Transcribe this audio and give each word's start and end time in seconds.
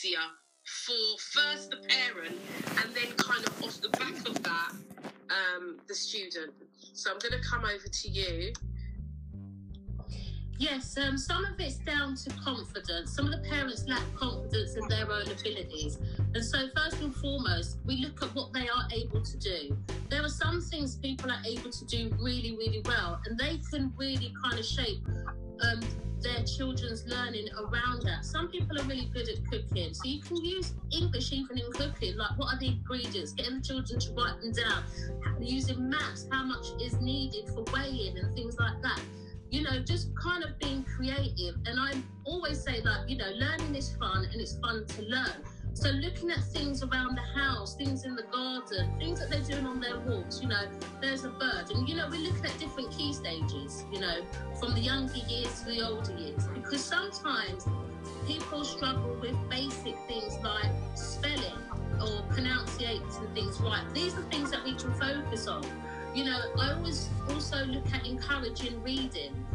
easier 0.00 0.18
for 0.64 1.18
first 1.18 1.70
the 1.70 1.76
parent 1.76 2.38
and 2.82 2.94
then 2.94 3.12
kind 3.16 3.46
of 3.46 3.62
off 3.62 3.80
the 3.80 3.88
back 3.90 4.16
of 4.28 4.42
that, 4.42 4.72
um, 5.30 5.78
the 5.88 5.94
student. 5.94 6.52
So 6.92 7.10
I'm 7.10 7.18
going 7.18 7.40
to 7.40 7.48
come 7.48 7.64
over 7.64 7.88
to 7.88 8.08
you. 8.08 8.52
Yes, 10.58 10.96
um, 10.98 11.16
some 11.16 11.44
of 11.46 11.58
it's 11.58 11.78
down 11.78 12.16
to 12.16 12.30
confidence. 12.44 13.14
Some 13.14 13.26
of 13.26 13.32
the 13.32 13.48
parents 13.48 13.86
lack 13.88 14.02
confidence 14.14 14.76
in 14.76 14.86
their 14.88 15.10
own 15.10 15.22
abilities. 15.22 15.98
And 16.34 16.44
so, 16.44 16.68
first 16.76 17.00
and 17.00 17.14
foremost, 17.16 17.78
we 17.86 17.96
look 17.96 18.22
at 18.22 18.34
what 18.34 18.52
they 18.52 18.68
are 18.68 18.86
able 18.92 19.22
to 19.22 19.38
do. 19.38 19.76
There 20.10 20.22
are 20.22 20.28
some 20.28 20.60
things 20.60 20.96
people 20.96 21.30
are 21.30 21.40
able 21.46 21.70
to 21.70 21.84
do 21.86 22.14
really, 22.20 22.56
really 22.58 22.82
well, 22.84 23.22
and 23.24 23.38
they 23.38 23.58
can 23.70 23.94
really 23.96 24.34
kind 24.42 24.58
of 24.58 24.66
shape 24.66 25.00
um, 25.62 25.80
their 26.22 26.42
children's 26.44 27.06
learning 27.06 27.48
around 27.58 28.02
that. 28.02 28.24
Some 28.24 28.48
people 28.48 28.78
are 28.78 28.84
really 28.84 29.10
good 29.12 29.28
at 29.28 29.44
cooking, 29.50 29.94
so 29.94 30.02
you 30.04 30.20
can 30.20 30.36
use 30.36 30.74
English 30.92 31.32
even 31.32 31.58
in 31.58 31.72
cooking. 31.72 32.16
Like, 32.16 32.38
what 32.38 32.54
are 32.54 32.58
the 32.58 32.68
ingredients? 32.68 33.32
Getting 33.32 33.56
the 33.58 33.62
children 33.62 34.00
to 34.00 34.12
write 34.12 34.40
them 34.40 34.52
down. 34.52 34.84
Using 35.40 35.88
maths, 35.88 36.26
how 36.30 36.44
much 36.44 36.66
is 36.80 37.00
needed 37.00 37.48
for 37.48 37.64
weighing 37.72 38.18
and 38.18 38.34
things 38.34 38.56
like 38.58 38.80
that. 38.82 39.00
You 39.50 39.62
know, 39.62 39.82
just 39.82 40.14
kind 40.16 40.44
of 40.44 40.58
being 40.58 40.84
creative. 40.84 41.56
And 41.66 41.78
I 41.78 41.94
always 42.24 42.62
say, 42.62 42.80
like, 42.82 43.08
you 43.08 43.16
know, 43.16 43.30
learning 43.34 43.74
is 43.74 43.96
fun 43.96 44.24
and 44.30 44.40
it's 44.40 44.58
fun 44.58 44.86
to 44.86 45.02
learn. 45.02 45.44
So 45.74 45.88
looking 45.90 46.30
at 46.30 46.42
things 46.44 46.82
around 46.82 47.16
the 47.16 47.40
house, 47.40 47.74
things 47.74 48.04
in 48.04 48.14
the 48.14 48.24
garden, 48.24 48.92
things 48.98 49.20
that 49.20 49.30
they're 49.30 49.40
doing 49.40 49.66
on 49.66 49.80
their 49.80 49.98
walks, 50.00 50.40
you 50.42 50.48
know, 50.48 50.68
there's 51.00 51.24
a 51.24 51.30
bird. 51.30 51.70
And, 51.70 51.88
you 51.88 51.96
know, 51.96 52.08
we're 52.10 52.20
looking 52.20 52.44
at 52.44 52.58
different 52.58 52.90
key 52.90 53.12
stages, 53.12 53.84
you 53.92 54.00
know, 54.00 54.24
from 54.58 54.74
the 54.74 54.80
younger 54.80 55.16
years 55.28 55.60
to 55.60 55.66
the 55.66 55.80
older 55.82 56.16
years. 56.16 56.46
Because 56.54 56.84
sometimes 56.84 57.66
people 58.26 58.64
struggle 58.64 59.16
with 59.20 59.36
basic 59.48 59.96
things 60.08 60.38
like 60.42 60.70
spelling 60.94 61.58
or 62.00 62.22
pronunciating 62.30 63.34
things 63.34 63.60
right. 63.60 63.84
These 63.94 64.14
are 64.14 64.22
things 64.22 64.50
that 64.50 64.64
we 64.64 64.74
can 64.74 64.92
focus 64.94 65.46
on. 65.46 65.64
You 66.14 66.24
know, 66.24 66.40
I 66.58 66.72
always 66.72 67.08
also 67.28 67.64
look 67.66 67.86
at 67.92 68.06
encouraging 68.06 68.82
reading 68.82 69.46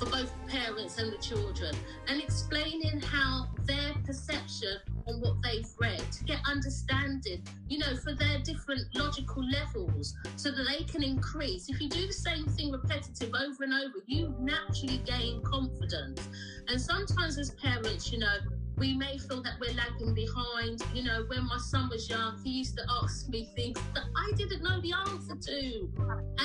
for 0.00 0.06
both 0.06 0.32
parents 0.48 0.98
and 0.98 1.12
the 1.12 1.18
children 1.18 1.74
and 2.08 2.22
explaining 2.22 3.00
how 3.00 3.46
their 3.64 3.92
perception 4.06 4.78
on 5.06 5.20
what 5.20 5.34
they've 5.42 5.68
read 5.78 6.02
to 6.10 6.24
get 6.24 6.40
understanding, 6.46 7.44
you 7.68 7.78
know, 7.78 7.94
for 7.96 8.14
their 8.14 8.38
different 8.38 8.82
logical 8.94 9.44
levels 9.50 10.14
so 10.36 10.50
that 10.50 10.66
they 10.68 10.84
can 10.84 11.02
increase. 11.02 11.68
If 11.68 11.80
you 11.80 11.88
do 11.90 12.06
the 12.06 12.12
same 12.12 12.46
thing 12.46 12.72
repetitive 12.72 13.32
over 13.34 13.64
and 13.64 13.74
over, 13.74 13.98
you 14.06 14.34
naturally 14.40 15.02
gain 15.04 15.42
confidence. 15.42 16.26
And 16.68 16.80
sometimes 16.80 17.38
as 17.38 17.50
parents, 17.52 18.10
you 18.10 18.20
know, 18.20 18.38
we 18.80 18.94
may 18.94 19.18
feel 19.18 19.42
that 19.42 19.54
we're 19.60 19.74
lagging 19.74 20.14
behind. 20.14 20.82
You 20.94 21.04
know, 21.04 21.24
when 21.28 21.46
my 21.46 21.58
son 21.58 21.90
was 21.90 22.08
young, 22.08 22.40
he 22.42 22.50
used 22.50 22.76
to 22.78 22.84
ask 23.02 23.28
me 23.28 23.50
things 23.54 23.78
that 23.94 24.04
I 24.16 24.32
didn't 24.36 24.62
know 24.62 24.80
the 24.80 24.94
answer 25.06 25.36
to. 25.36 25.88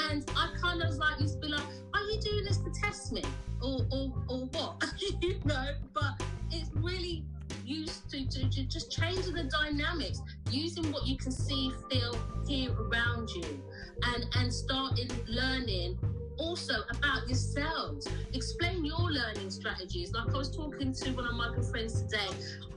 And 0.09 0.29
I 0.35 0.53
kind 0.61 0.81
of 0.81 0.89
was 0.89 0.97
like 0.97 1.19
used 1.21 1.35
to 1.35 1.39
be 1.39 1.47
like, 1.47 1.63
Are 1.93 2.01
you 2.01 2.19
doing 2.19 2.43
this 2.43 2.57
to 2.57 2.71
test 2.71 3.13
me? 3.13 3.23
Or 3.63 3.87
or, 3.89 4.13
or 4.27 4.39
what? 4.51 4.83
you 5.21 5.39
know, 5.45 5.65
but 5.93 6.21
it's 6.51 6.69
really 6.75 7.23
used 7.63 8.09
to, 8.11 8.27
to, 8.27 8.49
to 8.49 8.63
just 8.65 8.91
changing 8.91 9.33
the 9.33 9.43
dynamics, 9.45 10.21
using 10.51 10.91
what 10.91 11.07
you 11.07 11.17
can 11.17 11.31
see, 11.31 11.71
feel, 11.89 12.15
hear 12.47 12.71
around 12.73 13.29
you, 13.29 13.63
and 14.03 14.25
and 14.35 14.53
starting 14.53 15.09
learning 15.27 15.97
also 16.37 16.73
about 16.89 17.27
yourselves. 17.27 18.07
Explain 18.33 18.85
your 18.85 18.99
learning 18.99 19.49
strategies. 19.49 20.13
Like 20.13 20.33
I 20.33 20.37
was 20.37 20.55
talking 20.55 20.93
to 20.93 21.11
one 21.11 21.25
of 21.25 21.33
my 21.35 21.53
good 21.53 21.65
friends 21.65 22.01
today, 22.01 22.29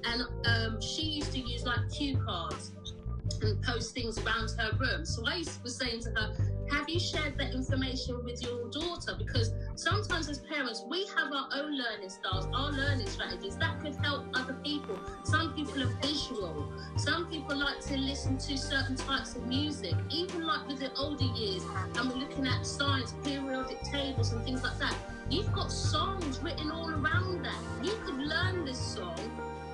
and 0.04 0.22
um, 0.46 0.80
she 0.80 1.02
used 1.02 1.32
to 1.32 1.38
use 1.38 1.64
like 1.64 1.90
cue 1.90 2.16
cards 2.24 2.72
and 3.42 3.62
post 3.62 3.94
things 3.94 4.18
around 4.18 4.50
her 4.58 4.76
room. 4.78 5.04
So 5.04 5.22
I 5.26 5.44
was 5.62 5.76
saying 5.76 6.00
to 6.02 6.10
her, 6.10 6.36
have 6.70 6.88
you 6.88 7.00
shared 7.00 7.38
that 7.38 7.55
information 7.55 8.22
with 8.24 8.42
your 8.42 8.69
daughter? 8.70 9.15
Because 9.16 9.53
sometimes 9.75 10.28
as 10.28 10.38
parents, 10.38 10.84
we 10.88 11.06
have 11.16 11.32
our 11.32 11.48
own 11.54 11.76
learning 11.76 12.10
styles, 12.10 12.47
our 12.54 12.72
learning 12.72 13.06
strategies 13.06 13.56
that 13.59 13.81
could 13.81 13.94
help 13.97 14.25
other 14.34 14.54
people. 14.65 14.98
Some 15.25 15.54
people 15.54 15.82
are 15.82 15.94
visual. 16.03 16.72
Some 16.97 17.26
people 17.31 17.56
like 17.56 17.81
to 17.87 17.97
listen 17.97 18.38
to 18.38 18.56
certain 18.56 18.97
types 18.97 19.34
of 19.34 19.47
music, 19.47 19.94
even 20.10 20.47
like 20.47 20.66
with 20.66 20.81
the 20.81 20.92
older 20.94 21.25
years, 21.25 21.62
and 21.97 22.10
we're 22.10 22.16
looking 22.16 22.47
at 22.47 22.66
science, 22.66 23.15
periodic 23.25 23.82
tables, 23.82 24.32
and 24.32 24.44
things 24.44 24.62
like 24.62 24.78
that. 24.78 24.97
You've 25.31 25.53
got 25.53 25.71
songs 25.71 26.41
written 26.41 26.71
all 26.71 26.91
around 26.91 27.44
that. 27.44 27.59
You 27.82 27.92
could 28.04 28.19
learn 28.19 28.65
this 28.65 28.78
song 28.78 29.19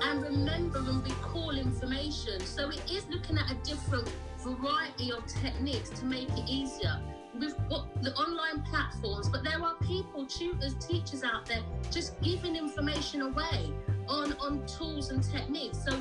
and 0.03 0.23
remember 0.23 0.79
and 0.79 1.03
recall 1.05 1.57
information. 1.57 2.41
So 2.41 2.71
it 2.71 2.83
is 2.91 3.07
looking 3.09 3.39
at 3.39 3.51
a 3.51 3.55
different 3.63 4.11
variety 4.45 5.11
of 5.13 5.27
techniques 5.27 5.91
to 5.91 6.05
make 6.05 6.29
it 6.31 6.49
easier. 6.49 7.01
We've 7.39 7.57
got 7.69 8.03
the 8.03 8.15
online 8.15 8.63
platforms, 8.63 9.29
but 9.29 9.43
there 9.43 9.61
are 9.61 9.75
people, 9.83 10.27
tutors, 10.27 10.75
teachers 10.75 11.25
out 11.25 11.47
there 11.47 11.63
just 11.91 12.21
giving 12.21 12.55
information 12.55 13.23
away 13.23 13.73
on, 14.07 14.35
on 14.35 14.65
tools 14.67 15.11
and 15.11 15.23
techniques. 15.23 15.79
So 15.85 15.99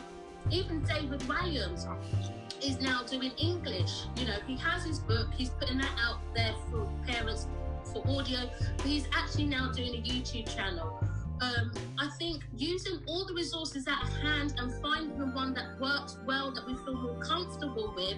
even 0.52 0.84
David 0.84 1.22
Walliams 1.22 1.88
is 2.62 2.80
now 2.82 3.04
doing 3.04 3.32
English. 3.38 4.04
You 4.18 4.28
know, 4.28 4.38
he 4.46 4.58
has 4.58 4.84
his 4.84 5.00
book, 5.00 5.28
he's 5.36 5.50
putting 5.50 5.80
that 5.80 5.92
out 6.00 6.20
there 6.36 6.54
for 6.70 6.88
parents 7.08 7.48
for 7.92 8.08
audio, 8.08 8.50
but 8.78 8.86
he's 8.86 9.08
actually 9.14 9.46
now 9.46 9.72
doing 9.72 9.96
a 9.96 10.02
YouTube 10.02 10.54
channel 10.54 11.04
um, 11.42 11.72
I 11.98 12.10
think 12.18 12.44
using 12.56 13.00
all 13.08 13.26
the 13.26 13.34
resources 13.34 13.88
at 13.88 14.08
hand 14.22 14.54
and 14.58 14.82
finding 14.82 15.18
the 15.18 15.28
one 15.28 15.54
that 15.54 15.80
works 15.80 16.18
well, 16.26 16.52
that 16.52 16.66
we 16.66 16.76
feel 16.76 16.96
more 16.96 17.20
comfortable 17.22 17.94
with, 17.96 18.18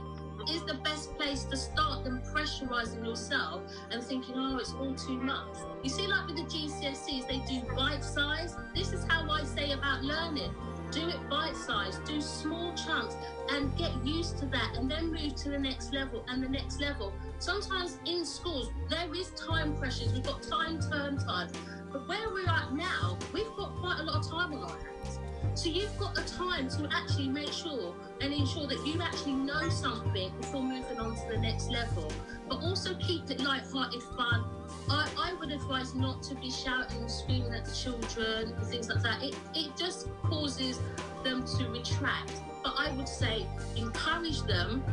is 0.50 0.64
the 0.64 0.76
best 0.84 1.16
place 1.18 1.44
to 1.46 1.58
start 1.58 2.04
than 2.04 2.22
pressurizing 2.34 3.04
yourself 3.04 3.62
and 3.92 4.04
thinking, 4.04 4.36
oh, 4.38 4.58
it's 4.58 4.74
all 4.74 4.94
too 4.94 5.18
much. 5.18 5.58
You 5.84 5.90
see, 5.90 6.08
like 6.08 6.28
with 6.28 6.38
the 6.38 6.44
GCSEs, 6.44 7.28
they 7.28 7.40
do 7.48 7.62
bite 7.76 8.04
size. 8.04 8.56
This 8.76 8.94
is 8.94 9.06
how 9.08 9.30
I 9.30 9.44
say 9.44 9.72
about 9.72 10.04
learning. 10.04 10.54
Do 10.92 11.08
it 11.08 11.30
bite 11.30 11.56
size, 11.56 12.00
do 12.06 12.22
small 12.22 12.74
chunks, 12.76 13.16
and 13.50 13.76
get 13.78 13.92
used 14.06 14.38
to 14.40 14.46
that, 14.48 14.76
and 14.76 14.90
then 14.90 15.12
move 15.12 15.36
to 15.36 15.50
the 15.50 15.60
next 15.60 15.94
level 15.94 16.24
and 16.28 16.44
the 16.44 16.50
next 16.50 16.80
level. 16.80 17.12
Sometimes 17.40 17.98
in 18.06 18.24
schools, 18.24 18.70
there 18.90 19.14
is 19.16 19.32
time 19.32 19.76
pressures. 19.78 20.14
We've 20.14 20.24
got 20.24 20.44
time 20.44 20.80
turn 20.80 21.18
time. 21.18 21.50
But 21.96 22.10
where 22.10 22.30
we're 22.30 22.50
at 22.50 22.74
now, 22.74 23.18
we've 23.34 23.56
got 23.56 23.74
quite 23.78 24.00
a 24.02 24.04
lot 24.04 24.18
of 24.18 24.30
time 24.30 24.52
on 24.52 24.64
our 24.64 24.68
hands. 24.68 25.18
So 25.54 25.70
you've 25.70 25.98
got 25.98 26.14
the 26.14 26.24
time 26.24 26.68
to 26.72 26.90
actually 26.92 27.30
make 27.30 27.54
sure 27.54 27.96
and 28.20 28.34
ensure 28.34 28.68
that 28.68 28.86
you 28.86 29.02
actually 29.02 29.36
know 29.36 29.70
something 29.70 30.30
before 30.36 30.62
moving 30.62 31.00
on 31.00 31.16
to 31.16 31.28
the 31.32 31.38
next 31.38 31.72
level. 31.72 32.12
But 32.50 32.58
also 32.58 32.96
keep 32.96 33.32
it 33.32 33.40
light-hearted 33.40 34.04
fun. 34.18 34.44
I, 34.90 35.10
I 35.18 35.34
would 35.40 35.54
advise 35.54 35.96
not 35.96 36.22
to 36.24 36.36
be 36.36 36.52
shouting 36.52 37.00
and 37.00 37.10
screaming 37.10 37.54
at 37.54 37.64
the 37.64 37.74
children 37.74 38.54
and 38.54 38.68
things 38.68 38.90
like 38.90 39.02
that. 39.02 39.24
It, 39.24 39.38
it 39.54 39.72
just 39.78 40.10
causes 40.24 40.82
them 41.24 41.46
to 41.46 41.70
retract. 41.70 42.34
But 42.62 42.74
I 42.78 42.92
would 42.92 43.08
say 43.08 43.48
encourage 43.78 44.42
them. 44.42 44.84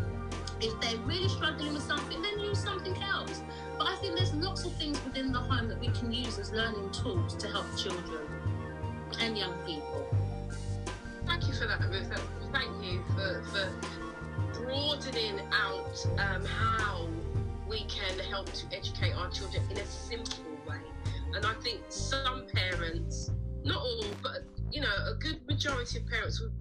If 0.61 0.81
they're 0.81 1.01
really 1.01 1.29
struggling 1.29 1.75
with 1.75 1.83
something, 1.83 2.23
then 2.23 2.39
use 2.39 2.63
something 2.63 2.95
else. 3.03 3.43
But 3.83 3.91
I 3.91 3.97
think 3.97 4.15
there's 4.15 4.33
lots 4.35 4.65
of 4.65 4.73
things 4.75 5.03
within 5.03 5.33
the 5.33 5.41
home 5.41 5.67
that 5.69 5.81
we 5.81 5.89
can 5.89 6.13
use 6.13 6.39
as 6.39 6.53
learning 6.53 6.93
tools 6.93 7.35
to 7.35 7.49
help 7.49 7.67
children 7.77 8.23
and 9.19 9.37
young 9.37 9.55
people. 9.67 10.07
Thank 11.27 11.49
you 11.49 11.53
for 11.53 11.67
that, 11.67 11.81
Ruth. 11.91 12.09
Thank 12.53 12.85
you 12.85 13.03
for, 13.09 13.43
for 13.51 14.61
broadening 14.61 15.41
out 15.51 16.07
um, 16.17 16.45
how 16.45 17.09
we 17.69 17.81
can 17.87 18.17
help 18.21 18.53
to 18.53 18.67
educate 18.73 19.15
our 19.15 19.29
children 19.31 19.65
in 19.69 19.79
a 19.79 19.87
simple 19.87 20.45
way. 20.65 20.79
And 21.35 21.45
I 21.45 21.55
think 21.55 21.81
some 21.89 22.47
parents, 22.55 23.33
not 23.65 23.79
all, 23.79 24.05
but 24.23 24.45
you 24.71 24.81
know, 24.81 24.95
a 25.11 25.15
good 25.15 25.45
majority 25.49 25.99
of 25.99 26.07
parents 26.07 26.41
would 26.41 26.53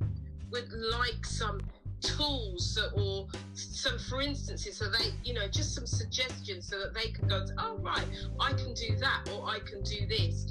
would 0.49 0.71
like 0.71 1.23
some 1.23 1.61
tools 2.01 2.79
or 2.95 3.27
some 3.53 3.97
for 3.99 4.21
instances 4.21 4.77
so 4.77 4.89
they 4.89 5.11
you 5.23 5.33
know 5.33 5.47
just 5.47 5.75
some 5.75 5.85
suggestions 5.85 6.67
so 6.67 6.79
that 6.79 6.93
they 6.93 7.11
can 7.11 7.27
go 7.27 7.45
oh 7.59 7.77
right 7.77 8.05
i 8.39 8.51
can 8.53 8.73
do 8.73 8.95
that 8.97 9.27
or 9.33 9.47
i 9.47 9.59
can 9.59 9.81
do 9.83 10.07
this. 10.07 10.45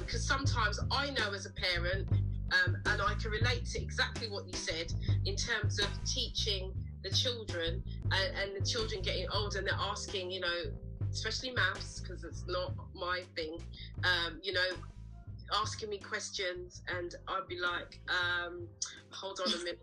Because 0.00 0.30
um, 0.30 0.38
sometimes 0.38 0.80
i 0.90 1.10
know 1.10 1.32
as 1.32 1.46
a 1.46 1.52
parent 1.52 2.08
um, 2.10 2.76
and 2.86 3.02
i 3.02 3.14
can 3.20 3.30
relate 3.30 3.64
to 3.66 3.80
exactly 3.80 4.28
what 4.28 4.46
you 4.46 4.54
said 4.54 4.92
in 5.24 5.36
terms 5.36 5.78
of 5.78 5.88
teaching 6.04 6.72
the 7.04 7.10
children 7.10 7.82
and, 8.10 8.36
and 8.36 8.60
the 8.60 8.66
children 8.66 9.00
getting 9.02 9.26
older 9.32 9.58
and 9.58 9.68
they're 9.68 9.74
asking 9.80 10.30
you 10.30 10.40
know 10.40 10.62
especially 11.10 11.52
maths 11.52 12.00
because 12.00 12.24
it's 12.24 12.44
not 12.48 12.74
my 12.94 13.22
thing 13.36 13.58
um, 14.04 14.40
you 14.42 14.52
know 14.52 14.76
asking 15.62 15.88
me 15.88 15.96
questions 15.96 16.82
and 16.94 17.14
I'd 17.26 17.48
be 17.48 17.58
like, 17.58 18.00
um, 18.10 18.68
hold 19.10 19.40
on 19.40 19.50
a 19.50 19.58
minute 19.58 19.80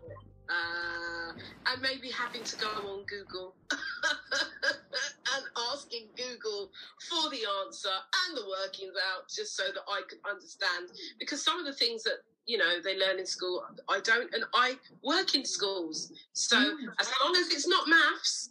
uh, 0.48 1.32
and 1.72 1.82
maybe 1.82 2.10
having 2.10 2.44
to 2.44 2.56
go 2.56 2.68
on 2.68 3.04
Google 3.06 3.54
and 3.70 5.44
asking 5.72 6.08
Google 6.16 6.70
for 7.08 7.30
the 7.30 7.40
answer 7.64 7.88
and 8.26 8.36
the 8.36 8.44
workings 8.48 8.94
out 9.14 9.28
just 9.28 9.56
so 9.56 9.64
that 9.64 9.82
I 9.88 10.02
could 10.08 10.18
understand. 10.28 10.90
Because 11.18 11.44
some 11.44 11.58
of 11.58 11.66
the 11.66 11.72
things 11.72 12.02
that 12.04 12.22
you 12.46 12.58
know 12.58 12.80
they 12.82 12.96
learn 12.96 13.18
in 13.18 13.26
school. 13.26 13.64
I 13.88 14.00
don't, 14.00 14.32
and 14.32 14.44
I 14.54 14.74
work 15.02 15.34
in 15.34 15.44
schools. 15.44 16.12
So 16.32 16.56
mm. 16.56 16.76
as 17.00 17.10
long 17.22 17.36
as 17.36 17.48
it's 17.48 17.68
not 17.68 17.88
maths, 17.88 18.50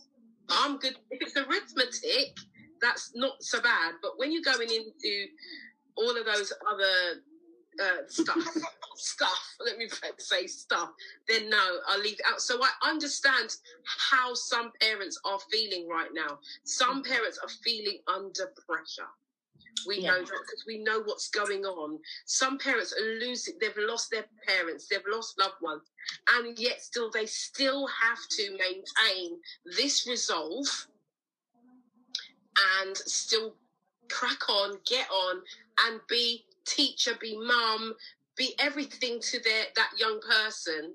I'm 0.49 0.77
good. 0.77 0.95
If 1.11 1.21
it's 1.21 1.37
arithmetic, 1.37 2.37
that's 2.81 3.13
not 3.15 3.41
so 3.41 3.61
bad. 3.61 3.95
But 4.01 4.17
when 4.17 4.31
you're 4.31 4.43
going 4.43 4.69
into 4.69 5.27
all 5.95 6.15
of 6.17 6.25
those 6.25 6.51
other 6.71 7.21
uh, 7.81 8.07
stuff, 8.07 8.37
stuff, 8.95 9.55
let 9.65 9.77
me 9.77 9.87
say 10.17 10.47
stuff, 10.47 10.89
then 11.27 11.49
no, 11.49 11.79
I'll 11.87 11.99
leave 11.99 12.19
it 12.19 12.25
out. 12.27 12.41
So 12.41 12.59
I 12.61 12.89
understand 12.89 13.55
how 14.09 14.33
some 14.33 14.71
parents 14.81 15.19
are 15.25 15.39
feeling 15.51 15.87
right 15.87 16.09
now. 16.13 16.39
Some 16.63 17.03
mm. 17.03 17.07
parents 17.07 17.39
are 17.41 17.49
feeling 17.63 17.99
under 18.07 18.51
pressure. 18.67 19.09
We 19.87 19.99
yeah. 19.99 20.11
know 20.11 20.19
that 20.19 20.25
because 20.25 20.63
we 20.65 20.79
know 20.79 21.01
what's 21.03 21.29
going 21.29 21.65
on. 21.65 21.99
Some 22.25 22.57
parents 22.57 22.93
are 22.93 23.19
losing, 23.19 23.55
they've 23.59 23.77
lost 23.77 24.09
their 24.09 24.25
parents, 24.47 24.87
they've 24.87 24.99
lost 25.07 25.37
loved 25.39 25.61
ones, 25.61 25.83
and 26.35 26.57
yet 26.57 26.81
still 26.81 27.11
they 27.11 27.25
still 27.25 27.87
have 27.87 28.19
to 28.31 28.51
maintain 28.51 29.37
this 29.77 30.07
resolve 30.07 30.87
and 32.79 32.95
still 32.95 33.55
crack 34.09 34.49
on, 34.49 34.77
get 34.85 35.07
on, 35.09 35.41
and 35.85 35.99
be 36.07 36.45
teacher, 36.65 37.11
be 37.19 37.37
mum, 37.37 37.93
be 38.35 38.53
everything 38.59 39.19
to 39.21 39.39
their 39.41 39.65
that 39.75 39.91
young 39.97 40.19
person 40.21 40.93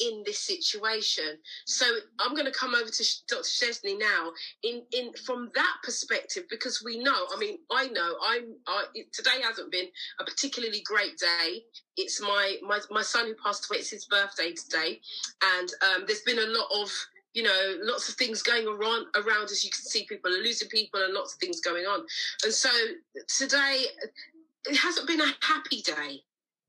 in 0.00 0.22
this 0.24 0.40
situation. 0.40 1.38
So 1.66 1.84
I'm 2.18 2.34
going 2.34 2.46
to 2.46 2.58
come 2.58 2.74
over 2.74 2.88
to 2.88 3.04
Dr. 3.28 3.42
Chesney 3.42 3.96
now 3.96 4.30
in, 4.62 4.82
in 4.92 5.12
from 5.12 5.50
that 5.54 5.76
perspective 5.84 6.44
because 6.48 6.82
we 6.82 6.98
know. 7.02 7.26
I 7.34 7.38
mean, 7.38 7.58
I 7.70 7.88
know. 7.88 8.16
I'm. 8.24 8.54
I, 8.66 8.84
today 9.12 9.42
hasn't 9.42 9.70
been 9.70 9.86
a 10.18 10.24
particularly 10.24 10.82
great 10.84 11.18
day. 11.18 11.62
It's 11.96 12.20
my 12.20 12.56
my 12.62 12.80
my 12.90 13.02
son 13.02 13.26
who 13.26 13.34
passed 13.34 13.70
away. 13.70 13.80
It's 13.80 13.90
his 13.90 14.06
birthday 14.06 14.52
today, 14.52 15.00
and 15.58 15.68
um, 15.82 16.04
there's 16.06 16.22
been 16.22 16.38
a 16.38 16.46
lot 16.46 16.68
of 16.82 16.90
you 17.32 17.44
know, 17.44 17.76
lots 17.82 18.08
of 18.08 18.16
things 18.16 18.42
going 18.42 18.66
around 18.66 19.06
around 19.14 19.44
as 19.52 19.64
you 19.64 19.70
can 19.70 19.82
see 19.82 20.04
people 20.08 20.32
are 20.32 20.42
losing 20.42 20.68
people 20.68 21.00
and 21.00 21.14
lots 21.14 21.34
of 21.34 21.38
things 21.38 21.60
going 21.60 21.84
on. 21.84 22.04
And 22.42 22.52
so 22.52 22.68
today 23.38 23.84
it 24.66 24.76
hasn't 24.76 25.06
been 25.06 25.20
a 25.20 25.34
happy 25.42 25.82
day 25.82 26.22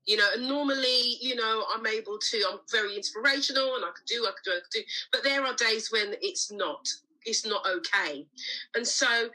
you 0.04 0.16
know, 0.16 0.28
and 0.34 0.48
normally, 0.48 1.16
you 1.20 1.36
know, 1.36 1.64
I'm 1.72 1.86
able 1.86 2.18
to, 2.18 2.42
I'm 2.50 2.58
very 2.70 2.96
inspirational 2.96 3.76
and 3.76 3.84
I 3.84 3.90
could 3.94 4.06
do, 4.06 4.26
I 4.26 4.32
could 4.32 4.44
do, 4.44 4.50
I 4.50 4.60
could 4.60 4.72
do. 4.72 4.80
But 5.12 5.22
there 5.22 5.44
are 5.44 5.54
days 5.54 5.92
when 5.92 6.14
it's 6.20 6.50
not, 6.50 6.88
it's 7.24 7.46
not 7.46 7.64
okay. 7.66 8.26
And 8.74 8.86
so 8.86 9.28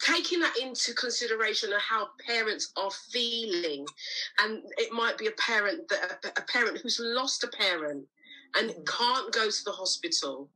taking 0.00 0.40
that 0.40 0.56
into 0.60 0.92
consideration 0.94 1.72
of 1.72 1.80
how 1.80 2.08
parents 2.26 2.72
are 2.76 2.90
feeling, 2.90 3.86
and 4.40 4.62
it 4.76 4.92
might 4.92 5.16
be 5.16 5.28
a 5.28 5.32
parent 5.32 5.88
that 5.88 6.32
a, 6.36 6.42
parent 6.42 6.78
who's 6.82 6.98
lost 7.00 7.44
a 7.44 7.48
parent 7.48 8.04
and 8.56 8.70
mm-hmm. 8.70 8.82
can't 8.84 9.32
go 9.32 9.48
to 9.48 9.64
the 9.64 9.72
hospital 9.72 10.48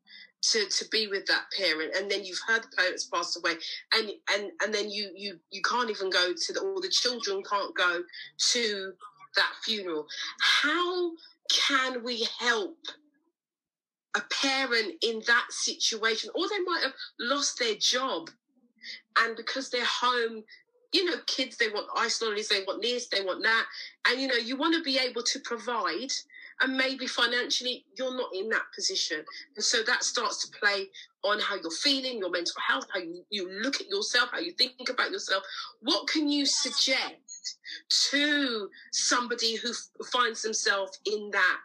to, 0.53 0.67
to 0.69 0.89
be 0.91 1.09
with 1.09 1.27
that 1.27 1.45
parent 1.57 1.95
and 1.97 2.11
then 2.11 2.25
you've 2.25 2.41
heard 2.47 2.63
the 2.63 2.77
parents 2.77 3.05
pass 3.05 3.37
away 3.37 3.53
and 3.95 4.11
and 4.35 4.51
and 4.63 4.75
then 4.75 4.91
you 4.91 5.11
you 5.15 5.39
you 5.51 5.63
can't 5.63 5.91
even 5.91 6.11
go 6.11 6.33
to 6.33 6.53
the 6.53 6.61
or 6.61 6.81
the 6.81 6.89
children 6.89 7.43
can't 7.49 7.75
go 7.75 8.03
to 8.39 8.93
that 9.37 9.53
funeral. 9.65 10.07
How 10.41 11.13
can 11.51 12.03
we 12.03 12.27
help 12.39 12.77
a 14.17 14.21
parent 14.43 14.95
in 15.03 15.23
that 15.27 15.47
situation? 15.51 16.31
Or 16.35 16.49
they 16.49 16.61
might 16.61 16.83
have 16.83 16.95
lost 17.21 17.59
their 17.59 17.75
job 17.75 18.31
and 19.19 19.37
because 19.37 19.71
they're 19.71 19.85
home 19.85 20.43
you 20.93 21.05
know 21.05 21.17
kids 21.27 21.57
they 21.57 21.69
want 21.69 21.87
lollies 22.23 22.49
they 22.49 22.63
want 22.67 22.81
this 22.81 23.09
they 23.09 23.23
want 23.23 23.43
that 23.43 23.65
and 24.09 24.21
you 24.21 24.29
know 24.29 24.37
you 24.37 24.57
want 24.57 24.75
to 24.75 24.83
be 24.83 24.99
able 24.99 25.23
to 25.23 25.41
provide 25.41 26.13
and 26.61 26.77
maybe 26.77 27.07
financially 27.07 27.85
you're 27.97 28.17
not 28.17 28.31
in 28.35 28.49
that 28.49 28.63
position. 28.75 29.25
And 29.57 29.65
so 29.65 29.83
that 29.83 30.03
starts 30.05 30.47
to 30.47 30.59
play 30.59 30.89
on 31.25 31.41
how 31.41 31.57
you're 31.57 31.71
feeling 31.71 32.19
your 32.19 32.31
mental 32.31 32.55
health 32.67 32.87
how 32.93 33.01
you, 33.01 33.25
you 33.31 33.51
look 33.63 33.81
at 33.81 33.89
yourself 33.89 34.31
how 34.33 34.39
you 34.39 34.53
think 34.53 34.89
about 34.89 35.11
yourself. 35.11 35.43
What 35.81 36.09
can 36.09 36.29
you 36.29 36.47
suggest 36.47 37.59
to 38.11 38.69
somebody 38.93 39.57
who 39.57 39.71
f- 39.71 40.07
finds 40.13 40.43
themselves 40.43 40.99
in 41.05 41.31
that 41.33 41.59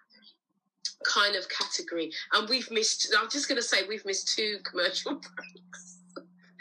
kind 1.05 1.35
of 1.35 1.47
category? 1.49 2.11
And 2.33 2.49
we've 2.49 2.69
missed 2.71 3.13
i'm 3.19 3.29
just 3.29 3.47
going 3.47 3.61
to 3.61 3.67
say 3.67 3.87
we've 3.87 4.05
missed 4.05 4.35
two 4.35 4.57
commercial 4.65 5.13
breaks 5.35 6.00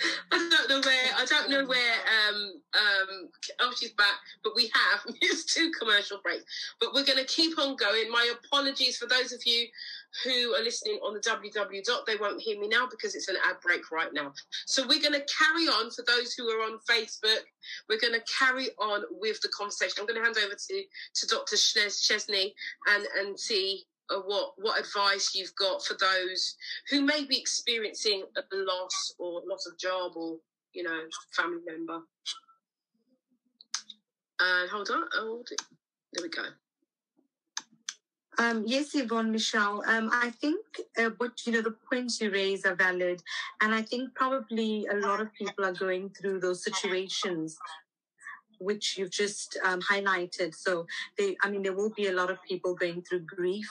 I 0.33 0.49
don't 0.51 0.69
know 0.69 0.81
where. 0.81 1.07
I 1.17 1.25
don't 1.25 1.51
know 1.51 1.67
where. 1.67 1.95
Um, 2.29 2.53
um, 2.75 3.29
oh, 3.61 3.73
she's 3.79 3.93
back. 3.93 4.15
But 4.43 4.53
we 4.55 4.71
have 4.75 5.15
missed 5.23 5.51
two 5.51 5.71
commercial 5.79 6.21
breaks. 6.23 6.45
But 6.81 6.95
we're 6.95 7.05
going 7.05 7.19
to 7.19 7.25
keep 7.25 7.59
on 7.59 7.77
going. 7.77 8.11
My 8.11 8.33
apologies 8.45 8.97
for 8.97 9.07
those 9.07 9.33
of 9.33 9.45
you 9.45 9.67
who 10.25 10.55
are 10.55 10.63
listening 10.63 10.99
on 11.05 11.15
the 11.15 11.21
www 11.21 11.85
dot. 11.85 12.07
They 12.07 12.17
won't 12.17 12.41
hear 12.41 12.59
me 12.61 12.69
now 12.69 12.87
because 12.91 13.15
it's 13.15 13.29
an 13.29 13.37
ad 13.49 13.57
break 13.63 13.91
right 13.91 14.13
now. 14.13 14.33
So 14.67 14.87
we're 14.87 15.01
going 15.01 15.15
to 15.15 15.27
carry 15.39 15.67
on. 15.67 15.91
For 15.91 16.05
those 16.07 16.35
who 16.35 16.49
are 16.49 16.63
on 16.63 16.79
Facebook, 16.89 17.43
we're 17.89 18.01
going 18.01 18.15
to 18.15 18.25
carry 18.39 18.69
on 18.79 19.03
with 19.11 19.41
the 19.41 19.49
conversation. 19.49 19.97
I'm 20.01 20.07
going 20.07 20.19
to 20.19 20.25
hand 20.25 20.37
over 20.45 20.55
to 20.55 20.83
to 21.15 21.27
Dr. 21.27 21.57
Chesney 21.57 22.55
and 22.89 23.07
and 23.19 23.39
see 23.39 23.85
what 24.19 24.53
what 24.57 24.81
advice 24.81 25.35
you've 25.35 25.55
got 25.57 25.85
for 25.85 25.95
those 25.95 26.57
who 26.91 27.03
may 27.03 27.25
be 27.25 27.39
experiencing 27.39 28.25
a 28.37 28.57
loss 28.57 29.15
or 29.19 29.43
loss 29.47 29.67
of 29.67 29.79
job 29.79 30.13
or 30.17 30.37
you 30.73 30.83
know 30.83 31.01
family 31.33 31.61
member. 31.67 32.01
And 34.41 34.71
hold 34.71 34.91
on, 34.91 35.05
hold 35.13 35.49
it. 35.51 35.61
There 36.13 36.23
we 36.23 36.29
go. 36.29 36.43
Um, 38.39 38.65
yes, 38.67 38.95
Yvonne 38.95 39.33
Michelle. 39.33 39.85
Um, 39.87 40.09
I 40.13 40.31
think 40.31 40.65
uh, 40.97 41.11
what 41.19 41.47
you 41.47 41.53
know 41.53 41.61
the 41.61 41.77
points 41.93 42.21
you 42.21 42.31
raise 42.31 42.65
are 42.65 42.75
valid, 42.75 43.23
and 43.61 43.75
I 43.75 43.83
think 43.83 44.15
probably 44.15 44.87
a 44.91 44.97
lot 44.97 45.21
of 45.21 45.33
people 45.35 45.65
are 45.65 45.75
going 45.75 46.11
through 46.11 46.41
those 46.41 46.65
situations 46.65 47.59
which 48.61 48.99
you've 48.99 49.11
just 49.11 49.59
um, 49.65 49.81
highlighted. 49.81 50.55
So 50.55 50.87
they, 51.19 51.37
I 51.43 51.51
mean, 51.51 51.63
there 51.63 51.73
will 51.75 51.91
be 51.91 52.09
a 52.09 52.13
lot 52.13 52.31
of 52.31 52.43
people 52.43 52.75
going 52.75 53.03
through 53.03 53.21
grief 53.21 53.69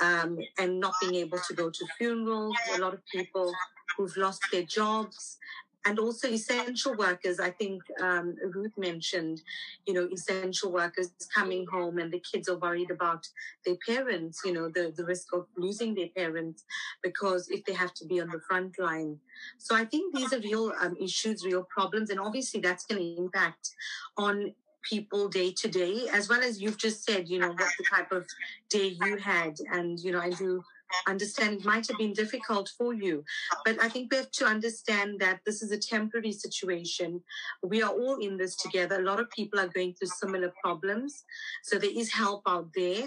um, 0.00 0.38
and 0.58 0.80
not 0.80 0.94
being 1.00 1.14
able 1.16 1.38
to 1.38 1.54
go 1.54 1.70
to 1.70 1.86
funerals, 1.98 2.56
a 2.74 2.78
lot 2.80 2.94
of 2.94 3.00
people 3.06 3.52
who've 3.96 4.16
lost 4.16 4.40
their 4.50 4.62
jobs, 4.62 5.38
and 5.84 5.98
also 5.98 6.28
essential 6.28 6.94
workers. 6.94 7.40
I 7.40 7.50
think 7.50 7.82
um, 8.00 8.36
Ruth 8.54 8.72
mentioned, 8.76 9.42
you 9.86 9.94
know, 9.94 10.08
essential 10.12 10.72
workers 10.72 11.10
coming 11.34 11.66
home 11.66 11.98
and 11.98 12.12
the 12.12 12.20
kids 12.20 12.48
are 12.48 12.58
worried 12.58 12.90
about 12.90 13.26
their 13.66 13.76
parents, 13.86 14.40
you 14.44 14.52
know, 14.52 14.68
the, 14.68 14.92
the 14.96 15.04
risk 15.04 15.28
of 15.32 15.46
losing 15.56 15.94
their 15.94 16.08
parents 16.16 16.64
because 17.02 17.48
if 17.50 17.64
they 17.64 17.72
have 17.72 17.94
to 17.94 18.06
be 18.06 18.20
on 18.20 18.28
the 18.28 18.40
front 18.48 18.78
line. 18.78 19.18
So 19.58 19.74
I 19.74 19.84
think 19.84 20.14
these 20.14 20.32
are 20.32 20.40
real 20.40 20.72
um, 20.80 20.96
issues, 21.00 21.44
real 21.44 21.66
problems, 21.74 22.10
and 22.10 22.20
obviously 22.20 22.60
that's 22.60 22.86
going 22.86 23.00
to 23.00 23.20
impact 23.20 23.70
on 24.16 24.54
people 24.88 25.28
day 25.28 25.52
to 25.52 25.68
day, 25.68 26.08
as 26.12 26.28
well 26.28 26.42
as 26.42 26.60
you've 26.60 26.78
just 26.78 27.04
said, 27.04 27.28
you 27.28 27.38
know, 27.38 27.48
what 27.48 27.70
the 27.78 27.84
type 27.90 28.12
of 28.12 28.26
day 28.68 28.96
you 29.04 29.16
had. 29.16 29.54
And, 29.70 29.98
you 29.98 30.12
know, 30.12 30.20
I 30.20 30.30
do 30.30 30.62
understand 31.08 31.60
it 31.60 31.64
might 31.64 31.86
have 31.88 31.98
been 31.98 32.12
difficult 32.12 32.70
for 32.76 32.92
you. 32.92 33.24
But 33.64 33.82
I 33.82 33.88
think 33.88 34.10
we 34.10 34.18
have 34.18 34.30
to 34.32 34.44
understand 34.44 35.20
that 35.20 35.40
this 35.46 35.62
is 35.62 35.72
a 35.72 35.78
temporary 35.78 36.32
situation. 36.32 37.22
We 37.62 37.82
are 37.82 37.90
all 37.90 38.16
in 38.16 38.36
this 38.36 38.56
together. 38.56 39.00
A 39.00 39.04
lot 39.04 39.20
of 39.20 39.30
people 39.30 39.58
are 39.58 39.68
going 39.68 39.94
through 39.94 40.08
similar 40.08 40.52
problems. 40.62 41.24
So 41.62 41.78
there 41.78 41.90
is 41.96 42.12
help 42.12 42.42
out 42.46 42.68
there. 42.74 43.04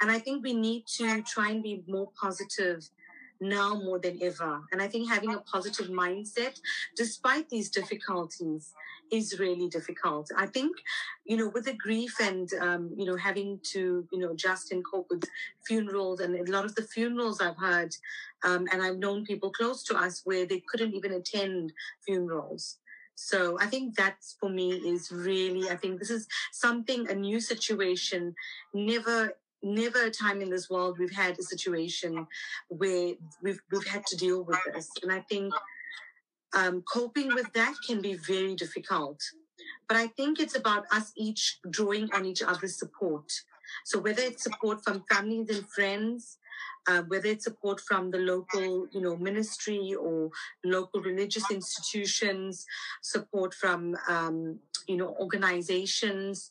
And 0.00 0.10
I 0.10 0.18
think 0.18 0.42
we 0.42 0.54
need 0.54 0.86
to 0.96 1.22
try 1.22 1.50
and 1.50 1.62
be 1.62 1.82
more 1.86 2.08
positive 2.20 2.88
now 3.40 3.74
more 3.74 3.98
than 3.98 4.18
ever. 4.22 4.62
And 4.72 4.82
I 4.82 4.88
think 4.88 5.08
having 5.08 5.32
a 5.32 5.38
positive 5.40 5.88
mindset, 5.88 6.60
despite 6.96 7.48
these 7.48 7.70
difficulties, 7.70 8.74
is 9.10 9.38
really 9.38 9.68
difficult. 9.68 10.30
I 10.36 10.46
think, 10.46 10.76
you 11.24 11.36
know, 11.36 11.48
with 11.48 11.64
the 11.64 11.74
grief 11.74 12.14
and, 12.20 12.52
um, 12.60 12.90
you 12.96 13.06
know, 13.06 13.16
having 13.16 13.60
to, 13.64 14.06
you 14.12 14.18
know, 14.18 14.34
just 14.34 14.72
and 14.72 14.84
cope 14.84 15.06
with 15.10 15.24
funerals 15.66 16.20
and 16.20 16.34
a 16.36 16.50
lot 16.50 16.64
of 16.64 16.74
the 16.74 16.82
funerals 16.82 17.40
I've 17.40 17.56
heard, 17.56 17.94
um, 18.44 18.66
and 18.72 18.82
I've 18.82 18.98
known 18.98 19.24
people 19.24 19.50
close 19.50 19.82
to 19.84 19.96
us 19.96 20.22
where 20.24 20.46
they 20.46 20.62
couldn't 20.68 20.94
even 20.94 21.12
attend 21.12 21.72
funerals. 22.04 22.78
So 23.14 23.58
I 23.60 23.66
think 23.66 23.96
that's 23.96 24.36
for 24.38 24.48
me 24.48 24.72
is 24.72 25.10
really, 25.10 25.68
I 25.70 25.76
think 25.76 25.98
this 25.98 26.10
is 26.10 26.28
something, 26.52 27.08
a 27.08 27.14
new 27.14 27.40
situation, 27.40 28.34
never 28.72 29.34
never 29.62 30.04
a 30.04 30.10
time 30.10 30.40
in 30.40 30.50
this 30.50 30.70
world 30.70 30.98
we've 31.00 31.10
had 31.10 31.36
a 31.36 31.42
situation 31.42 32.26
where 32.68 33.14
we've 33.42 33.60
we've 33.72 33.86
had 33.86 34.06
to 34.06 34.16
deal 34.16 34.44
with 34.44 34.58
this 34.72 34.88
and 35.02 35.10
i 35.10 35.18
think 35.22 35.52
um, 36.56 36.82
coping 36.82 37.34
with 37.34 37.52
that 37.52 37.74
can 37.86 38.00
be 38.00 38.14
very 38.14 38.54
difficult. 38.54 39.20
But 39.88 39.96
i 39.96 40.06
think 40.06 40.38
it's 40.38 40.56
about 40.56 40.84
us 40.92 41.12
each 41.16 41.58
drawing 41.70 42.12
on 42.12 42.24
each 42.24 42.42
other's 42.42 42.78
support. 42.78 43.32
So 43.84 43.98
whether 43.98 44.22
it's 44.22 44.42
support 44.42 44.82
from 44.84 45.04
families 45.10 45.50
and 45.50 45.66
friends 45.68 46.38
uh, 46.88 47.02
whether 47.08 47.28
it's 47.28 47.44
support 47.44 47.80
from 47.80 48.10
the 48.10 48.18
local 48.18 48.88
you 48.90 49.00
know 49.00 49.16
ministry 49.16 49.94
or 49.94 50.30
local 50.64 51.00
religious 51.02 51.50
institutions 51.50 52.66
support 53.02 53.54
from 53.54 53.96
um, 54.08 54.58
you 54.86 54.96
know 54.96 55.14
organizations. 55.20 56.50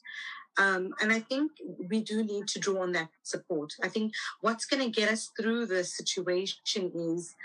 Um, 0.60 0.96
and 1.02 1.14
I 1.14 1.20
think 1.20 1.52
we 1.88 2.02
do 2.02 2.24
need 2.24 2.48
to 2.48 2.60
draw 2.60 2.82
on 2.82 2.92
that 2.94 3.10
support. 3.22 3.74
I 3.84 3.90
think 3.90 4.14
what's 4.42 4.66
going 4.66 4.84
to 4.84 4.90
get 4.90 5.08
us 5.08 5.30
through 5.40 5.68
the 5.68 5.84
situation 5.84 6.92
is 6.96 7.36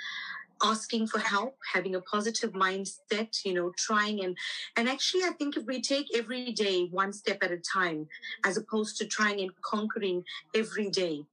asking 0.62 1.06
for 1.06 1.18
help 1.18 1.56
having 1.72 1.94
a 1.94 2.00
positive 2.00 2.52
mindset 2.52 3.44
you 3.44 3.54
know 3.54 3.72
trying 3.76 4.24
and 4.24 4.36
and 4.76 4.88
actually 4.88 5.22
i 5.24 5.30
think 5.30 5.56
if 5.56 5.64
we 5.66 5.80
take 5.80 6.06
every 6.14 6.52
day 6.52 6.86
one 6.90 7.12
step 7.12 7.38
at 7.42 7.50
a 7.50 7.58
time 7.58 8.06
as 8.44 8.56
opposed 8.56 8.96
to 8.96 9.06
trying 9.06 9.40
and 9.40 9.50
conquering 9.62 10.24
every 10.54 10.88
day 10.88 11.24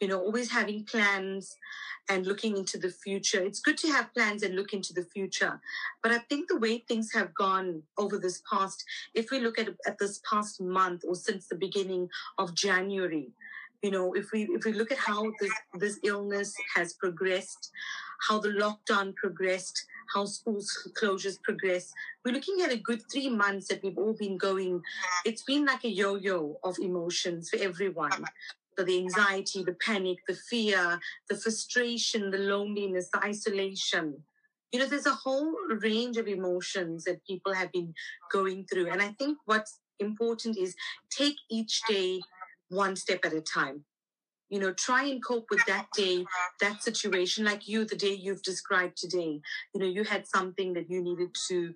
you 0.00 0.08
know 0.08 0.20
always 0.20 0.50
having 0.50 0.84
plans 0.84 1.56
and 2.08 2.26
looking 2.26 2.56
into 2.56 2.76
the 2.76 2.90
future. 2.90 3.40
It's 3.40 3.60
good 3.60 3.78
to 3.78 3.88
have 3.88 4.12
plans 4.14 4.42
and 4.42 4.56
look 4.56 4.72
into 4.72 4.92
the 4.92 5.04
future 5.04 5.60
but 6.02 6.12
i 6.12 6.18
think 6.18 6.48
the 6.48 6.58
way 6.58 6.78
things 6.78 7.12
have 7.12 7.34
gone 7.34 7.82
over 7.98 8.18
this 8.18 8.42
past 8.50 8.84
if 9.14 9.30
we 9.30 9.40
look 9.40 9.58
at, 9.58 9.68
at 9.86 9.98
this 9.98 10.20
past 10.28 10.60
month 10.60 11.04
or 11.06 11.14
since 11.14 11.46
the 11.46 11.54
beginning 11.54 12.08
of 12.38 12.54
january 12.54 13.30
you 13.82 13.90
know 13.90 14.12
if 14.14 14.30
we 14.32 14.42
if 14.50 14.64
we 14.64 14.72
look 14.72 14.92
at 14.92 14.98
how 14.98 15.32
this 15.40 15.52
this 15.74 15.98
illness 16.04 16.54
has 16.74 16.92
progressed 16.94 17.70
how 18.28 18.38
the 18.38 18.48
lockdown 18.48 19.14
progressed 19.14 19.86
how 20.14 20.24
schools 20.24 20.88
closures 21.00 21.40
progressed 21.42 21.94
we're 22.24 22.34
looking 22.34 22.60
at 22.62 22.72
a 22.72 22.76
good 22.76 23.02
three 23.10 23.30
months 23.30 23.68
that 23.68 23.82
we've 23.82 23.96
all 23.96 24.12
been 24.12 24.36
going. 24.36 24.82
It's 25.24 25.42
been 25.42 25.64
like 25.64 25.84
a 25.84 25.88
yo-yo 25.88 26.58
of 26.62 26.78
emotions 26.78 27.48
for 27.48 27.58
everyone. 27.58 28.24
So 28.76 28.84
the 28.84 28.98
anxiety 28.98 29.64
the 29.64 29.76
panic 29.84 30.18
the 30.28 30.34
fear 30.34 31.00
the 31.28 31.36
frustration 31.36 32.30
the 32.30 32.38
loneliness 32.38 33.08
the 33.10 33.24
isolation. 33.24 34.22
You 34.72 34.80
know 34.80 34.86
there's 34.86 35.06
a 35.06 35.14
whole 35.14 35.54
range 35.80 36.18
of 36.18 36.28
emotions 36.28 37.04
that 37.04 37.24
people 37.24 37.54
have 37.54 37.72
been 37.72 37.94
going 38.30 38.66
through. 38.66 38.90
And 38.90 39.00
i 39.02 39.08
think 39.18 39.38
what's 39.46 39.80
important 39.98 40.56
is 40.56 40.74
take 41.10 41.36
each 41.50 41.80
day 41.88 42.20
one 42.70 42.96
step 42.96 43.24
at 43.24 43.34
a 43.34 43.40
time. 43.40 43.84
You 44.48 44.58
know, 44.58 44.72
try 44.72 45.04
and 45.04 45.24
cope 45.24 45.46
with 45.50 45.64
that 45.66 45.86
day, 45.96 46.24
that 46.60 46.82
situation, 46.82 47.44
like 47.44 47.68
you, 47.68 47.84
the 47.84 47.94
day 47.94 48.14
you've 48.14 48.42
described 48.42 48.96
today. 48.96 49.40
You 49.74 49.80
know, 49.80 49.86
you 49.86 50.02
had 50.02 50.26
something 50.26 50.72
that 50.72 50.90
you 50.90 51.02
needed 51.02 51.36
to, 51.48 51.72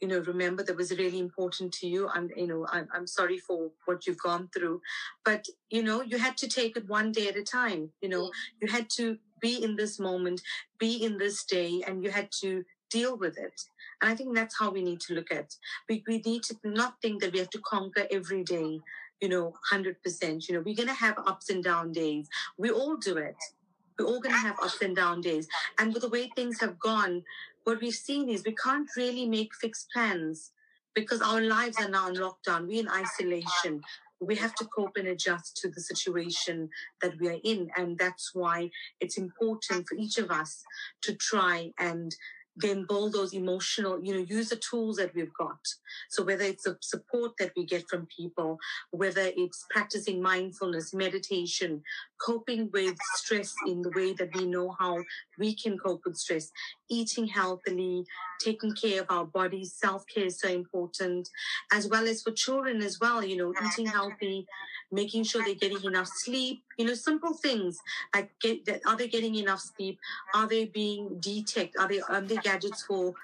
you 0.00 0.08
know, 0.08 0.20
remember 0.20 0.62
that 0.62 0.76
was 0.76 0.96
really 0.96 1.18
important 1.18 1.72
to 1.74 1.86
you. 1.86 2.08
I'm, 2.08 2.30
you 2.34 2.46
know, 2.46 2.66
I'm, 2.70 2.88
I'm 2.94 3.06
sorry 3.06 3.38
for 3.38 3.70
what 3.84 4.06
you've 4.06 4.22
gone 4.22 4.48
through, 4.54 4.80
but, 5.26 5.44
you 5.68 5.82
know, 5.82 6.00
you 6.00 6.16
had 6.16 6.38
to 6.38 6.48
take 6.48 6.76
it 6.78 6.88
one 6.88 7.12
day 7.12 7.28
at 7.28 7.36
a 7.36 7.42
time. 7.42 7.90
You 8.00 8.08
know, 8.08 8.30
you 8.62 8.68
had 8.68 8.88
to 8.96 9.18
be 9.42 9.62
in 9.62 9.76
this 9.76 9.98
moment, 9.98 10.40
be 10.78 11.04
in 11.04 11.18
this 11.18 11.44
day, 11.44 11.82
and 11.86 12.02
you 12.02 12.10
had 12.10 12.30
to 12.40 12.64
deal 12.90 13.18
with 13.18 13.36
it. 13.36 13.60
And 14.00 14.10
I 14.10 14.14
think 14.14 14.34
that's 14.34 14.58
how 14.58 14.70
we 14.70 14.82
need 14.82 15.00
to 15.00 15.14
look 15.14 15.30
at. 15.30 15.54
We, 15.88 16.02
we 16.06 16.22
need 16.24 16.44
to 16.44 16.56
not 16.64 16.94
think 17.02 17.20
that 17.20 17.32
we 17.32 17.40
have 17.40 17.50
to 17.50 17.60
conquer 17.60 18.06
every 18.10 18.42
day 18.42 18.80
you 19.20 19.28
know, 19.28 19.54
100%. 19.72 20.48
You 20.48 20.54
know, 20.54 20.62
we're 20.64 20.74
going 20.74 20.88
to 20.88 20.94
have 20.94 21.18
ups 21.26 21.50
and 21.50 21.62
down 21.62 21.92
days. 21.92 22.28
We 22.58 22.70
all 22.70 22.96
do 22.96 23.16
it. 23.16 23.36
We're 23.98 24.06
all 24.06 24.20
going 24.20 24.34
to 24.34 24.40
have 24.40 24.56
ups 24.62 24.82
and 24.82 24.94
down 24.94 25.20
days. 25.20 25.48
And 25.78 25.92
with 25.92 26.02
the 26.02 26.08
way 26.08 26.30
things 26.34 26.60
have 26.60 26.78
gone, 26.78 27.22
what 27.64 27.80
we've 27.80 27.94
seen 27.94 28.28
is 28.28 28.44
we 28.44 28.54
can't 28.54 28.88
really 28.96 29.26
make 29.26 29.54
fixed 29.54 29.88
plans 29.92 30.52
because 30.94 31.20
our 31.20 31.40
lives 31.40 31.78
are 31.80 31.88
now 31.88 32.08
in 32.08 32.14
lockdown. 32.14 32.66
We're 32.66 32.80
in 32.80 32.88
isolation. 32.88 33.80
We 34.20 34.36
have 34.36 34.54
to 34.56 34.64
cope 34.66 34.96
and 34.96 35.08
adjust 35.08 35.56
to 35.58 35.68
the 35.68 35.80
situation 35.80 36.70
that 37.02 37.18
we 37.20 37.28
are 37.28 37.38
in. 37.44 37.70
And 37.76 37.98
that's 37.98 38.34
why 38.34 38.70
it's 39.00 39.18
important 39.18 39.88
for 39.88 39.94
each 39.96 40.18
of 40.18 40.30
us 40.30 40.62
to 41.02 41.14
try 41.14 41.72
and 41.78 42.14
then 42.56 42.86
build 42.88 43.12
those 43.12 43.34
emotional, 43.34 44.02
you 44.02 44.14
know, 44.14 44.20
use 44.20 44.48
the 44.48 44.56
tools 44.56 44.96
that 44.96 45.14
we've 45.14 45.32
got. 45.34 45.58
So 46.08 46.24
whether 46.24 46.44
it's 46.44 46.64
the 46.64 46.78
support 46.80 47.32
that 47.38 47.52
we 47.56 47.64
get 47.64 47.88
from 47.88 48.06
people, 48.06 48.58
whether 48.90 49.30
it's 49.36 49.66
practicing 49.70 50.22
mindfulness, 50.22 50.94
meditation, 50.94 51.82
coping 52.18 52.70
with 52.72 52.96
stress 53.14 53.54
in 53.66 53.82
the 53.82 53.90
way 53.90 54.14
that 54.14 54.34
we 54.34 54.46
know 54.46 54.74
how 54.78 54.98
we 55.38 55.54
can 55.54 55.78
cope 55.78 56.02
with 56.04 56.16
stress, 56.16 56.52
eating 56.88 57.26
healthily, 57.26 58.04
taking 58.40 58.72
care 58.72 59.02
of 59.02 59.06
our 59.10 59.24
bodies, 59.24 59.72
self-care 59.74 60.26
is 60.26 60.38
so 60.38 60.48
important, 60.48 61.28
as 61.72 61.88
well 61.88 62.06
as 62.06 62.22
for 62.22 62.32
children 62.32 62.82
as 62.82 62.98
well, 63.00 63.24
you 63.24 63.36
know, 63.36 63.52
eating 63.66 63.86
healthy, 63.86 64.46
making 64.92 65.24
sure 65.24 65.44
they're 65.44 65.54
getting 65.54 65.82
enough 65.84 66.08
sleep, 66.08 66.62
you 66.78 66.86
know, 66.86 66.94
simple 66.94 67.34
things 67.34 67.78
like 68.14 68.30
get, 68.40 68.80
are 68.86 68.96
they 68.96 69.08
getting 69.08 69.34
enough 69.34 69.60
sleep? 69.60 69.98
Are 70.34 70.46
they 70.46 70.66
being 70.66 71.18
detected? 71.20 71.80
Are 71.80 71.88
they 71.88 72.00
on 72.00 72.26
their 72.26 72.40
gadgets 72.40 72.84
for 72.84 73.14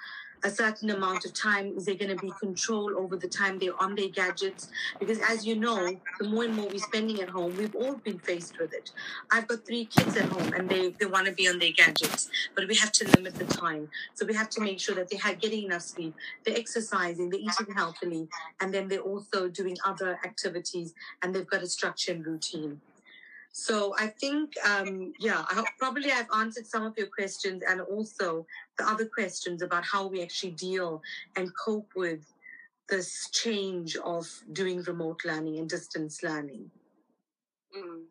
a 0.44 0.50
certain 0.50 0.90
amount 0.90 1.24
of 1.24 1.32
time? 1.32 1.74
Is 1.76 1.84
there 1.84 1.94
going 1.94 2.16
to 2.16 2.20
be 2.20 2.32
control 2.40 2.96
over 2.96 3.16
the 3.16 3.28
time 3.28 3.58
they're 3.58 3.80
on 3.80 3.94
their 3.94 4.08
gadgets? 4.08 4.68
Because 4.98 5.18
as 5.20 5.46
you 5.46 5.56
know, 5.56 5.96
the 6.18 6.28
more 6.28 6.44
and 6.44 6.54
more 6.54 6.68
we're 6.68 6.78
spending 6.78 7.20
at 7.20 7.28
home, 7.28 7.56
we've 7.56 7.74
all 7.74 7.94
been 7.94 8.18
faced 8.18 8.58
with 8.58 8.72
it. 8.72 8.90
I've 9.30 9.46
got 9.46 9.64
three 9.66 9.84
kids 9.84 10.16
at 10.16 10.26
home 10.26 10.52
and 10.52 10.68
they, 10.68 10.90
they 10.90 11.06
want 11.06 11.26
to 11.26 11.32
be 11.32 11.48
on 11.48 11.58
their 11.58 11.72
gadgets, 11.72 12.28
but 12.54 12.66
we 12.66 12.74
have 12.76 12.92
to 12.92 13.08
limit 13.16 13.34
the 13.34 13.44
time. 13.44 13.88
So 14.14 14.26
we 14.26 14.34
have 14.34 14.50
to 14.50 14.60
make 14.60 14.80
sure 14.80 14.94
that 14.94 15.08
they're 15.10 15.34
getting 15.34 15.64
enough 15.64 15.82
sleep, 15.82 16.14
they're 16.44 16.56
exercising, 16.56 17.30
they're 17.30 17.40
eating 17.40 17.74
healthily, 17.74 18.28
and 18.60 18.72
then 18.74 18.88
they're 18.88 19.00
also 19.00 19.48
doing 19.48 19.76
other 19.84 20.18
activities 20.24 20.94
and 21.22 21.34
they've 21.34 21.46
got 21.46 21.62
a 21.62 21.66
structure 21.66 22.12
and 22.12 22.26
routine. 22.26 22.80
So 23.52 23.94
I 23.98 24.06
think, 24.06 24.54
um, 24.66 25.12
yeah, 25.20 25.44
I 25.50 25.54
hope 25.54 25.66
probably 25.78 26.10
I've 26.10 26.30
answered 26.34 26.66
some 26.66 26.84
of 26.84 26.96
your 26.96 27.08
questions 27.08 27.62
and 27.68 27.82
also 27.82 28.46
the 28.78 28.88
other 28.88 29.04
questions 29.04 29.60
about 29.60 29.84
how 29.84 30.06
we 30.06 30.22
actually 30.22 30.52
deal 30.52 31.02
and 31.36 31.50
cope 31.54 31.90
with 31.94 32.24
this 32.88 33.28
change 33.30 33.96
of 33.96 34.26
doing 34.52 34.82
remote 34.82 35.20
learning 35.26 35.58
and 35.58 35.68
distance 35.68 36.22
learning. 36.22 36.70
Mm. 37.76 38.04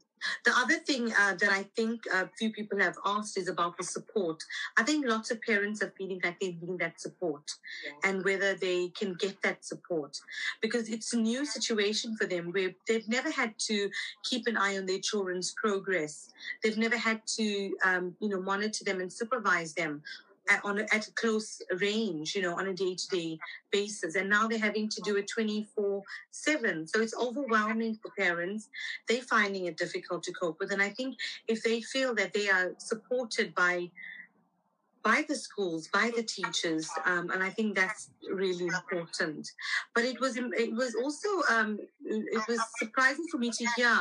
The 0.46 0.52
other 0.56 0.76
thing 0.76 1.12
uh, 1.14 1.36
that 1.36 1.52
I 1.52 1.64
think 1.76 2.02
a 2.14 2.30
few 2.38 2.52
people 2.52 2.80
have 2.80 2.98
asked 3.06 3.38
is 3.38 3.48
about 3.48 3.78
the 3.78 3.84
support. 3.84 4.44
I 4.78 4.84
think 4.84 5.06
lots 5.08 5.32
of 5.32 5.42
parents 5.42 5.82
are 5.82 5.94
feeling 5.98 6.20
that 6.24 6.38
they 6.40 6.58
need 6.62 6.80
that 6.80 7.00
support 7.00 7.52
and 8.04 8.24
whether 8.24 8.54
they 8.54 8.90
can 8.90 9.14
get 9.16 9.42
that 9.42 9.64
support 9.66 10.18
because 10.62 10.90
it's 10.90 11.14
a 11.14 11.18
new 11.18 11.46
situation 11.46 12.16
for 12.18 12.26
them 12.26 12.52
where 12.52 12.74
they've 12.88 13.08
never 13.08 13.32
had 13.32 13.58
to 13.60 13.90
keep 14.24 14.48
an 14.48 14.58
eye 14.58 14.78
on 14.78 14.86
their 14.86 15.00
children's 15.00 15.52
progress. 15.52 16.30
They've 16.64 16.78
never 16.78 16.98
had 16.98 17.22
to, 17.38 17.76
um, 17.84 18.16
you 18.20 18.30
know, 18.30 18.42
monitor 18.42 18.84
them 18.84 19.02
and 19.02 19.12
supervise 19.12 19.74
them 19.74 20.02
at, 20.52 20.64
on 20.66 20.80
a, 20.80 20.82
at 20.94 21.08
a 21.08 21.12
close 21.14 21.62
range, 21.80 22.36
you 22.36 22.42
know, 22.42 22.56
on 22.56 22.68
a 22.68 22.74
day 22.74 22.94
to 22.94 23.08
day 23.08 23.40
basis. 23.72 24.16
And 24.16 24.30
now 24.30 24.48
they're 24.48 24.60
having 24.60 24.90
to 24.90 25.02
do 25.02 25.16
it 25.16 25.28
24 25.28 26.04
7. 26.32 26.88
So 26.88 27.02
it's 27.02 27.16
overwhelming 27.16 27.98
for 28.02 28.12
parents. 28.18 28.70
They're 29.08 29.22
finding 29.22 29.66
it 29.66 29.78
difficult 29.78 30.24
to 30.24 30.34
cope 30.34 30.60
with. 30.60 30.72
And 30.72 30.82
I 30.82 30.90
think 30.90 31.16
if 31.48 31.64
they 31.64 31.82
feel 31.82 32.14
that 32.16 32.34
they 32.34 32.50
are 32.50 32.74
supported 32.78 33.56
by 33.56 33.90
by 35.04 35.26
the 35.28 35.36
schools, 35.36 35.88
by 35.88 36.12
the 36.16 36.22
teachers, 36.22 36.88
um, 37.06 37.32
and 37.32 37.42
I 37.42 37.50
think 37.50 37.76
that's 37.76 38.12
really 38.32 38.68
important. 38.68 39.50
But 39.96 40.04
it 40.04 40.20
was 40.20 40.38
it 40.38 40.74
was 40.74 40.94
also 40.96 41.30
um, 41.50 41.80
it 42.06 42.48
was 42.48 42.60
surprising 42.78 43.26
for 43.32 43.40
me 43.40 43.50
to 43.50 43.66
hear 43.76 43.98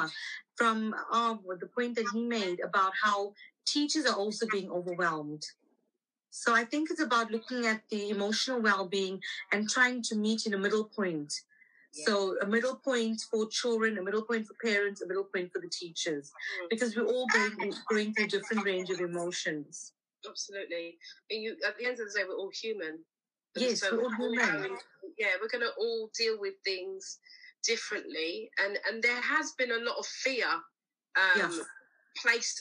from 0.57 0.95
uh, 1.11 1.37
the 1.59 1.69
point 1.69 1.95
that 1.97 2.05
he 2.13 2.23
made 2.23 2.61
about 2.61 2.93
how 3.03 3.33
teachers 3.65 4.05
are 4.05 4.17
also 4.17 4.47
being 4.53 4.71
overwhelmed 4.71 5.43
so 6.31 6.55
I 6.55 6.65
think 6.65 6.91
it's 6.91 7.03
about 7.03 7.31
looking 7.31 7.67
at 7.67 7.83
the 7.91 8.11
emotional 8.11 8.61
well-being 8.61 9.21
and 9.53 9.69
trying 9.69 10.03
to 10.03 10.17
meet 10.17 10.47
in 10.47 10.55
a 10.55 10.59
middle 10.59 10.85
point. 10.85 11.33
Yeah. 11.93 12.05
So 12.07 12.37
a 12.41 12.47
middle 12.47 12.77
point 12.77 13.21
for 13.31 13.49
children, 13.49 13.99
a 13.99 14.03
middle 14.03 14.23
point 14.23 14.47
for 14.47 14.55
parents, 14.65 15.03
a 15.03 15.09
middle 15.09 15.25
point 15.25 15.51
for 15.53 15.61
the 15.61 15.69
teachers, 15.69 16.29
mm-hmm. 16.29 16.67
because 16.71 16.97
we're 16.97 17.07
all 17.07 17.27
going 17.33 17.75
going 17.91 18.15
through 18.15 18.27
a 18.27 18.29
different 18.29 18.65
range 18.65 18.91
of 18.91 19.01
emotions. 19.01 19.93
Absolutely. 20.29 20.99
And 21.31 21.43
you, 21.43 21.57
at 21.67 21.77
the 21.79 21.87
end 21.87 21.99
of 21.99 22.07
the 22.07 22.19
day, 22.19 22.25
we're 22.29 22.37
all 22.37 22.51
human. 22.55 23.01
yes, 23.57 23.81
so 23.81 23.97
we're 23.97 24.05
all 24.05 24.11
human. 24.11 24.79
yeah, 25.19 25.35
we're 25.41 25.49
going 25.49 25.65
to 25.65 25.73
all 25.79 26.11
deal 26.17 26.39
with 26.39 26.55
things 26.65 27.19
differently, 27.65 28.51
and 28.63 28.79
and 28.89 29.03
there 29.03 29.21
has 29.21 29.53
been 29.59 29.73
a 29.73 29.85
lot 29.85 29.99
of 29.99 30.07
fear 30.07 30.47
um, 30.47 31.37
yes. 31.37 31.59
placed 32.23 32.61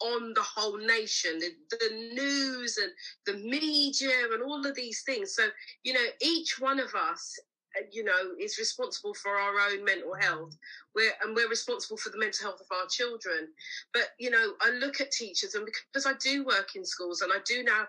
on 0.00 0.32
the 0.34 0.42
whole 0.42 0.78
nation, 0.78 1.38
the, 1.38 1.50
the, 1.70 2.12
news 2.14 2.78
and 2.78 2.92
the 3.26 3.42
media 3.44 4.10
and 4.32 4.42
all 4.42 4.66
of 4.66 4.74
these 4.74 5.02
things. 5.02 5.34
So, 5.34 5.48
you 5.82 5.92
know, 5.92 6.06
each 6.20 6.58
one 6.58 6.80
of 6.80 6.94
us 6.94 7.38
uh, 7.76 7.86
you 7.92 8.02
know, 8.02 8.34
is 8.40 8.58
responsible 8.58 9.14
for 9.14 9.36
our 9.36 9.54
own 9.70 9.84
mental 9.84 10.14
health. 10.14 10.56
We're, 10.94 11.12
and 11.22 11.34
we're 11.34 11.48
responsible 11.48 11.96
for 11.96 12.10
the 12.10 12.18
mental 12.18 12.48
health 12.48 12.60
of 12.60 12.66
our 12.70 12.86
children. 12.88 13.48
But, 13.92 14.10
you 14.18 14.30
know, 14.30 14.52
I 14.60 14.70
look 14.70 15.00
at 15.00 15.10
teachers, 15.12 15.54
and 15.54 15.66
because 15.66 16.06
I 16.06 16.12
do 16.20 16.44
work 16.44 16.76
in 16.76 16.84
schools 16.84 17.20
and 17.20 17.32
I 17.32 17.38
do 17.46 17.62
know 17.62 17.84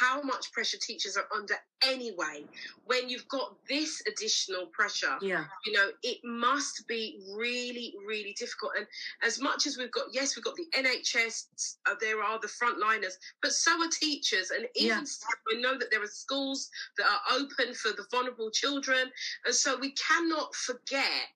how 0.00 0.22
much 0.22 0.52
pressure 0.52 0.78
teachers 0.80 1.16
are 1.16 1.26
under 1.34 1.54
anyway, 1.86 2.44
when 2.86 3.08
you've 3.08 3.28
got 3.28 3.54
this 3.68 4.02
additional 4.08 4.66
pressure, 4.66 5.16
yeah. 5.20 5.44
you 5.64 5.72
know, 5.72 5.90
it 6.02 6.18
must 6.24 6.86
be 6.88 7.20
really, 7.36 7.94
really 8.06 8.34
difficult. 8.38 8.72
And 8.76 8.86
as 9.22 9.40
much 9.40 9.66
as 9.66 9.78
we've 9.78 9.92
got, 9.92 10.06
yes, 10.12 10.36
we've 10.36 10.44
got 10.44 10.56
the 10.56 10.66
NHS, 10.76 11.76
uh, 11.86 11.94
there 12.00 12.22
are 12.22 12.40
the 12.40 12.48
frontliners, 12.48 13.14
but 13.42 13.52
so 13.52 13.72
are 13.82 13.88
teachers. 13.88 14.50
And 14.50 14.66
even 14.74 14.98
yeah. 14.98 15.04
we 15.52 15.60
know 15.60 15.78
that 15.78 15.90
there 15.90 16.02
are 16.02 16.06
schools 16.06 16.70
that 16.96 17.06
are 17.06 17.38
open 17.38 17.74
for 17.74 17.90
the 17.90 18.06
vulnerable 18.10 18.50
children 18.50 19.10
and 19.44 19.54
so 19.54 19.78
we 19.78 19.92
cannot 19.92 20.54
forget 20.54 21.28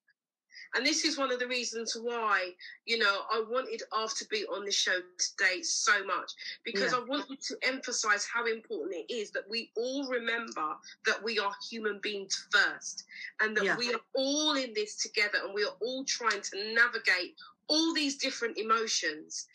And 0.74 0.86
this 0.86 1.04
is 1.04 1.18
one 1.18 1.30
of 1.30 1.38
the 1.38 1.46
reasons 1.46 1.94
why, 2.00 2.54
you 2.86 2.98
know, 2.98 3.22
I 3.30 3.42
wanted 3.48 3.82
Arv 3.92 4.14
to 4.16 4.26
be 4.28 4.44
on 4.46 4.64
the 4.64 4.72
show 4.72 5.00
today 5.18 5.62
so 5.62 6.04
much 6.04 6.32
because 6.64 6.92
Yeah. 6.92 6.98
I 6.98 7.00
wanted 7.04 7.40
to 7.42 7.58
emphasize 7.62 8.24
how 8.24 8.46
important 8.46 8.94
it 8.96 9.12
is 9.12 9.30
that 9.32 9.48
we 9.48 9.70
all 9.76 10.08
remember 10.08 10.76
that 11.04 11.22
we 11.22 11.38
are 11.38 11.54
human 11.70 11.98
beings 11.98 12.46
first 12.50 13.04
and 13.40 13.56
that 13.56 13.64
Yeah. 13.64 13.76
we 13.76 13.92
are 13.92 14.00
all 14.14 14.54
in 14.54 14.72
this 14.72 14.96
together 14.96 15.40
and 15.44 15.52
we 15.54 15.64
are 15.64 15.76
all 15.80 16.04
trying 16.04 16.40
to 16.40 16.74
navigate 16.74 17.36
all 17.68 17.92
these 17.92 18.16
different 18.16 18.56
emotions. 18.58 19.46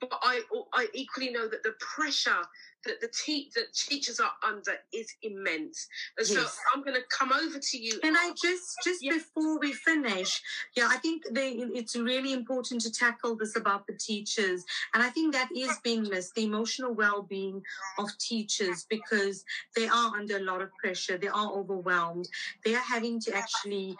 But 0.00 0.18
I, 0.22 0.42
I 0.72 0.88
equally 0.94 1.30
know 1.30 1.46
that 1.48 1.62
the 1.62 1.72
pressure 1.78 2.42
that 2.84 3.00
the 3.00 3.08
te- 3.08 3.50
that 3.54 3.72
teachers 3.74 4.20
are 4.20 4.32
under 4.46 4.72
is 4.92 5.12
immense. 5.22 5.86
And 6.18 6.26
so 6.26 6.44
I'm 6.74 6.82
going 6.82 6.94
to 6.94 7.02
come 7.10 7.32
over 7.32 7.58
to 7.58 7.78
you. 7.78 7.98
Can 8.00 8.16
I 8.16 8.32
just 8.40 8.76
just 8.84 9.02
Yeah. 9.02 9.14
before 9.14 9.58
we 9.58 9.72
finish? 9.72 10.42
Yeah, 10.76 10.88
I 10.90 10.96
think 10.98 11.24
they, 11.30 11.50
it's 11.50 11.96
really 11.96 12.32
important 12.32 12.80
to 12.82 12.92
tackle 12.92 13.36
this 13.36 13.56
about 13.56 13.86
the 13.86 13.94
teachers, 13.94 14.64
and 14.94 15.02
I 15.02 15.10
think 15.10 15.32
that 15.34 15.50
is 15.54 15.76
being 15.82 16.08
missed 16.08 16.34
the 16.34 16.44
emotional 16.44 16.94
well-being 16.94 17.62
of 17.98 18.08
teachers 18.18 18.86
because 18.88 19.44
they 19.76 19.86
are 19.88 20.16
under 20.16 20.36
a 20.36 20.42
lot 20.42 20.62
of 20.62 20.74
pressure. 20.76 21.18
They 21.18 21.28
are 21.28 21.52
overwhelmed. 21.52 22.28
They 22.64 22.74
are 22.74 22.78
having 22.82 23.20
to 23.20 23.34
actually 23.34 23.96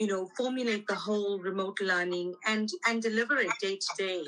you 0.00 0.06
know 0.06 0.28
formulate 0.36 0.86
the 0.86 0.94
whole 0.94 1.38
remote 1.38 1.78
learning 1.80 2.34
and 2.46 2.68
and 2.86 3.02
deliver 3.02 3.36
it 3.38 3.52
day 3.60 3.76
to 3.76 4.02
day 4.02 4.24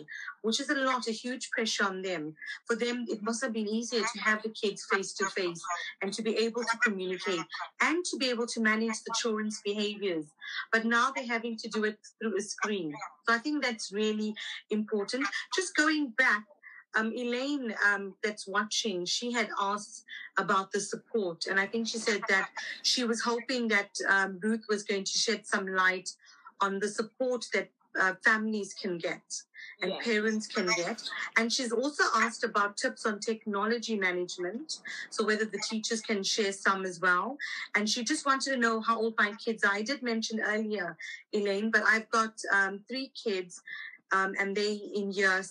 which 0.46 0.61
is 0.61 0.70
a 0.70 0.75
lot 0.76 1.08
a 1.08 1.11
huge 1.11 1.50
pressure 1.50 1.85
on 1.85 2.02
them. 2.02 2.32
For 2.66 2.76
them 2.76 3.04
it 3.08 3.20
must 3.20 3.42
have 3.42 3.52
been 3.52 3.66
easier 3.66 4.02
to 4.02 4.20
have 4.20 4.44
the 4.44 4.50
kids 4.50 4.87
face 4.92 5.12
to 5.14 5.26
face 5.26 5.61
and 6.02 6.12
to 6.12 6.23
be 6.23 6.37
able 6.37 6.62
to 6.62 6.78
communicate 6.85 7.44
and 7.82 8.04
to 8.04 8.16
be 8.16 8.30
able 8.30 8.46
to 8.46 8.61
manage 8.61 9.02
the 9.04 9.14
children's 9.20 9.61
behaviors. 9.64 10.26
But 10.73 10.85
now 10.85 11.11
they're 11.11 11.26
having 11.26 11.56
to 11.56 11.68
do 11.68 11.82
it 11.82 11.99
through 12.20 12.38
a 12.38 12.40
screen. 12.40 12.92
So 13.26 13.35
i 13.35 13.38
think 13.38 13.64
that's 13.64 13.92
really 13.92 14.35
important. 14.70 15.26
Just 15.56 15.75
going 15.75 16.12
back 16.16 16.44
um, 16.96 17.12
Elaine, 17.12 17.74
um, 17.86 18.14
that's 18.24 18.46
watching, 18.46 19.04
she 19.04 19.30
had 19.30 19.48
asked 19.60 20.04
about 20.38 20.72
the 20.72 20.80
support, 20.80 21.46
and 21.46 21.60
I 21.60 21.66
think 21.66 21.88
she 21.88 21.98
said 21.98 22.22
that 22.28 22.48
she 22.82 23.04
was 23.04 23.20
hoping 23.20 23.68
that 23.68 23.90
um, 24.08 24.38
Ruth 24.42 24.64
was 24.68 24.82
going 24.82 25.04
to 25.04 25.18
shed 25.18 25.46
some 25.46 25.66
light 25.66 26.10
on 26.60 26.78
the 26.78 26.88
support 26.88 27.46
that 27.52 27.68
uh, 28.00 28.14
families 28.24 28.74
can 28.74 28.98
get 28.98 29.22
and 29.82 29.92
Yes. 29.92 30.04
parents 30.04 30.46
can 30.46 30.66
get. 30.66 31.02
And 31.36 31.52
she's 31.52 31.72
also 31.72 32.04
asked 32.14 32.44
about 32.44 32.76
tips 32.76 33.04
on 33.04 33.20
technology 33.20 33.98
management, 33.98 34.80
so 35.10 35.24
whether 35.24 35.44
the 35.44 35.60
teachers 35.68 36.00
can 36.00 36.22
share 36.22 36.52
some 36.52 36.84
as 36.86 37.00
well. 37.00 37.36
And 37.74 37.88
she 37.88 38.04
just 38.04 38.24
wanted 38.24 38.52
to 38.54 38.56
know 38.58 38.80
how 38.80 38.98
old 38.98 39.14
my 39.18 39.32
kids 39.32 39.64
are. 39.64 39.72
I 39.72 39.82
did 39.82 40.02
mention 40.02 40.40
earlier, 40.40 40.96
Elaine, 41.32 41.70
but 41.70 41.82
I've 41.86 42.08
got 42.10 42.32
um, 42.52 42.80
three 42.88 43.12
kids, 43.22 43.62
um, 44.12 44.34
and 44.40 44.56
they 44.56 44.72
in 44.94 45.12
year 45.12 45.42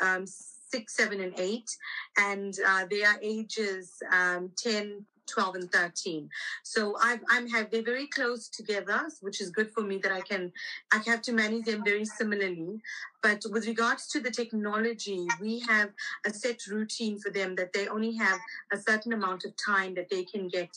um, 0.00 0.24
six, 0.70 0.96
seven, 0.96 1.20
and 1.20 1.34
eight, 1.38 1.70
and 2.18 2.54
uh, 2.66 2.86
they 2.90 3.04
are 3.04 3.18
ages 3.22 3.94
um, 4.12 4.50
10, 4.56 5.04
12, 5.26 5.54
and 5.54 5.72
13. 5.72 6.28
So 6.62 6.96
I've, 7.02 7.20
I'm 7.30 7.48
have 7.48 7.70
they're 7.70 7.82
very 7.82 8.06
close 8.06 8.48
together, 8.48 9.08
which 9.20 9.40
is 9.40 9.50
good 9.50 9.70
for 9.70 9.82
me 9.82 9.98
that 9.98 10.12
I 10.12 10.20
can 10.20 10.52
I 10.92 11.02
have 11.06 11.22
to 11.22 11.32
manage 11.32 11.66
them 11.66 11.84
very 11.84 12.04
similarly. 12.04 12.80
But 13.22 13.44
with 13.50 13.66
regards 13.66 14.08
to 14.08 14.20
the 14.20 14.30
technology, 14.30 15.26
we 15.40 15.60
have 15.60 15.90
a 16.26 16.32
set 16.32 16.66
routine 16.66 17.18
for 17.18 17.30
them 17.30 17.54
that 17.56 17.72
they 17.72 17.88
only 17.88 18.14
have 18.16 18.38
a 18.72 18.78
certain 18.78 19.12
amount 19.12 19.44
of 19.44 19.52
time 19.56 19.94
that 19.94 20.08
they 20.10 20.24
can 20.24 20.48
get 20.48 20.70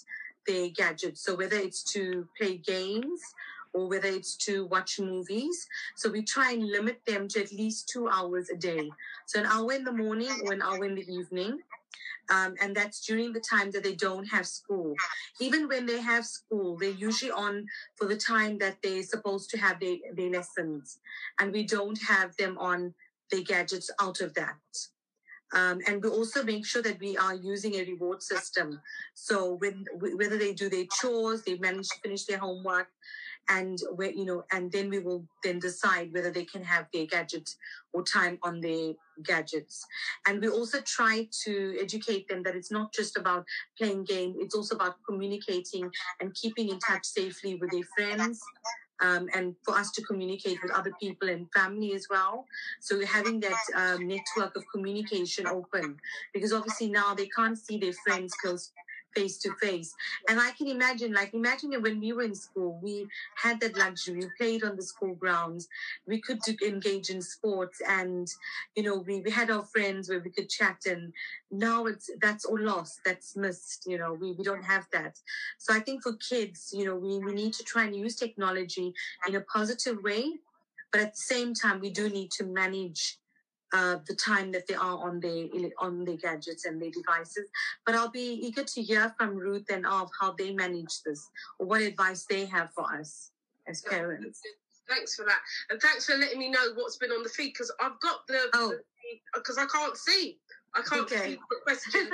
their 0.47 0.69
gadgets. 0.69 1.23
So 1.23 1.35
whether 1.35 1.57
it's 1.57 1.83
to 1.93 2.27
play 2.37 2.57
games 2.57 3.21
or 3.73 3.87
whether 3.87 4.07
it's 4.07 4.35
to 4.35 4.65
watch 4.67 4.99
movies. 4.99 5.67
So 5.95 6.09
we 6.09 6.23
try 6.23 6.51
and 6.51 6.63
limit 6.67 7.01
them 7.05 7.27
to 7.29 7.41
at 7.41 7.51
least 7.51 7.89
two 7.89 8.09
hours 8.09 8.49
a 8.49 8.55
day. 8.55 8.89
So 9.27 9.39
an 9.39 9.45
hour 9.45 9.71
in 9.73 9.83
the 9.83 9.91
morning 9.91 10.31
or 10.45 10.53
an 10.53 10.61
hour 10.61 10.83
in 10.85 10.95
the 10.95 11.07
evening. 11.11 11.59
Um, 12.29 12.55
and 12.61 12.75
that's 12.75 13.05
during 13.05 13.33
the 13.33 13.41
time 13.41 13.71
that 13.71 13.83
they 13.83 13.95
don't 13.95 14.25
have 14.25 14.47
school. 14.47 14.95
Even 15.39 15.67
when 15.67 15.85
they 15.85 15.99
have 16.01 16.25
school, 16.25 16.77
they're 16.77 16.91
usually 16.91 17.31
on 17.31 17.65
for 17.97 18.07
the 18.07 18.15
time 18.15 18.57
that 18.59 18.77
they're 18.81 19.03
supposed 19.03 19.49
to 19.49 19.57
have 19.57 19.79
their, 19.79 19.97
their 20.15 20.29
lessons. 20.29 20.99
And 21.39 21.51
we 21.51 21.63
don't 21.63 21.99
have 22.03 22.35
them 22.37 22.57
on 22.57 22.93
their 23.31 23.41
gadgets 23.41 23.89
out 23.99 24.21
of 24.21 24.33
that. 24.35 24.55
Um, 25.53 25.79
and 25.87 26.01
we 26.01 26.09
also 26.09 26.43
make 26.43 26.65
sure 26.65 26.81
that 26.81 26.99
we 26.99 27.17
are 27.17 27.35
using 27.35 27.75
a 27.75 27.83
reward 27.83 28.23
system. 28.23 28.79
So 29.13 29.55
when 29.55 29.85
whether 29.99 30.37
they 30.37 30.53
do 30.53 30.69
their 30.69 30.85
chores, 30.85 31.43
they 31.43 31.57
manage 31.57 31.89
to 31.89 31.99
finish 32.01 32.23
their 32.23 32.37
homework, 32.37 32.87
and 33.49 33.79
where 33.95 34.11
you 34.11 34.25
know, 34.25 34.43
and 34.51 34.71
then 34.71 34.89
we 34.89 34.99
will 34.99 35.25
then 35.43 35.59
decide 35.59 36.13
whether 36.13 36.31
they 36.31 36.45
can 36.45 36.63
have 36.63 36.87
their 36.93 37.05
gadget 37.05 37.49
or 37.93 38.03
time 38.03 38.39
on 38.43 38.61
their 38.61 38.93
gadgets. 39.23 39.85
And 40.27 40.41
we 40.41 40.49
also 40.49 40.79
try 40.81 41.27
to 41.43 41.77
educate 41.79 42.27
them 42.27 42.43
that 42.43 42.55
it's 42.55 42.71
not 42.71 42.93
just 42.93 43.17
about 43.17 43.45
playing 43.77 44.05
game; 44.05 44.35
it's 44.37 44.55
also 44.55 44.75
about 44.75 44.95
communicating 45.07 45.91
and 46.19 46.33
keeping 46.33 46.69
in 46.69 46.79
touch 46.79 47.05
safely 47.05 47.55
with 47.55 47.71
their 47.71 47.87
friends. 47.95 48.39
Um, 49.03 49.29
and 49.33 49.55
for 49.65 49.73
us 49.73 49.89
to 49.93 50.03
communicate 50.03 50.59
with 50.61 50.71
other 50.73 50.91
people 51.01 51.27
and 51.27 51.47
family 51.55 51.93
as 51.95 52.05
well. 52.07 52.45
So 52.81 52.97
we're 52.97 53.07
having 53.07 53.39
that 53.39 53.59
um, 53.75 54.07
network 54.07 54.55
of 54.55 54.63
communication 54.71 55.47
open 55.47 55.97
because 56.35 56.53
obviously 56.53 56.91
now 56.91 57.15
they 57.15 57.27
can't 57.35 57.57
see 57.57 57.79
their 57.79 57.93
friends 58.05 58.31
close 58.35 58.71
face 59.15 59.37
to 59.39 59.51
face. 59.61 59.93
And 60.29 60.39
I 60.39 60.51
can 60.51 60.67
imagine, 60.67 61.13
like, 61.13 61.33
imagine 61.33 61.71
when 61.81 61.99
we 61.99 62.13
were 62.13 62.23
in 62.23 62.35
school, 62.35 62.79
we 62.81 63.07
had 63.35 63.59
that 63.61 63.77
luxury. 63.77 64.19
We 64.19 64.27
played 64.37 64.63
on 64.63 64.75
the 64.75 64.83
school 64.83 65.15
grounds. 65.15 65.67
We 66.05 66.21
could 66.21 66.39
engage 66.65 67.09
in 67.09 67.21
sports, 67.21 67.81
and 67.87 68.27
you 68.75 68.83
know, 68.83 68.99
we, 68.99 69.21
we 69.21 69.31
had 69.31 69.49
our 69.49 69.63
friends 69.65 70.09
where 70.09 70.19
we 70.19 70.31
could 70.31 70.49
chat. 70.49 70.77
And 70.85 71.13
now 71.51 71.85
it's 71.85 72.09
that's 72.21 72.45
all 72.45 72.59
lost. 72.59 72.99
That's 73.05 73.35
missed. 73.35 73.85
You 73.87 73.97
know, 73.97 74.13
we, 74.13 74.33
we 74.33 74.43
don't 74.43 74.63
have 74.63 74.87
that. 74.93 75.17
So 75.57 75.73
I 75.73 75.79
think 75.79 76.03
for 76.03 76.13
kids, 76.13 76.73
you 76.73 76.85
know, 76.85 76.95
we, 76.95 77.19
we 77.19 77.33
need 77.33 77.53
to 77.53 77.63
try 77.63 77.85
and 77.85 77.95
use 77.95 78.15
technology 78.15 78.93
in 79.27 79.35
a 79.35 79.41
positive 79.41 80.03
way, 80.03 80.33
but 80.91 81.01
at 81.01 81.13
the 81.13 81.17
same 81.17 81.53
time, 81.53 81.79
we 81.79 81.89
do 81.89 82.09
need 82.09 82.31
to 82.31 82.45
manage 82.45 83.17
uh, 83.73 83.97
the 84.07 84.15
time 84.15 84.51
that 84.51 84.67
they 84.67 84.75
are 84.75 84.97
on 84.97 85.19
their 85.19 85.45
on 85.79 86.03
their 86.05 86.17
gadgets 86.17 86.65
and 86.65 86.81
their 86.81 86.91
devices. 86.91 87.49
But 87.85 87.95
I'll 87.95 88.09
be 88.11 88.39
eager 88.45 88.63
to 88.63 88.81
hear 88.81 89.13
from 89.17 89.35
Ruth 89.35 89.65
and 89.71 89.85
of 89.85 90.09
how 90.19 90.33
they 90.33 90.53
manage 90.53 91.01
this 91.05 91.27
or 91.59 91.67
what 91.67 91.81
advice 91.81 92.25
they 92.29 92.45
have 92.45 92.71
for 92.73 92.85
us 92.93 93.31
as 93.67 93.81
parents. 93.81 94.41
Thanks 94.89 95.15
for 95.15 95.23
that, 95.25 95.39
and 95.69 95.81
thanks 95.81 96.05
for 96.05 96.15
letting 96.17 96.39
me 96.39 96.49
know 96.49 96.73
what's 96.75 96.97
been 96.97 97.11
on 97.11 97.23
the 97.23 97.29
feed 97.29 97.53
because 97.53 97.71
I've 97.79 97.99
got 98.01 98.27
the 98.27 98.49
Oh. 98.53 98.73
because 99.33 99.57
I 99.57 99.65
can't 99.65 99.95
see. 99.97 100.39
I 100.73 100.81
can't 100.81 101.01
Okay. 101.03 101.31
see 101.31 101.39
the 101.49 101.55
questions. 101.63 102.11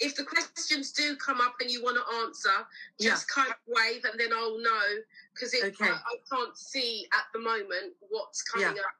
if 0.00 0.14
the 0.14 0.24
questions 0.24 0.92
do 0.92 1.16
come 1.16 1.40
up 1.40 1.56
and 1.60 1.70
you 1.70 1.82
want 1.82 1.96
to 1.96 2.16
answer, 2.18 2.66
just 3.00 3.28
kind 3.28 3.48
of 3.48 3.56
wave 3.66 4.04
and 4.04 4.18
then 4.18 4.32
I'll 4.32 4.58
know 4.58 4.86
because 5.34 5.54
Okay. 5.54 5.90
I, 5.90 5.90
I 5.90 6.16
can't 6.30 6.56
see 6.56 7.08
at 7.12 7.26
the 7.32 7.40
moment 7.40 7.94
what's 8.08 8.42
coming 8.42 8.76
Yeah. 8.76 8.82
up. 8.82 8.94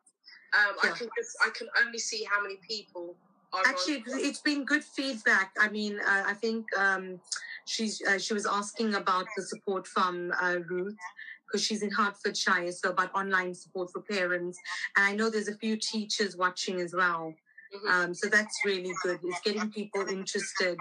Um, 0.55 0.77
I 0.83 0.89
can 0.97 1.09
just 1.17 1.37
I 1.45 1.51
can 1.51 1.69
only 1.85 1.99
see 1.99 2.25
how 2.25 2.43
many 2.43 2.57
people 2.57 3.15
Actually, 3.67 3.97
it's- 3.97 4.41
been 4.41 4.65
good 4.65 4.85
feedback. 4.85 5.53
I 5.59 5.69
mean, 5.69 5.99
uh, 6.01 6.25
I 6.27 6.35
think 6.35 6.67
um, 6.79 7.19
she's 7.67 8.03
uh, 8.07 8.19
she 8.19 8.35
was 8.35 8.47
asking 8.47 8.95
about 8.95 9.27
the 9.37 9.43
support 9.43 9.87
from 9.87 10.33
uh, 10.41 10.57
Ruth 10.69 10.97
because 11.47 11.65
she's 11.65 11.83
in 11.83 11.91
Hertfordshire, 11.91 12.71
so 12.73 12.91
about 12.91 13.15
online 13.15 13.55
support 13.55 13.91
for 13.91 14.03
parents. 14.03 14.59
And 14.97 15.07
I 15.07 15.15
know 15.15 15.31
there's 15.31 15.49
a 15.49 15.55
few 15.57 15.77
teachers 15.77 16.37
watching 16.37 16.81
as 16.81 16.95
well. 16.95 17.35
Mhm. 17.75 17.91
Um, 17.91 18.15
so 18.15 18.29
that's 18.29 18.57
really 18.65 18.93
good. 19.03 19.19
It's 19.23 19.41
getting 19.41 19.71
people 19.71 20.07
interested. 20.09 20.79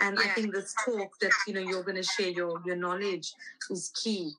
And 0.00 0.18
I 0.18 0.28
think 0.28 0.52
this 0.52 0.74
talk 0.84 1.18
that 1.20 1.32
you 1.46 1.54
know 1.54 1.60
you're 1.60 1.82
going 1.84 1.96
to 1.96 2.02
share 2.02 2.28
your 2.28 2.60
your 2.66 2.76
knowledge 2.76 3.32
is 3.70 3.90
key. 3.94 4.32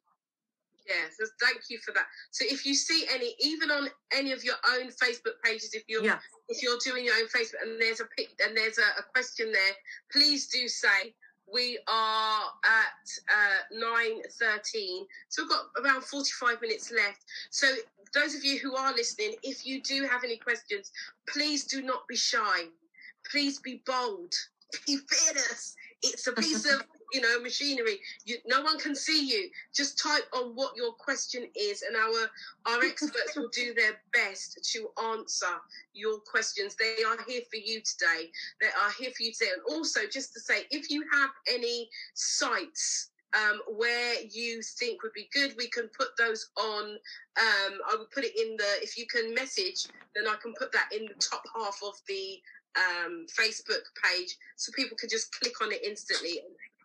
Yeah, 0.88 1.06
so 1.18 1.26
thank 1.42 1.62
you 1.70 1.80
for 1.80 1.94
that. 1.94 2.06
So 2.32 2.46
if 2.48 2.66
you 2.66 2.76
see 2.76 3.06
any, 3.14 3.36
even 3.40 3.72
on 3.72 3.88
any 4.14 4.32
of 4.34 4.44
your 4.44 4.56
own 4.74 4.90
Facebook 4.90 5.40
pages, 5.44 5.74
if 5.74 5.84
you're 5.88 6.04
Yeah. 6.04 6.20
if 6.50 6.62
you're 6.62 6.80
doing 6.84 7.06
your 7.06 7.16
own 7.16 7.28
Facebook 7.28 7.62
and 7.62 7.82
there's 7.82 8.02
a 8.02 8.06
pic 8.18 8.30
and 8.46 8.56
there's 8.56 8.78
a, 8.78 9.00
a 9.00 9.04
question 9.14 9.52
there, 9.52 9.74
please 10.12 10.48
do 10.48 10.68
say 10.68 11.16
we 11.52 11.80
are 11.88 12.44
at 12.66 13.08
uh, 13.32 13.60
nine 13.72 14.22
thirteen. 14.40 15.06
So 15.30 15.44
we've 15.44 15.50
got 15.52 15.66
around 15.84 16.04
forty 16.04 16.32
five 16.32 16.62
minutes 16.62 16.92
left. 16.92 17.24
So 17.50 17.68
those 18.14 18.36
of 18.36 18.44
you 18.44 18.60
who 18.60 18.76
are 18.76 18.94
listening, 18.94 19.36
if 19.44 19.66
you 19.66 19.82
do 19.82 20.06
have 20.06 20.24
any 20.24 20.38
questions, 20.38 20.92
please 21.30 21.64
do 21.66 21.82
not 21.82 22.08
be 22.08 22.16
shy. 22.16 22.66
Please 23.32 23.60
be 23.60 23.82
bold. 23.86 24.34
Be 24.88 24.98
fearless. 24.98 25.76
It's 26.02 26.28
a 26.28 26.34
piece 26.34 26.66
of 26.66 26.82
you 27.14 27.22
know 27.22 27.40
machinery. 27.42 28.00
You, 28.26 28.38
no 28.46 28.62
one 28.62 28.80
can 28.80 28.96
see 28.96 29.28
you. 29.28 29.50
Just 29.74 30.02
type 30.02 30.24
on 30.34 30.56
what 30.56 30.76
your 30.76 30.94
question 30.94 31.48
is, 31.56 31.84
and 31.84 31.96
our 31.96 32.74
our 32.74 32.84
experts 32.84 33.36
will 33.36 33.50
do 33.50 33.74
their 33.74 34.00
best 34.12 34.60
to 34.74 34.90
answer 35.12 35.56
your 35.94 36.20
questions. 36.20 36.76
They 36.76 37.04
are 37.04 37.18
here 37.28 37.42
for 37.50 37.58
you 37.58 37.82
today. 37.82 38.32
They 38.62 38.68
are 38.68 38.92
here 38.98 39.12
for 39.16 39.24
you 39.24 39.32
today. 39.32 39.52
And 39.54 39.76
also, 39.76 40.02
just 40.12 40.34
to 40.34 40.40
say, 40.40 40.66
if 40.72 40.90
you 40.90 41.06
have 41.14 41.30
any 41.48 41.90
sites 42.14 43.10
um, 43.34 43.62
where 43.78 44.16
you 44.32 44.62
think 44.62 45.02
would 45.04 45.14
be 45.14 45.30
good. 45.34 45.56
We 45.58 45.68
can 45.68 45.90
put 45.98 46.10
those 46.18 46.50
on. 46.58 46.84
Um, 47.38 47.80
I 47.90 47.96
will 47.98 48.08
put 48.14 48.24
it 48.24 48.40
in 48.40 48.56
the. 48.58 48.66
If 48.82 48.98
you 48.98 49.06
can 49.08 49.34
message, 49.34 49.88
then 50.16 50.28
I 50.28 50.36
can 50.42 50.54
put 50.58 50.72
that 50.72 50.90
in 50.96 51.06
the 51.06 51.16
top 51.16 51.44
half 51.56 51.80
of 51.84 51.96
the 52.08 52.40
um, 52.78 53.26
Facebook 53.30 53.86
page, 54.04 54.38
so 54.56 54.72
people 54.76 54.98
can 54.98 55.10
just 55.10 55.38
click 55.40 55.62
on 55.62 55.72
it 55.72 55.84
instantly 55.84 56.42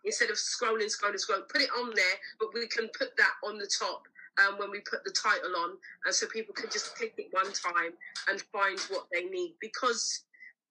instead 0.09 0.29
of 0.29 0.37
scrolling, 0.37 0.89
scrolling, 0.89 1.21
scrolling. 1.21 1.47
Put 1.49 1.61
it 1.61 1.69
on 1.79 1.93
there, 1.95 2.17
but 2.39 2.49
we 2.53 2.67
can 2.67 2.89
put 2.97 3.15
that 3.17 3.33
on 3.45 3.57
the 3.57 3.69
top. 3.69 4.03
Um, 4.39 4.57
when 4.57 4.71
we 4.71 4.79
put 4.79 5.03
the 5.03 5.11
title 5.11 5.53
on, 5.57 5.71
and 6.05 6.15
so 6.15 6.25
people 6.27 6.53
can 6.53 6.69
just 6.71 6.95
click 6.95 7.13
it 7.17 7.27
one 7.31 7.51
time 7.51 7.91
and 8.29 8.39
find 8.53 8.79
what 8.87 9.07
they 9.11 9.25
need 9.25 9.55
because 9.59 10.23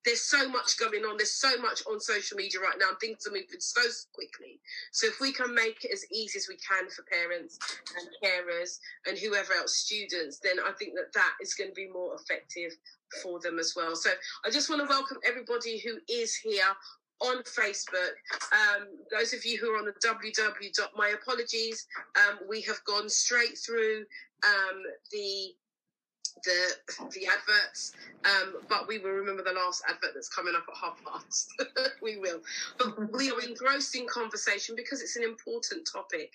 there's 0.05 0.21
so 0.21 0.47
much 0.49 0.79
going 0.79 1.03
on. 1.03 1.17
There's 1.17 1.33
so 1.33 1.57
much 1.61 1.83
on 1.89 1.99
social 1.99 2.37
media 2.37 2.59
right 2.61 2.77
now. 2.79 2.97
Things 2.99 3.27
are 3.27 3.31
moving 3.31 3.59
so 3.59 3.81
quickly. 4.13 4.59
So 4.91 5.07
if 5.07 5.19
we 5.19 5.33
can 5.33 5.53
make 5.53 5.83
it 5.83 5.91
as 5.91 6.05
easy 6.11 6.39
as 6.39 6.47
we 6.47 6.57
can 6.57 6.89
for 6.89 7.03
parents 7.03 7.59
and 7.97 8.07
carers 8.23 8.79
and 9.07 9.17
whoever 9.17 9.53
else, 9.53 9.75
students, 9.75 10.39
then 10.39 10.55
I 10.59 10.71
think 10.79 10.93
that 10.95 11.13
that 11.13 11.33
is 11.41 11.53
going 11.53 11.69
to 11.69 11.75
be 11.75 11.89
more 11.89 12.15
effective 12.15 12.71
for 13.21 13.39
them 13.39 13.59
as 13.59 13.73
well. 13.75 13.95
So 13.95 14.11
I 14.45 14.49
just 14.49 14.69
want 14.69 14.81
to 14.81 14.87
welcome 14.87 15.17
everybody 15.27 15.79
who 15.79 15.97
is 16.07 16.35
here 16.35 16.73
on 17.21 17.43
Facebook. 17.43 18.15
Um, 18.51 18.87
those 19.11 19.33
of 19.33 19.45
you 19.45 19.57
who 19.57 19.73
are 19.73 19.77
on 19.77 19.85
the 19.85 19.93
www. 20.05 20.79
My 20.97 21.09
apologies. 21.21 21.87
Um, 22.15 22.39
we 22.47 22.61
have 22.61 22.83
gone 22.85 23.09
straight 23.09 23.57
through 23.57 24.05
um, 24.45 24.83
the 25.11 25.53
the 26.43 27.07
the 27.13 27.27
adverts, 27.27 27.93
um, 28.25 28.55
but 28.69 28.87
we 28.87 28.99
will 28.99 29.11
remember 29.11 29.43
the 29.43 29.51
last 29.51 29.83
advert 29.87 30.11
that's 30.13 30.29
coming 30.29 30.53
up 30.55 30.65
at 30.69 30.77
half 30.77 30.97
past. 31.03 31.53
we 32.01 32.17
will, 32.17 32.41
but 32.77 33.11
we 33.13 33.31
are 33.31 33.41
engrossed 33.41 33.95
in 33.95 34.07
conversation 34.07 34.75
because 34.75 35.01
it's 35.01 35.17
an 35.17 35.23
important 35.23 35.87
topic, 35.91 36.33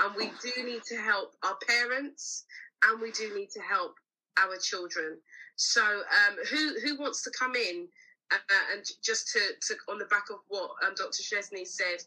and 0.00 0.14
we 0.16 0.30
do 0.42 0.64
need 0.64 0.82
to 0.84 0.96
help 0.96 1.34
our 1.44 1.56
parents, 1.68 2.44
and 2.84 3.00
we 3.00 3.12
do 3.12 3.32
need 3.36 3.50
to 3.50 3.60
help 3.60 3.94
our 4.38 4.56
children. 4.56 5.18
So, 5.56 5.82
um, 5.82 6.36
who 6.50 6.80
who 6.80 6.98
wants 6.98 7.22
to 7.22 7.30
come 7.38 7.54
in 7.54 7.88
uh, 8.34 8.76
and 8.76 8.84
just 9.02 9.28
to, 9.32 9.40
to 9.68 9.74
on 9.90 9.98
the 9.98 10.06
back 10.06 10.30
of 10.30 10.38
what 10.48 10.70
um, 10.86 10.94
Dr. 10.96 11.22
Chesney 11.22 11.64
said, 11.64 12.02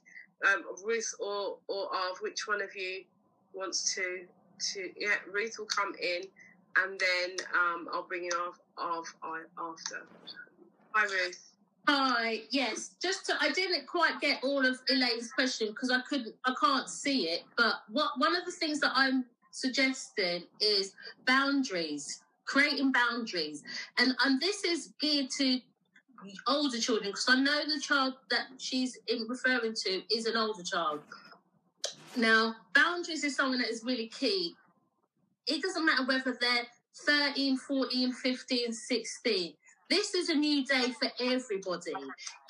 um, 0.47 0.63
Ruth 0.85 1.13
or 1.19 1.57
or 1.67 1.85
of 2.11 2.17
which 2.21 2.47
one 2.47 2.61
of 2.61 2.75
you 2.75 3.03
wants 3.53 3.95
to 3.95 4.25
to 4.73 4.89
yeah 4.97 5.15
Ruth 5.31 5.55
will 5.57 5.67
come 5.67 5.93
in 6.01 6.23
and 6.83 6.99
then 6.99 7.37
um, 7.55 7.87
I'll 7.91 8.07
bring 8.07 8.25
it 8.25 8.33
off, 8.35 8.59
off 8.77 9.13
after. 9.23 10.05
Hi, 10.91 11.03
Ruth. 11.03 11.51
Hi. 11.87 12.41
Yes, 12.51 12.91
just 13.01 13.25
to, 13.27 13.33
I 13.39 13.51
didn't 13.51 13.87
quite 13.87 14.19
get 14.19 14.43
all 14.43 14.65
of 14.65 14.79
Elaine's 14.89 15.31
question 15.31 15.69
because 15.69 15.89
I 15.89 16.01
couldn't, 16.07 16.35
I 16.45 16.53
can't 16.61 16.89
see 16.89 17.23
it. 17.29 17.43
But 17.55 17.75
what 17.89 18.11
one 18.17 18.35
of 18.35 18.45
the 18.45 18.51
things 18.51 18.79
that 18.81 18.91
I'm 18.93 19.25
suggesting 19.51 20.43
is 20.59 20.93
boundaries, 21.25 22.21
creating 22.45 22.91
boundaries, 22.91 23.63
and 23.97 24.15
and 24.25 24.41
this 24.41 24.63
is 24.63 24.93
geared 24.99 25.29
to 25.37 25.59
older 26.47 26.79
children 26.79 27.11
because 27.11 27.27
I 27.29 27.39
know 27.39 27.61
the 27.65 27.79
child 27.79 28.15
that 28.29 28.47
she's 28.57 28.97
referring 29.27 29.73
to 29.73 30.01
is 30.13 30.25
an 30.25 30.37
older 30.37 30.63
child. 30.63 31.01
Now, 32.15 32.55
boundaries 32.73 33.23
is 33.23 33.35
something 33.35 33.59
that 33.59 33.69
is 33.69 33.83
really 33.83 34.07
key 34.07 34.55
it 35.47 35.61
doesn't 35.61 35.85
matter 35.85 36.05
whether 36.05 36.37
they're 36.39 36.67
13, 37.05 37.57
14, 37.57 38.11
15, 38.11 38.73
16. 38.73 39.53
This 39.89 40.13
is 40.13 40.29
a 40.29 40.35
new 40.35 40.65
day 40.65 40.91
for 40.99 41.09
everybody. 41.21 41.93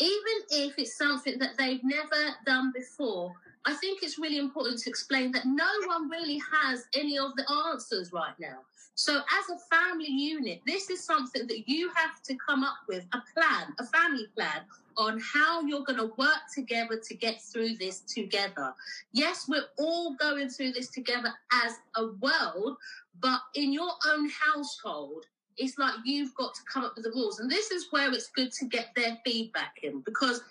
Even 0.01 0.37
if 0.51 0.79
it's 0.79 0.97
something 0.97 1.37
that 1.37 1.51
they've 1.57 1.83
never 1.83 2.35
done 2.45 2.73
before, 2.75 3.31
I 3.67 3.73
think 3.73 4.01
it's 4.01 4.17
really 4.17 4.37
important 4.37 4.79
to 4.79 4.89
explain 4.89 5.33
that 5.33 5.45
no 5.45 5.67
one 5.87 6.09
really 6.09 6.41
has 6.53 6.85
any 6.95 7.19
of 7.19 7.35
the 7.35 7.45
answers 7.69 8.13
right 8.13 8.33
now. 8.39 8.59
So, 8.95 9.17
as 9.17 9.49
a 9.49 9.75
family 9.75 10.09
unit, 10.09 10.61
this 10.65 10.89
is 10.89 11.03
something 11.03 11.45
that 11.47 11.67
you 11.67 11.91
have 11.93 12.23
to 12.23 12.35
come 12.35 12.63
up 12.63 12.77
with 12.87 13.05
a 13.11 13.21
plan, 13.33 13.75
a 13.77 13.85
family 13.85 14.27
plan 14.35 14.61
on 14.95 15.19
how 15.19 15.61
you're 15.61 15.83
going 15.83 15.99
to 15.99 16.13
work 16.17 16.43
together 16.55 16.97
to 16.97 17.13
get 17.13 17.41
through 17.41 17.75
this 17.75 17.99
together. 17.99 18.73
Yes, 19.11 19.49
we're 19.49 19.67
all 19.77 20.15
going 20.15 20.47
through 20.47 20.71
this 20.71 20.87
together 20.87 21.33
as 21.51 21.73
a 21.97 22.07
world, 22.21 22.77
but 23.19 23.41
in 23.53 23.73
your 23.73 23.91
own 24.09 24.29
household, 24.29 25.25
it's 25.57 25.77
like 25.77 25.93
you've 26.05 26.33
got 26.35 26.55
to 26.55 26.61
come 26.71 26.85
up 26.85 26.93
with 26.95 27.03
the 27.03 27.11
rules. 27.11 27.39
And 27.39 27.51
this 27.51 27.69
is 27.71 27.87
where 27.91 28.11
it's 28.13 28.29
good 28.29 28.53
to 28.53 28.65
get 28.65 28.91
their 28.95 29.17
feedback 29.25 29.75
in 29.83 29.99
because 30.01 30.41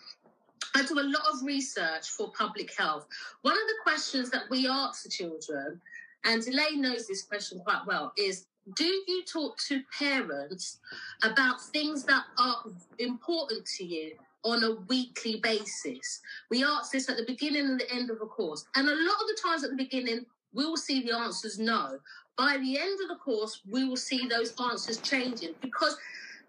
I 0.77 0.85
do 0.85 1.01
a 1.01 1.03
lot 1.03 1.23
of 1.33 1.43
research 1.43 2.11
for 2.11 2.31
public 2.33 2.71
health. 2.77 3.07
One 3.41 3.55
of 3.55 3.67
the 3.67 3.83
questions 3.83 4.29
that 4.31 4.43
we 4.51 4.69
ask 4.69 5.05
the 5.05 5.09
children, 5.09 5.81
and 6.27 6.47
Elaine 6.47 6.83
knows 6.83 7.07
this 7.07 7.23
question 7.23 7.61
quite 7.61 7.87
well, 7.87 8.13
is 8.19 8.47
do 8.77 8.85
you 8.85 9.25
talk 9.25 9.57
to 9.69 9.81
parents 9.99 10.81
about 11.23 11.63
things 11.63 12.03
that 12.05 12.25
are 12.39 12.65
important 12.99 13.65
to 13.79 13.85
you 13.85 14.13
on 14.45 14.65
a 14.65 14.75
weekly 14.89 15.41
basis? 15.41 16.21
We 16.51 16.63
ask 16.63 16.93
this 16.93 17.09
at 17.09 17.17
the 17.17 17.25
beginning 17.25 17.65
and 17.65 17.81
the 17.81 17.91
end 17.91 18.11
of 18.11 18.21
a 18.21 18.27
course. 18.27 18.67
And 18.75 18.87
a 18.87 18.91
lot 18.91 19.21
of 19.23 19.29
the 19.29 19.39
times 19.43 19.65
at 19.65 19.71
the 19.71 19.77
beginning, 19.77 20.27
we 20.53 20.67
will 20.67 20.77
see 20.77 21.03
the 21.03 21.17
answers 21.17 21.59
no. 21.59 21.99
By 22.37 22.59
the 22.59 22.79
end 22.79 22.99
of 23.01 23.09
the 23.09 23.17
course, 23.17 23.63
we 23.67 23.89
will 23.89 23.97
see 23.97 24.29
those 24.29 24.53
answers 24.61 24.99
changing 24.99 25.55
because 25.63 25.97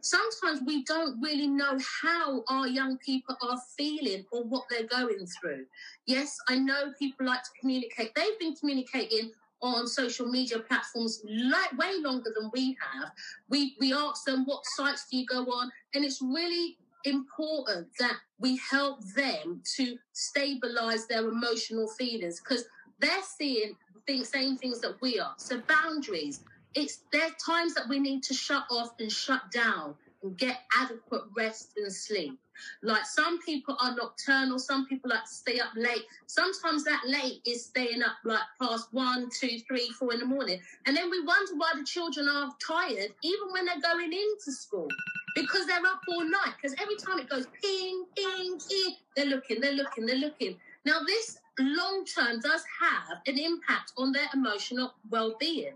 sometimes 0.07 0.61
we 0.65 0.83
don't 0.83 1.21
really 1.21 1.47
know 1.47 1.77
how 2.01 2.43
our 2.49 2.67
young 2.67 2.97
people 2.97 3.35
are 3.41 3.59
feeling 3.77 4.25
or 4.31 4.43
what 4.43 4.63
they're 4.69 4.87
going 4.87 5.25
through. 5.39 5.65
Yes, 6.05 6.37
I 6.47 6.57
know 6.57 6.93
people 6.97 7.25
like 7.25 7.43
to 7.43 7.49
communicate. 7.59 8.15
They've 8.15 8.39
been 8.39 8.55
communicating 8.55 9.31
on 9.61 9.87
social 9.87 10.27
media 10.27 10.59
platforms 10.59 11.21
like 11.25 11.77
way 11.77 11.93
longer 11.99 12.31
than 12.39 12.49
we 12.53 12.77
have. 12.79 13.11
We 13.49 13.75
we 13.79 13.93
ask 13.93 14.25
them 14.25 14.45
what 14.45 14.65
sites 14.65 15.07
do 15.09 15.17
you 15.17 15.25
go 15.25 15.45
on, 15.45 15.71
and 15.93 16.05
it's 16.05 16.21
really 16.21 16.77
important 17.05 17.87
that 17.99 18.17
we 18.39 18.59
help 18.69 19.03
them 19.15 19.61
to 19.77 19.97
stabilize 20.13 21.07
their 21.07 21.27
emotional 21.27 21.87
feelings 21.87 22.39
because 22.39 22.65
they're 22.99 23.23
seeing 23.37 23.75
things, 24.05 24.29
same 24.29 24.57
things 24.57 24.79
that 24.81 24.99
we 25.01 25.19
are. 25.19 25.33
So 25.37 25.61
boundaries. 25.67 26.43
It's 26.75 26.99
there 27.11 27.29
times 27.45 27.73
that 27.75 27.89
we 27.89 27.99
need 27.99 28.23
to 28.23 28.33
shut 28.33 28.65
off 28.69 28.91
and 28.99 29.11
shut 29.11 29.51
down 29.51 29.95
and 30.23 30.37
get 30.37 30.61
adequate 30.75 31.23
rest 31.35 31.71
and 31.77 31.91
sleep. 31.91 32.37
Like 32.81 33.05
some 33.05 33.39
people 33.41 33.77
are 33.79 33.95
nocturnal, 33.95 34.59
some 34.59 34.87
people 34.87 35.11
like 35.11 35.25
to 35.25 35.33
stay 35.33 35.59
up 35.59 35.69
late. 35.75 36.03
Sometimes 36.25 36.83
that 36.85 37.01
late 37.05 37.41
is 37.45 37.65
staying 37.65 38.01
up 38.01 38.17
like 38.23 38.41
past 38.59 38.87
one, 38.91 39.29
two, 39.39 39.59
three, 39.67 39.89
four 39.91 40.13
in 40.13 40.19
the 40.19 40.25
morning. 40.25 40.59
And 40.85 40.97
then 40.97 41.09
we 41.09 41.23
wonder 41.23 41.53
why 41.55 41.73
the 41.75 41.85
children 41.85 42.27
are 42.27 42.51
tired 42.65 43.13
even 43.23 43.51
when 43.51 43.65
they're 43.65 43.81
going 43.81 44.11
into 44.11 44.51
school. 44.51 44.87
Because 45.35 45.67
they're 45.67 45.85
up 45.85 46.01
all 46.09 46.23
night. 46.23 46.53
Because 46.59 46.75
every 46.81 46.95
time 46.95 47.19
it 47.19 47.29
goes 47.29 47.45
ping, 47.61 48.05
ping, 48.15 48.59
ping, 48.67 48.95
they're 49.15 49.27
looking, 49.27 49.61
they're 49.61 49.73
looking, 49.73 50.05
they're 50.05 50.15
looking. 50.15 50.57
Now 50.85 51.01
this 51.05 51.37
long 51.59 52.05
term 52.05 52.39
does 52.39 52.63
have 52.81 53.19
an 53.27 53.37
impact 53.37 53.93
on 53.97 54.11
their 54.11 54.27
emotional 54.33 54.93
well 55.09 55.35
being. 55.39 55.73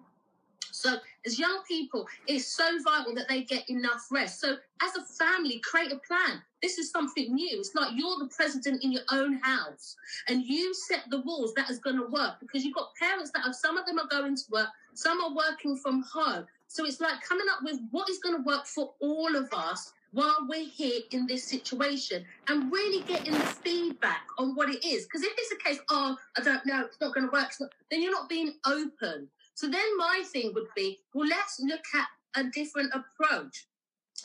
So, 0.71 0.97
as 1.25 1.39
young 1.39 1.61
people, 1.67 2.07
it's 2.27 2.47
so 2.47 2.63
vital 2.83 3.13
that 3.15 3.27
they 3.27 3.43
get 3.43 3.69
enough 3.69 4.07
rest. 4.11 4.39
So, 4.39 4.57
as 4.81 4.95
a 4.95 5.03
family, 5.03 5.59
create 5.63 5.91
a 5.91 5.97
plan. 5.97 6.41
This 6.61 6.77
is 6.77 6.91
something 6.91 7.33
new. 7.33 7.59
It's 7.59 7.75
like 7.75 7.91
you're 7.95 8.19
the 8.19 8.29
president 8.35 8.83
in 8.83 8.91
your 8.91 9.03
own 9.11 9.39
house 9.41 9.95
and 10.27 10.43
you 10.43 10.73
set 10.73 11.03
the 11.09 11.21
rules 11.25 11.53
that 11.55 11.69
is 11.69 11.79
going 11.79 11.97
to 11.97 12.05
work 12.07 12.35
because 12.39 12.63
you've 12.63 12.75
got 12.75 12.89
parents 12.99 13.31
that 13.31 13.45
are, 13.45 13.53
some 13.53 13.77
of 13.77 13.85
them 13.85 13.99
are 13.99 14.07
going 14.07 14.35
to 14.35 14.43
work, 14.51 14.67
some 14.93 15.21
are 15.21 15.33
working 15.33 15.75
from 15.77 16.03
home. 16.03 16.45
So, 16.67 16.85
it's 16.85 17.01
like 17.01 17.21
coming 17.21 17.47
up 17.51 17.63
with 17.63 17.79
what 17.91 18.09
is 18.09 18.19
going 18.19 18.35
to 18.35 18.43
work 18.43 18.65
for 18.65 18.93
all 18.99 19.35
of 19.35 19.51
us 19.53 19.93
while 20.13 20.45
we're 20.47 20.67
here 20.67 21.01
in 21.11 21.25
this 21.25 21.43
situation 21.43 22.25
and 22.47 22.71
really 22.71 23.03
getting 23.03 23.33
the 23.33 23.39
feedback 23.39 24.27
on 24.37 24.55
what 24.55 24.69
it 24.69 24.85
is. 24.85 25.05
Because 25.05 25.23
if 25.23 25.33
it's 25.37 25.51
a 25.53 25.67
case, 25.67 25.79
oh, 25.89 26.17
I 26.37 26.41
don't 26.41 26.65
know, 26.65 26.85
it's 26.85 26.99
not 26.99 27.13
going 27.13 27.27
to 27.27 27.31
work, 27.31 27.51
then 27.89 28.01
you're 28.01 28.11
not 28.11 28.29
being 28.29 28.53
open. 28.65 29.29
So 29.53 29.67
then 29.67 29.97
my 29.97 30.23
thing 30.25 30.53
would 30.53 30.67
be, 30.75 30.99
well, 31.13 31.27
let's 31.27 31.59
look 31.59 31.83
at 31.95 32.07
a 32.35 32.49
different 32.49 32.91
approach 32.93 33.67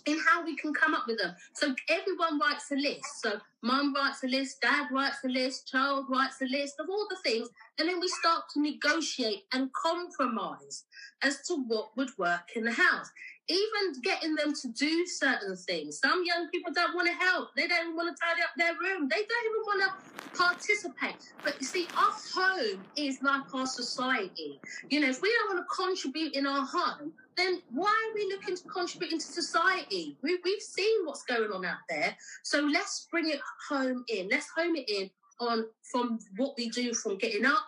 in 0.06 0.18
how 0.26 0.44
we 0.44 0.56
can 0.56 0.72
come 0.72 0.94
up 0.94 1.06
with 1.06 1.18
them. 1.18 1.34
So 1.54 1.74
everyone 1.88 2.38
writes 2.38 2.70
a 2.70 2.76
list. 2.76 3.22
So 3.22 3.40
mum 3.62 3.94
writes 3.94 4.22
a 4.22 4.28
list, 4.28 4.60
dad 4.60 4.88
writes 4.92 5.18
a 5.24 5.28
list, 5.28 5.68
child 5.68 6.06
writes 6.08 6.40
a 6.42 6.46
list 6.46 6.74
of 6.78 6.88
all 6.88 7.06
the 7.10 7.16
things, 7.16 7.48
and 7.78 7.88
then 7.88 8.00
we 8.00 8.08
start 8.08 8.44
to 8.54 8.60
negotiate 8.60 9.44
and 9.52 9.72
compromise 9.72 10.84
as 11.22 11.42
to 11.48 11.64
what 11.66 11.96
would 11.96 12.10
work 12.18 12.50
in 12.54 12.64
the 12.64 12.72
house 12.72 13.10
even 13.48 14.00
getting 14.02 14.34
them 14.34 14.52
to 14.54 14.68
do 14.68 15.06
certain 15.06 15.56
things. 15.56 15.98
Some 15.98 16.22
young 16.24 16.48
people 16.48 16.72
don't 16.72 16.94
want 16.94 17.08
to 17.08 17.14
help. 17.14 17.54
They 17.54 17.66
don't 17.66 17.94
want 17.94 18.14
to 18.14 18.20
tidy 18.20 18.42
up 18.42 18.50
their 18.56 18.74
room. 18.74 19.08
They 19.08 19.16
don't 19.16 19.46
even 19.46 19.62
want 19.66 19.82
to 19.82 20.36
participate. 20.36 21.32
But 21.44 21.56
you 21.60 21.66
see, 21.66 21.86
our 21.96 22.12
home 22.34 22.80
is 22.96 23.22
like 23.22 23.54
our 23.54 23.66
society. 23.66 24.60
You 24.90 25.00
know, 25.00 25.08
if 25.08 25.22
we 25.22 25.32
don't 25.38 25.56
want 25.56 25.66
to 25.68 25.84
contribute 25.84 26.34
in 26.34 26.46
our 26.46 26.66
home, 26.66 27.12
then 27.36 27.62
why 27.70 27.88
are 27.88 28.14
we 28.14 28.26
looking 28.32 28.56
to 28.56 28.68
contribute 28.68 29.12
into 29.12 29.26
society? 29.26 30.16
We, 30.22 30.38
we've 30.44 30.62
seen 30.62 31.04
what's 31.04 31.22
going 31.24 31.52
on 31.52 31.64
out 31.64 31.78
there. 31.88 32.16
So 32.42 32.60
let's 32.60 33.06
bring 33.10 33.28
it 33.30 33.40
home 33.68 34.04
in. 34.08 34.28
Let's 34.28 34.48
home 34.56 34.74
it 34.74 34.88
in 34.88 35.10
on 35.38 35.66
from 35.92 36.18
what 36.36 36.54
we 36.56 36.70
do 36.70 36.94
from 36.94 37.18
getting 37.18 37.44
up 37.44 37.62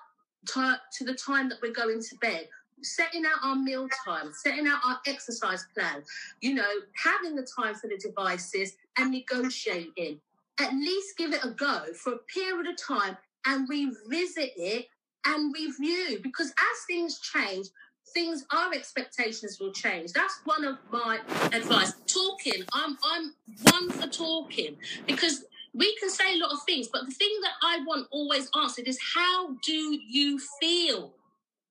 to, 0.46 0.80
to 0.98 1.04
the 1.04 1.14
time 1.14 1.48
that 1.50 1.58
we're 1.62 1.72
going 1.72 2.00
to 2.00 2.16
bed 2.16 2.48
setting 2.82 3.24
out 3.24 3.44
our 3.44 3.56
meal 3.56 3.88
time, 4.04 4.32
setting 4.32 4.66
out 4.66 4.80
our 4.84 4.98
exercise 5.06 5.66
plan, 5.74 6.02
you 6.40 6.54
know, 6.54 6.68
having 6.96 7.36
the 7.36 7.46
time 7.56 7.74
for 7.74 7.88
the 7.88 7.96
devices 7.98 8.76
and 8.96 9.10
negotiating. 9.10 10.20
At 10.60 10.72
least 10.74 11.16
give 11.16 11.32
it 11.32 11.44
a 11.44 11.50
go 11.50 11.84
for 11.94 12.14
a 12.14 12.18
period 12.18 12.66
of 12.66 12.76
time 12.76 13.16
and 13.46 13.68
revisit 13.68 14.52
it 14.56 14.86
and 15.24 15.54
review 15.54 16.18
because 16.22 16.48
as 16.48 16.84
things 16.86 17.20
change, 17.20 17.68
things 18.12 18.44
our 18.50 18.72
expectations 18.72 19.58
will 19.60 19.72
change. 19.72 20.12
That's 20.12 20.40
one 20.44 20.64
of 20.64 20.78
my 20.90 21.20
advice. 21.52 21.92
Talking, 22.06 22.64
I'm 22.72 22.96
I'm 23.04 23.34
one 23.62 23.90
for 23.90 24.08
talking 24.08 24.76
because 25.06 25.44
we 25.74 25.94
can 25.98 26.10
say 26.10 26.34
a 26.34 26.38
lot 26.38 26.52
of 26.52 26.62
things, 26.64 26.88
but 26.88 27.06
the 27.06 27.12
thing 27.12 27.30
that 27.42 27.52
I 27.62 27.78
want 27.86 28.08
always 28.10 28.50
answered 28.60 28.88
is 28.88 28.98
how 29.14 29.54
do 29.62 29.72
you 29.72 30.40
feel? 30.60 31.12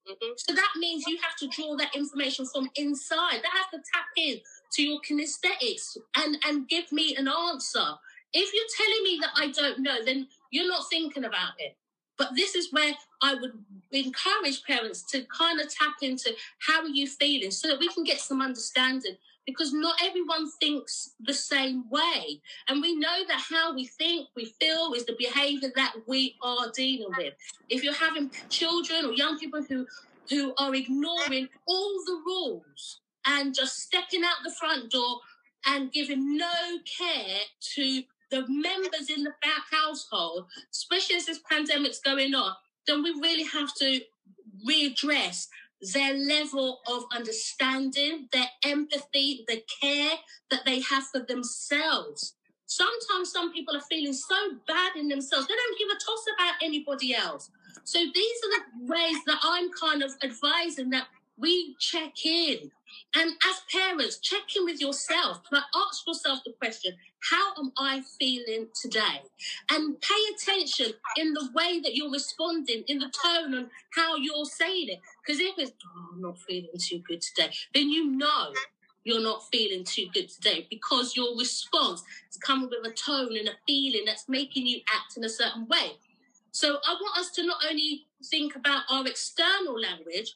Mm-hmm. 0.09 0.33
So 0.37 0.53
that 0.55 0.71
means 0.77 1.03
you 1.07 1.17
have 1.21 1.35
to 1.37 1.47
draw 1.47 1.75
that 1.77 1.95
information 1.95 2.45
from 2.45 2.69
inside. 2.75 3.41
That 3.43 3.51
has 3.51 3.67
to 3.73 3.77
tap 3.93 4.05
in 4.15 4.39
to 4.73 4.83
your 4.83 4.99
kinesthetics 5.01 5.97
and, 6.15 6.37
and 6.45 6.67
give 6.67 6.91
me 6.91 7.15
an 7.15 7.27
answer. 7.27 7.85
If 8.33 8.53
you're 8.53 8.85
telling 8.85 9.03
me 9.03 9.19
that 9.21 9.31
I 9.35 9.51
don't 9.51 9.79
know, 9.79 10.03
then 10.03 10.27
you're 10.51 10.67
not 10.67 10.89
thinking 10.89 11.25
about 11.25 11.53
it. 11.59 11.75
But 12.17 12.29
this 12.35 12.55
is 12.55 12.73
where 12.73 12.93
I 13.21 13.35
would 13.35 13.51
encourage 13.91 14.63
parents 14.63 15.03
to 15.11 15.23
kind 15.25 15.59
of 15.59 15.73
tap 15.73 15.95
into 16.01 16.31
how 16.59 16.81
are 16.81 16.87
you 16.87 17.07
feeling 17.07 17.51
so 17.51 17.67
that 17.67 17.79
we 17.79 17.89
can 17.89 18.03
get 18.03 18.19
some 18.19 18.41
understanding 18.41 19.17
because 19.47 19.73
not 19.73 19.95
everyone 20.03 20.51
thinks 20.59 21.15
the 21.21 21.33
same 21.33 21.89
way. 21.89 22.41
And 22.67 22.81
we 22.81 22.95
know 22.95 23.25
that 23.27 23.41
how 23.49 23.73
we 23.73 23.85
think, 23.85 24.27
we 24.35 24.53
feel 24.59 24.93
is 24.93 25.05
the 25.05 25.15
behavior 25.17 25.71
that 25.75 25.93
we 26.05 26.35
are 26.43 26.69
dealing 26.75 27.13
with. 27.17 27.33
If 27.69 27.81
you're 27.81 27.93
having 27.93 28.29
children 28.49 29.05
or 29.05 29.13
young 29.13 29.39
people 29.39 29.63
who, 29.63 29.87
who 30.29 30.53
are 30.59 30.75
ignoring 30.75 31.47
all 31.65 31.93
the 32.05 32.21
rules 32.25 32.99
and 33.25 33.55
just 33.55 33.79
stepping 33.79 34.23
out 34.23 34.43
the 34.43 34.51
front 34.51 34.91
door 34.91 35.21
and 35.65 35.93
giving 35.93 36.37
no 36.37 36.77
care 36.97 37.39
to 37.75 38.03
the 38.29 38.45
members 38.49 39.09
in 39.09 39.23
the 39.23 39.33
back 39.41 39.63
household, 39.71 40.47
especially 40.73 41.15
as 41.15 41.25
this 41.25 41.39
pandemic's 41.49 41.99
going 41.99 42.35
on, 42.35 42.53
then 42.85 43.01
we 43.01 43.11
really 43.11 43.45
have 43.45 43.73
to 43.75 44.01
readdress 44.67 45.47
their 45.81 46.13
level 46.13 46.79
of 46.87 47.03
understanding, 47.15 48.27
their 48.33 48.47
empathy, 48.63 49.45
the 49.47 49.63
care 49.81 50.15
that 50.49 50.65
they 50.65 50.81
have 50.81 51.03
for 51.07 51.19
themselves. 51.19 52.33
Sometimes 52.65 53.31
some 53.31 53.53
people 53.53 53.75
are 53.75 53.81
feeling 53.89 54.13
so 54.13 54.35
bad 54.67 54.95
in 54.95 55.07
themselves, 55.07 55.47
they 55.47 55.53
don't 55.53 55.79
give 55.79 55.89
a 55.89 55.93
toss 55.93 56.25
about 56.35 56.55
anybody 56.61 57.15
else. 57.15 57.49
So 57.83 57.99
these 57.99 58.37
are 58.43 58.59
the 58.59 58.91
ways 58.91 59.17
that 59.25 59.39
I'm 59.43 59.71
kind 59.71 60.03
of 60.03 60.11
advising 60.23 60.89
that 60.89 61.07
we 61.37 61.75
check 61.79 62.25
in. 62.25 62.71
And 63.15 63.31
as 63.47 63.61
parents, 63.71 64.17
check 64.17 64.55
in 64.55 64.65
with 64.65 64.81
yourself. 64.81 65.41
But 65.49 65.63
ask 65.75 66.05
yourself 66.05 66.39
the 66.45 66.53
question, 66.53 66.93
how 67.29 67.53
am 67.57 67.71
I 67.77 68.01
feeling 68.19 68.67
today? 68.79 69.21
And 69.71 69.99
pay 70.01 70.15
attention 70.35 70.93
in 71.17 71.33
the 71.33 71.49
way 71.53 71.79
that 71.81 71.95
you're 71.95 72.11
responding, 72.11 72.83
in 72.87 72.99
the 72.99 73.11
tone 73.23 73.53
and 73.53 73.67
how 73.93 74.15
you're 74.15 74.45
saying 74.45 74.89
it. 74.89 74.99
Because 75.25 75.41
if 75.41 75.55
it's, 75.57 75.71
oh, 75.85 76.09
I'm 76.13 76.21
not 76.21 76.39
feeling 76.39 76.69
too 76.79 77.01
good 77.07 77.21
today, 77.21 77.51
then 77.73 77.89
you 77.89 78.09
know 78.09 78.53
you're 79.03 79.23
not 79.23 79.43
feeling 79.51 79.83
too 79.83 80.05
good 80.13 80.29
today 80.29 80.67
because 80.69 81.15
your 81.15 81.37
response 81.37 82.03
is 82.29 82.37
coming 82.37 82.69
with 82.69 82.91
a 82.91 82.93
tone 82.93 83.37
and 83.37 83.47
a 83.47 83.53
feeling 83.65 84.03
that's 84.05 84.27
making 84.27 84.67
you 84.67 84.81
act 84.93 85.17
in 85.17 85.23
a 85.23 85.29
certain 85.29 85.67
way. 85.67 85.93
So 86.51 86.77
I 86.85 86.93
want 86.93 87.17
us 87.17 87.31
to 87.31 87.45
not 87.45 87.57
only 87.69 88.05
think 88.25 88.55
about 88.55 88.83
our 88.89 89.05
external 89.07 89.79
language, 89.79 90.35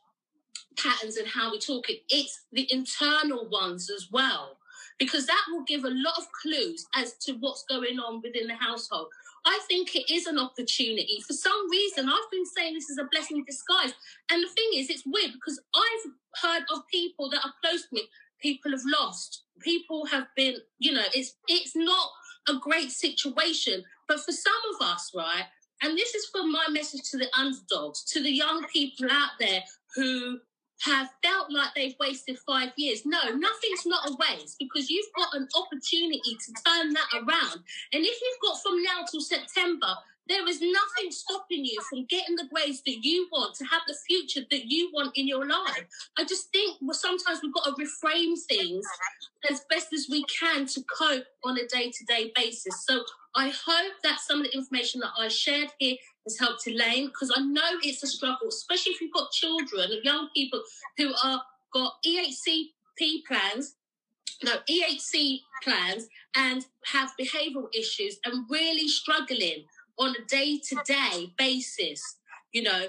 patterns 0.78 1.18
and 1.18 1.28
how 1.28 1.52
we 1.52 1.60
talk 1.60 1.90
it, 1.90 2.04
it's 2.10 2.46
the 2.54 2.66
internal 2.72 3.50
ones 3.50 3.90
as 3.90 4.08
well 4.12 4.58
because 5.02 5.26
that 5.26 5.42
will 5.50 5.64
give 5.64 5.84
a 5.84 5.90
lot 5.90 6.14
of 6.16 6.32
clues 6.44 6.86
as 6.96 7.14
to 7.14 7.34
what's 7.40 7.66
going 7.68 7.98
on 7.98 8.22
within 8.22 8.46
the 8.46 8.54
household. 8.54 9.08
I 9.48 9.60
think 9.68 9.96
it 9.96 10.14
is 10.14 10.28
an 10.28 10.38
opportunity. 10.38 11.24
For 11.26 11.34
some 11.34 11.72
reason, 11.72 12.08
I've 12.08 12.32
been 12.32 12.46
saying 12.46 12.76
this 12.76 12.92
is 12.92 13.00
a 13.00 13.10
blessing 13.12 13.38
in 13.38 13.44
disguise. 13.44 13.96
And 14.30 14.44
the 14.44 14.48
thing 14.50 14.70
is, 14.76 14.92
it's 14.92 15.02
weird 15.04 15.32
because 15.34 15.60
I've 15.76 16.12
heard 16.44 16.64
of 16.72 16.88
people 16.92 17.32
that 17.32 17.44
are 17.44 17.54
close 17.64 17.82
to 17.82 17.96
me, 17.96 18.04
people 18.40 18.70
have 18.70 18.86
lost, 18.86 19.42
people 19.62 20.06
have 20.06 20.28
been, 20.38 20.58
you 20.78 20.92
know, 20.92 21.06
it's 21.16 21.34
it's 21.48 21.76
not 21.76 22.10
a 22.48 22.60
great 22.62 22.92
situation. 22.92 23.84
But 24.08 24.20
for 24.20 24.34
some 24.34 24.54
of 24.76 24.88
us, 24.88 25.12
right, 25.16 25.46
and 25.82 25.98
this 25.98 26.14
is 26.14 26.28
for 26.28 26.44
my 26.44 26.68
message 26.70 27.10
to 27.10 27.18
the 27.18 27.30
underdogs, 27.36 28.04
to 28.12 28.22
the 28.22 28.32
young 28.32 28.66
people 28.72 29.08
out 29.10 29.32
there 29.40 29.64
who 29.96 30.38
have 30.84 31.10
felt 31.24 31.52
like 31.52 31.70
they've 31.76 31.96
wasted 32.00 32.38
five 32.40 32.72
years. 32.76 33.04
No, 33.06 33.20
nothing's 33.24 33.86
not 33.86 34.10
a 34.10 34.18
waste 34.18 34.58
because 34.60 34.90
you've 34.90 35.14
got 35.16 35.34
an 35.34 35.48
opportunity 35.56 36.38
to 36.40 36.54
turn 36.66 36.94
that 36.94 37.08
around. 37.14 37.64
And 37.94 38.04
if 38.04 38.22
you've 38.22 38.42
got 38.42 38.62
from 38.62 38.82
now 38.82 39.06
till 39.10 39.22
September, 39.22 39.96
there 40.28 40.48
is 40.48 40.62
nothing 40.62 41.12
stopping 41.12 41.66
you 41.66 41.82
from 41.90 42.06
getting 42.06 42.36
the 42.36 42.48
grades 42.54 42.82
that 42.86 43.04
you 43.04 43.28
want 43.32 43.56
to 43.56 43.66
have 43.66 43.82
the 43.88 43.96
future 44.08 44.42
that 44.50 44.66
you 44.66 44.90
want 44.94 45.18
in 45.18 45.28
your 45.28 45.46
life. 45.46 45.86
I 46.18 46.24
just 46.24 46.52
think 46.52 46.78
well, 46.82 46.94
sometimes 46.94 47.40
we've 47.44 47.54
got 47.54 47.66
to 47.66 47.72
reframe 47.72 48.36
things 48.48 48.86
as 49.50 49.62
best 49.70 49.92
as 49.94 50.08
we 50.10 50.24
can 50.26 50.66
to 50.68 50.84
cope 50.84 51.26
on 51.44 51.58
a 51.58 51.68
day 51.68 51.92
to 51.92 52.06
day 52.06 52.32
basis. 52.36 52.86
So 52.86 53.04
I 53.36 53.50
hope 53.50 53.94
that 54.04 54.20
some 54.20 54.40
of 54.40 54.46
the 54.46 54.56
information 54.56 55.02
that 55.02 55.12
I 55.18 55.28
shared 55.28 55.70
here 55.80 55.96
has 56.26 56.40
helped 56.40 56.68
Elaine 56.68 57.08
because 57.08 57.32
I 57.36 57.42
know 57.42 57.80
it's 57.84 58.04
a 58.04 58.08
struggle, 58.08 58.48
especially 58.50 58.94
if 58.94 59.02
you've 59.02 59.14
got 59.14 59.32
children 59.32 59.90
or 59.92 60.04
young 60.04 60.30
people 60.36 60.62
who 60.98 61.14
are 61.24 61.42
got 61.74 61.94
EHCP 62.06 63.26
plans, 63.28 63.76
no 64.44 64.58
EHC 64.70 65.40
plans, 65.64 66.08
and 66.36 66.66
have 66.86 67.12
behavioural 67.20 67.74
issues 67.74 68.18
and 68.26 68.46
really 68.50 68.88
struggling 68.88 69.66
on 69.98 70.16
a 70.16 70.26
day 70.28 70.60
to 70.60 70.78
day 70.86 71.34
basis. 71.38 72.18
You 72.52 72.64
know, 72.64 72.88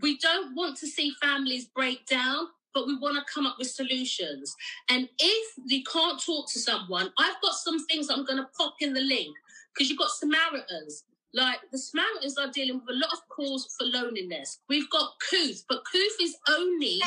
we 0.00 0.18
don't 0.18 0.54
want 0.54 0.78
to 0.78 0.86
see 0.86 1.12
families 1.20 1.66
break 1.66 2.06
down. 2.06 2.48
But 2.74 2.86
we 2.86 2.96
want 2.96 3.16
to 3.16 3.30
come 3.30 3.44
up 3.44 3.56
with 3.58 3.68
solutions. 3.68 4.56
And 4.88 5.06
if 5.18 5.54
you 5.66 5.82
can't 5.84 6.18
talk 6.18 6.50
to 6.52 6.58
someone, 6.58 7.12
I've 7.18 7.38
got 7.42 7.52
some 7.52 7.84
things 7.84 8.08
I'm 8.08 8.24
going 8.24 8.38
to 8.38 8.48
pop 8.56 8.76
in 8.80 8.94
the 8.94 9.02
link 9.02 9.36
because 9.74 9.90
you've 9.90 9.98
got 9.98 10.08
Samaritans 10.08 11.04
like 11.34 11.58
the 11.70 11.78
Samaritans 11.78 12.36
are 12.38 12.50
dealing 12.50 12.80
with 12.80 12.94
a 12.94 12.98
lot 12.98 13.12
of 13.12 13.26
calls 13.28 13.74
for 13.78 13.86
loneliness. 13.86 14.58
We've 14.68 14.90
got 14.90 15.14
Kooth, 15.30 15.64
but 15.68 15.82
Kooth 15.92 16.20
is 16.20 16.36
only 16.48 17.00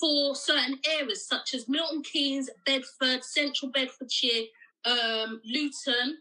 for 0.00 0.34
certain 0.34 0.78
areas 0.98 1.26
such 1.26 1.54
as 1.54 1.68
Milton 1.68 2.02
Keynes, 2.02 2.50
Bedford, 2.66 3.24
Central 3.24 3.70
Bedfordshire, 3.70 4.44
um, 4.84 5.40
Luton. 5.44 6.18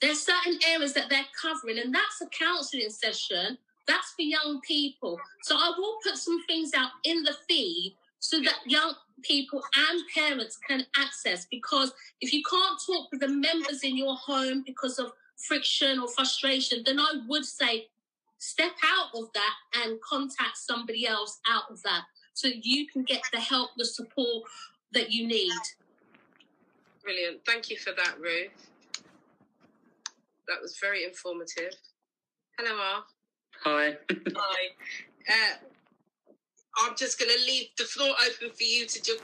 There's 0.00 0.20
certain 0.20 0.58
areas 0.68 0.94
that 0.94 1.08
they're 1.08 1.24
covering, 1.40 1.78
and 1.78 1.94
that's 1.94 2.20
a 2.20 2.26
counselling 2.36 2.90
session. 2.90 3.58
That's 3.86 4.10
for 4.12 4.22
young 4.22 4.60
people. 4.66 5.18
So 5.42 5.56
I 5.56 5.72
will 5.76 5.96
put 6.02 6.16
some 6.16 6.42
things 6.46 6.72
out 6.74 6.90
in 7.04 7.22
the 7.22 7.36
feed 7.48 7.96
so 8.18 8.40
that 8.40 8.54
young 8.66 8.94
people 9.22 9.62
and 9.76 10.02
parents 10.14 10.58
can 10.68 10.84
access 10.96 11.46
because 11.50 11.92
if 12.20 12.32
you 12.32 12.42
can't 12.48 12.80
talk 12.86 13.10
with 13.10 13.20
the 13.20 13.28
members 13.28 13.82
in 13.82 13.96
your 13.96 14.16
home 14.16 14.62
because 14.66 14.98
of 14.98 15.12
friction 15.46 15.98
or 15.98 16.08
frustration, 16.08 16.82
then 16.84 16.98
I 16.98 17.12
would 17.28 17.44
say 17.44 17.88
step 18.38 18.72
out 18.84 19.08
of 19.14 19.32
that 19.34 19.54
and 19.84 20.00
contact 20.00 20.56
somebody 20.56 21.06
else 21.06 21.38
out 21.48 21.64
of 21.70 21.82
that 21.82 22.02
so 22.34 22.48
you 22.48 22.86
can 22.86 23.04
get 23.04 23.22
the 23.32 23.40
help, 23.40 23.70
the 23.76 23.84
support 23.84 24.44
that 24.92 25.12
you 25.12 25.26
need. 25.26 25.52
Brilliant. 27.02 27.40
Thank 27.46 27.70
you 27.70 27.76
for 27.76 27.92
that, 27.92 28.18
Ruth. 28.20 28.50
That 30.48 30.60
was 30.60 30.78
very 30.80 31.04
informative. 31.04 31.74
Hello, 32.58 32.76
Mar. 32.76 33.04
Hi. 33.64 33.96
Hi. 34.36 34.68
Uh, 35.30 35.54
I'm 36.78 36.96
just 36.96 37.16
going 37.16 37.30
to 37.30 37.44
leave 37.46 37.68
the 37.78 37.84
floor 37.84 38.12
open 38.26 38.50
for 38.50 38.64
you 38.64 38.86
to 38.86 39.02
just 39.02 39.22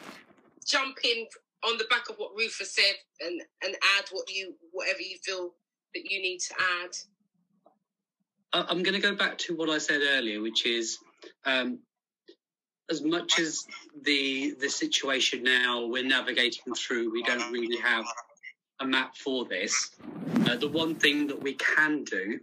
jump 0.65 0.97
in 1.03 1.27
on 1.65 1.77
the 1.77 1.87
back 1.91 2.09
of 2.09 2.15
what 2.19 2.31
Ruth 2.37 2.57
has 2.61 2.73
said 2.73 2.95
and, 3.21 3.43
and 3.65 3.75
add 3.99 4.05
what 4.13 4.31
you 4.31 4.55
whatever 4.71 5.01
you 5.01 5.17
feel 5.25 5.55
that 5.95 6.11
you 6.11 6.23
need 6.23 6.39
to 6.41 6.55
add? 6.83 6.91
I'm 8.53 8.83
going 8.83 8.95
to 8.95 9.01
go 9.01 9.15
back 9.15 9.39
to 9.39 9.57
what 9.57 9.69
I 9.69 9.79
said 9.79 10.01
earlier, 10.03 10.41
which 10.41 10.65
is 10.65 10.99
um, 11.45 11.81
as 12.91 13.03
much 13.03 13.39
as 13.39 13.67
the 14.03 14.55
the 14.59 14.69
situation 14.69 15.43
now 15.43 15.87
we're 15.87 16.05
navigating 16.05 16.75
through, 16.75 17.13
we 17.13 17.23
don't 17.23 17.53
really 17.53 17.79
have 17.79 18.07
a 18.81 18.87
map 18.87 19.17
for 19.17 19.45
this. 19.45 19.91
Uh, 20.47 20.57
the 20.57 20.69
one 20.69 20.95
thing 20.95 21.27
that 21.27 21.43
we 21.43 21.55
can 21.55 22.05
do, 22.05 22.41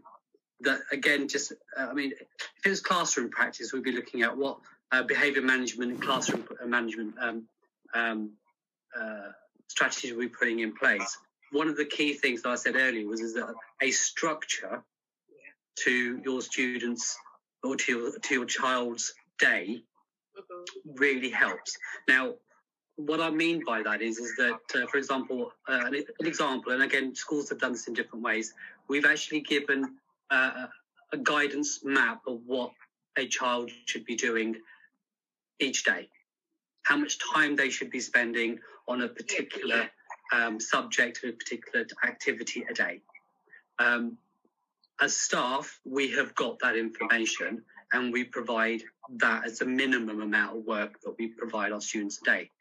that 0.61 0.79
again, 0.91 1.27
just 1.27 1.53
uh, 1.77 1.87
I 1.89 1.93
mean, 1.93 2.11
if 2.11 2.65
it 2.65 2.69
was 2.69 2.81
classroom 2.81 3.31
practice, 3.31 3.73
we'd 3.73 3.83
be 3.83 3.91
looking 3.91 4.21
at 4.21 4.37
what 4.37 4.59
uh, 4.91 5.01
behaviour 5.01 5.41
management 5.41 5.91
and 5.91 6.01
classroom 6.01 6.47
management 6.65 7.15
um, 7.19 7.47
um, 7.95 8.31
uh, 8.99 9.31
strategies 9.67 10.13
we're 10.13 10.29
putting 10.29 10.59
in 10.59 10.75
place 10.75 11.17
one 11.51 11.67
of 11.67 11.77
the 11.77 11.85
key 11.85 12.13
things 12.13 12.41
that 12.41 12.49
I 12.49 12.55
said 12.55 12.75
earlier 12.75 13.07
was 13.07 13.21
is 13.21 13.33
that 13.35 13.53
a 13.81 13.91
structure 13.91 14.83
to 15.79 16.21
your 16.23 16.41
students 16.41 17.17
or 17.63 17.75
to 17.75 17.91
your, 17.91 18.19
to 18.19 18.33
your 18.33 18.45
child's 18.45 19.13
day 19.39 19.83
really 20.95 21.29
helps. 21.29 21.77
Now, 22.07 22.35
what 22.97 23.19
I 23.19 23.29
mean 23.29 23.63
by 23.65 23.83
that 23.83 24.01
is, 24.01 24.19
is 24.19 24.35
that, 24.37 24.59
uh, 24.73 24.87
for 24.87 24.97
example, 24.97 25.51
uh, 25.67 25.81
an, 25.85 25.95
an 25.95 26.27
example, 26.27 26.71
and 26.71 26.83
again, 26.83 27.13
schools 27.13 27.49
have 27.49 27.59
done 27.59 27.73
this 27.73 27.87
in 27.87 27.93
different 27.93 28.23
ways. 28.23 28.53
We've 28.87 29.05
actually 29.05 29.41
given 29.41 29.97
uh, 30.29 30.67
a 31.11 31.17
guidance 31.17 31.81
map 31.83 32.21
of 32.27 32.39
what 32.45 32.71
a 33.17 33.27
child 33.27 33.69
should 33.85 34.05
be 34.05 34.15
doing 34.15 34.55
each 35.59 35.83
day, 35.83 36.09
how 36.83 36.97
much 36.97 37.17
time 37.33 37.55
they 37.55 37.69
should 37.69 37.89
be 37.89 37.99
spending 37.99 38.59
on 38.87 39.01
a 39.01 39.07
particular 39.07 39.89
um, 40.33 40.59
subject 40.59 41.23
of 41.23 41.29
a 41.29 41.33
particular 41.33 41.85
activity 42.03 42.65
a 42.69 42.73
day. 42.73 43.01
Um, 43.79 44.17
as 45.01 45.15
staff, 45.15 45.79
we 45.83 46.11
have 46.11 46.33
got 46.35 46.59
that 46.59 46.77
information 46.77 47.63
and 47.91 48.13
we 48.13 48.23
provide 48.23 48.81
that 49.17 49.45
as 49.45 49.61
a 49.61 49.65
minimum 49.65 50.21
amount 50.21 50.57
of 50.57 50.65
work 50.65 50.99
that 51.01 51.15
we 51.17 51.27
provide 51.27 51.71
our 51.71 51.81
students 51.81 52.19
a 52.21 52.25
day. 52.25 52.51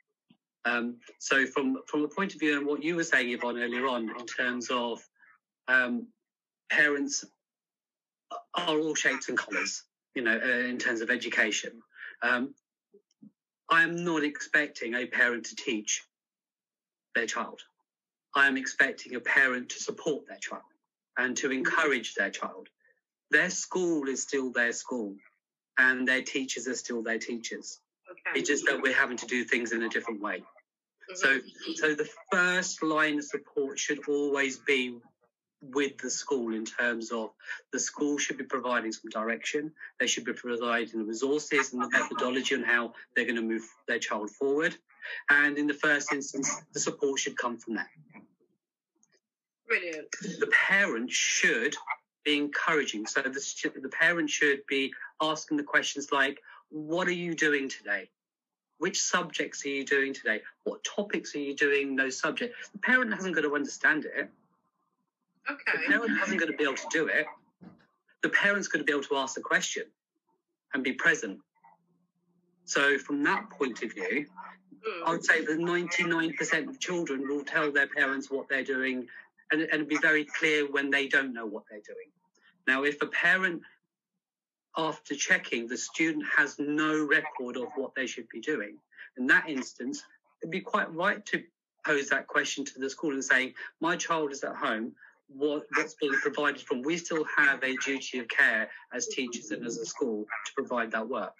Um, 0.64 0.96
so, 1.18 1.46
from 1.46 1.79
from 1.87 2.03
the 2.03 2.09
point 2.09 2.35
of 2.35 2.40
view 2.40 2.57
and 2.57 2.66
what 2.66 2.83
you 2.83 2.96
were 2.96 3.05
saying, 3.05 3.31
Yvonne, 3.31 3.59
earlier 3.59 3.87
on, 3.87 4.11
in 4.18 4.27
terms 4.27 4.70
of 4.70 5.07
um, 5.68 6.07
parents 6.70 7.24
are 8.55 8.79
all 8.79 8.94
shapes 8.94 9.29
and 9.29 9.37
colours, 9.37 9.83
you 10.14 10.22
know, 10.22 10.38
uh, 10.42 10.68
in 10.68 10.79
terms 10.79 11.00
of 11.00 11.11
education. 11.11 11.83
Um, 12.22 12.55
I 13.70 13.83
am 13.83 14.05
not 14.05 14.24
expecting 14.24 14.94
a 14.94 15.07
parent 15.07 15.46
to 15.46 15.57
teach 15.57 16.03
their 17.14 17.27
child. 17.27 17.61
I 18.35 18.46
am 18.46 18.57
expecting 18.57 19.14
a 19.14 19.20
parent 19.20 19.68
to 19.70 19.79
support 19.79 20.27
their 20.27 20.38
child 20.38 20.62
and 21.16 21.37
to 21.38 21.50
encourage 21.50 22.14
their 22.14 22.31
child. 22.31 22.68
Their 23.31 23.50
school 23.50 24.09
is 24.09 24.22
still 24.22 24.50
their 24.50 24.72
school, 24.72 25.16
and 25.79 26.07
their 26.07 26.22
teachers 26.22 26.66
are 26.68 26.74
still 26.74 27.03
their 27.03 27.18
teachers. 27.18 27.81
Okay. 28.11 28.40
It's 28.40 28.48
just 28.48 28.66
that 28.66 28.83
we're 28.83 28.92
having 28.94 29.16
to 29.18 29.27
do 29.27 29.44
things 29.44 29.72
in 29.72 29.83
a 29.83 29.88
different 29.88 30.20
way. 30.20 30.44
Mhm. 31.11 31.16
So, 31.16 31.40
so 31.74 31.94
the 31.94 32.09
first 32.33 32.83
line 32.83 33.18
of 33.18 33.24
support 33.24 33.79
should 33.79 34.07
always 34.09 34.59
be 34.59 35.00
with 35.61 35.96
the 35.98 36.11
school 36.11 36.55
in 36.55 36.64
terms 36.64 37.11
of 37.11 37.31
the 37.72 37.79
school 37.79 38.18
should 38.18 38.37
be 38.37 38.44
providing 38.44 38.92
some 38.92 39.11
direction. 39.11 39.72
They 39.98 40.07
should 40.07 40.24
be 40.24 40.35
providing 40.35 40.98
the 40.98 41.05
resources 41.07 41.72
and 41.72 41.83
the 41.83 41.88
methodology 41.88 42.55
on 42.55 42.62
how 42.62 42.94
they're 43.14 43.24
going 43.24 43.37
to 43.37 43.42
move 43.42 43.66
their 43.88 43.98
child 43.98 44.31
forward. 44.31 44.77
And 45.31 45.59
in 45.59 45.67
the 45.67 45.75
first 45.75 46.12
instance, 46.12 46.51
the 46.73 46.81
support 46.81 47.19
should 47.21 47.37
come 47.37 47.59
from 47.59 47.75
them. 47.75 47.87
Brilliant. 49.67 50.11
The 50.40 50.51
parent 50.67 51.11
should 51.11 51.75
be 52.25 52.38
encouraging. 52.38 53.07
So 53.07 53.23
the, 53.23 53.81
the 53.83 53.88
parent 53.88 54.31
should 54.31 54.67
be 54.67 54.93
asking 55.21 55.57
the 55.57 55.62
questions 55.62 56.09
like, 56.12 56.40
what 56.71 57.07
are 57.07 57.12
you 57.12 57.35
doing 57.35 57.69
today? 57.69 58.09
Which 58.79 59.01
subjects 59.01 59.64
are 59.64 59.69
you 59.69 59.85
doing 59.85 60.12
today? 60.12 60.43
What 60.64 60.83
topics 60.85 61.35
are 61.35 61.38
you 61.38 61.55
doing 61.55 61.90
in 61.90 61.97
those 61.97 62.19
subjects? 62.19 62.69
The 62.71 62.79
parent 62.79 63.14
hasn't 63.14 63.35
got 63.35 63.43
to 63.43 63.55
understand 63.55 64.05
it. 64.05 64.29
Okay. 65.51 65.79
The 65.79 65.93
parent 65.93 66.19
hasn't 66.19 66.40
got 66.40 66.47
to 66.47 66.57
be 66.57 66.64
able 66.64 66.75
to 66.75 66.88
do 66.90 67.07
it. 67.07 67.27
The 68.23 68.31
parent's 68.31 68.69
got 68.69 68.79
to 68.79 68.85
be 68.85 68.93
able 68.93 69.05
to 69.05 69.17
ask 69.17 69.35
the 69.35 69.43
question 69.43 69.85
and 70.73 70.83
be 70.83 70.93
present. 70.93 71.38
So, 72.64 72.97
from 72.99 73.23
that 73.25 73.51
point 73.51 73.83
of 73.83 73.93
view, 73.93 74.27
I 75.07 75.11
would 75.11 75.25
say 75.25 75.44
that 75.44 75.59
99% 75.59 76.68
of 76.68 76.79
children 76.79 77.27
will 77.29 77.44
tell 77.44 77.73
their 77.73 77.87
parents 77.87 78.31
what 78.31 78.49
they're 78.49 78.64
doing 78.64 79.07
and, 79.51 79.62
and 79.62 79.88
be 79.88 79.99
very 79.99 80.25
clear 80.25 80.70
when 80.70 80.90
they 80.90 81.09
don't 81.09 81.33
know 81.33 81.47
what 81.47 81.64
they're 81.70 81.81
doing. 81.81 82.11
Now, 82.66 82.85
if 82.85 83.01
a 83.03 83.07
parent, 83.07 83.62
after 84.77 85.14
checking, 85.14 85.68
the 85.68 85.77
student 85.77 86.25
has 86.37 86.59
no 86.59 87.05
record 87.05 87.57
of 87.57 87.68
what 87.77 87.94
they 87.94 88.07
should 88.07 88.29
be 88.29 88.40
doing, 88.40 88.77
in 89.16 89.27
that 89.29 89.49
instance, 89.49 90.03
it'd 90.42 90.51
be 90.51 90.61
quite 90.61 90.92
right 90.94 91.25
to 91.27 91.42
pose 91.87 92.09
that 92.09 92.27
question 92.27 92.64
to 92.64 92.79
the 92.79 92.90
school 92.90 93.12
and 93.12 93.25
saying, 93.25 93.55
My 93.81 93.97
child 93.97 94.33
is 94.33 94.42
at 94.42 94.57
home. 94.57 94.92
What, 95.29 95.64
what's 95.75 95.94
being 95.94 96.14
provided 96.14 96.61
from? 96.61 96.83
We 96.83 96.97
still 96.99 97.25
have 97.37 97.62
a 97.62 97.77
duty 97.77 98.18
of 98.18 98.29
care 98.29 98.68
as 98.92 99.09
teachers 99.09 99.51
and 99.51 99.64
as 99.64 99.79
a 99.79 99.87
school 99.87 100.25
to 100.25 100.53
provide 100.55 100.90
that 100.92 101.09
work. 101.09 101.35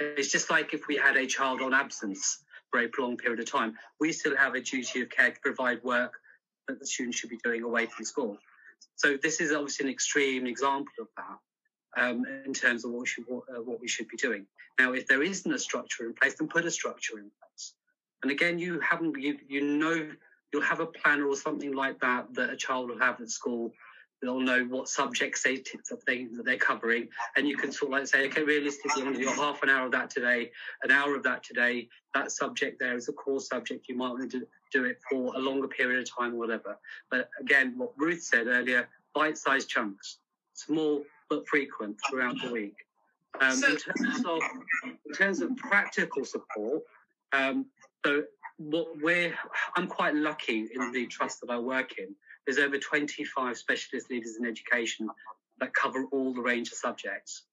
It's 0.00 0.32
just 0.32 0.50
like 0.50 0.72
if 0.72 0.86
we 0.88 0.96
had 0.96 1.16
a 1.16 1.26
child 1.26 1.60
on 1.60 1.74
absence 1.74 2.42
for 2.70 2.80
a 2.80 2.88
prolonged 2.88 3.18
period 3.18 3.40
of 3.40 3.50
time, 3.50 3.76
we 4.00 4.12
still 4.12 4.36
have 4.36 4.54
a 4.54 4.60
duty 4.60 5.02
of 5.02 5.10
care 5.10 5.30
to 5.30 5.40
provide 5.40 5.82
work 5.84 6.14
that 6.68 6.80
the 6.80 6.86
student 6.86 7.14
should 7.14 7.30
be 7.30 7.38
doing 7.44 7.62
away 7.62 7.86
from 7.86 8.04
school. 8.04 8.38
So 8.96 9.16
this 9.22 9.40
is 9.40 9.52
obviously 9.52 9.86
an 9.86 9.92
extreme 9.92 10.46
example 10.46 10.92
of 11.00 11.08
that 11.16 12.02
um, 12.02 12.24
in 12.46 12.54
terms 12.54 12.84
of 12.84 12.92
what, 12.92 13.00
we 13.00 13.06
should, 13.06 13.24
what, 13.26 13.44
uh, 13.54 13.60
what 13.60 13.80
we 13.80 13.88
should 13.88 14.08
be 14.08 14.16
doing. 14.16 14.46
Now, 14.78 14.92
if 14.92 15.06
there 15.06 15.22
isn't 15.22 15.52
a 15.52 15.58
structure 15.58 16.04
in 16.04 16.14
place, 16.14 16.34
then 16.34 16.48
put 16.48 16.64
a 16.64 16.70
structure 16.70 17.18
in 17.18 17.30
place. 17.40 17.74
And 18.22 18.30
again, 18.30 18.58
you 18.58 18.80
haven't, 18.80 19.18
you, 19.18 19.38
you 19.48 19.62
know, 19.62 20.10
you'll 20.52 20.62
have 20.62 20.80
a 20.80 20.86
planner 20.86 21.26
or 21.26 21.36
something 21.36 21.74
like 21.74 22.00
that 22.00 22.32
that 22.34 22.50
a 22.50 22.56
child 22.56 22.88
will 22.88 22.98
have 22.98 23.20
at 23.20 23.30
school. 23.30 23.72
They'll 24.22 24.40
know 24.40 24.64
what 24.64 24.88
subjects 24.88 25.42
they, 25.42 25.62
they, 26.06 26.26
that 26.26 26.44
they're 26.44 26.58
covering. 26.58 27.08
And 27.36 27.48
you 27.48 27.56
can 27.56 27.72
sort 27.72 27.90
of 27.90 27.98
like 27.98 28.06
say, 28.06 28.26
okay, 28.26 28.42
realistically, 28.42 29.02
I'm 29.02 29.12
going 29.12 29.18
to 29.18 29.24
do 29.24 29.28
half 29.30 29.62
an 29.62 29.70
hour 29.70 29.86
of 29.86 29.92
that 29.92 30.10
today, 30.10 30.50
an 30.82 30.90
hour 30.90 31.14
of 31.14 31.22
that 31.22 31.42
today. 31.42 31.88
That 32.14 32.30
subject 32.30 32.78
there 32.78 32.96
is 32.96 33.08
a 33.08 33.12
core 33.12 33.40
subject. 33.40 33.88
You 33.88 33.96
might 33.96 34.10
want 34.10 34.30
to 34.30 34.40
do, 34.40 34.46
do 34.72 34.84
it 34.84 34.98
for 35.10 35.34
a 35.34 35.38
longer 35.38 35.68
period 35.68 36.00
of 36.00 36.10
time 36.10 36.34
or 36.34 36.38
whatever. 36.38 36.78
But 37.10 37.30
again, 37.40 37.74
what 37.78 37.92
Ruth 37.96 38.22
said 38.22 38.46
earlier, 38.46 38.88
bite-sized 39.14 39.68
chunks, 39.68 40.18
small 40.52 41.02
but 41.30 41.46
frequent 41.48 41.96
throughout 42.08 42.36
the 42.42 42.50
week. 42.52 42.76
Um, 43.40 43.56
So- 43.56 43.68
in 43.68 43.78
terms 43.78 44.24
of 44.26 44.42
in 44.84 45.12
terms 45.14 45.40
of 45.40 45.56
practical 45.56 46.24
support, 46.24 46.82
um, 47.32 47.66
so 48.04 48.24
what 48.58 48.88
we're 49.00 49.34
I'm 49.76 49.86
quite 49.86 50.14
lucky 50.14 50.68
in 50.74 50.92
the 50.92 51.06
trust 51.06 51.40
that 51.40 51.50
I 51.50 51.58
work 51.58 51.98
in. 51.98 52.14
There's 52.50 52.66
over 52.66 52.78
25 52.78 53.56
specialist 53.56 54.10
leaders 54.10 54.36
in 54.36 54.44
education 54.44 55.08
that 55.60 55.72
cover 55.72 56.06
all 56.10 56.34
the 56.34 56.40
range 56.40 56.72
of 56.72 56.78
subjects. 56.78 57.44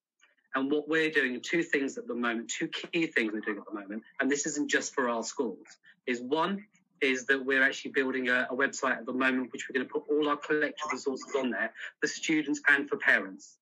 And 0.55 0.71
what 0.71 0.89
we're 0.89 1.11
doing, 1.11 1.39
two 1.39 1.61
things 1.61 1.99
at 1.99 2.07
the 2.07 2.15
moment, 2.15 2.49
two 2.49 2.67
key 2.67 3.05
things 3.05 3.31
we're 3.31 3.41
doing 3.41 3.59
at 3.59 3.65
the 3.71 3.79
moment, 3.79 4.01
and 4.19 4.31
this 4.31 4.47
isn't 4.47 4.71
just 4.71 4.95
for 4.95 5.07
our 5.07 5.21
schools, 5.21 5.67
is 6.07 6.19
one 6.19 6.65
is 6.99 7.27
that 7.27 7.45
we're 7.45 7.61
actually 7.61 7.91
building 7.91 8.29
a, 8.29 8.47
a 8.49 8.55
website 8.55 8.97
at 8.97 9.05
the 9.05 9.13
moment 9.13 9.53
which 9.53 9.69
we're 9.69 9.75
going 9.75 9.87
to 9.87 9.93
put 9.93 10.01
all 10.09 10.29
our 10.29 10.37
collective 10.37 10.91
resources 10.91 11.31
on 11.37 11.51
there 11.51 11.71
for 12.01 12.07
students 12.07 12.59
and 12.67 12.89
for 12.89 12.97
parents. 12.97 13.59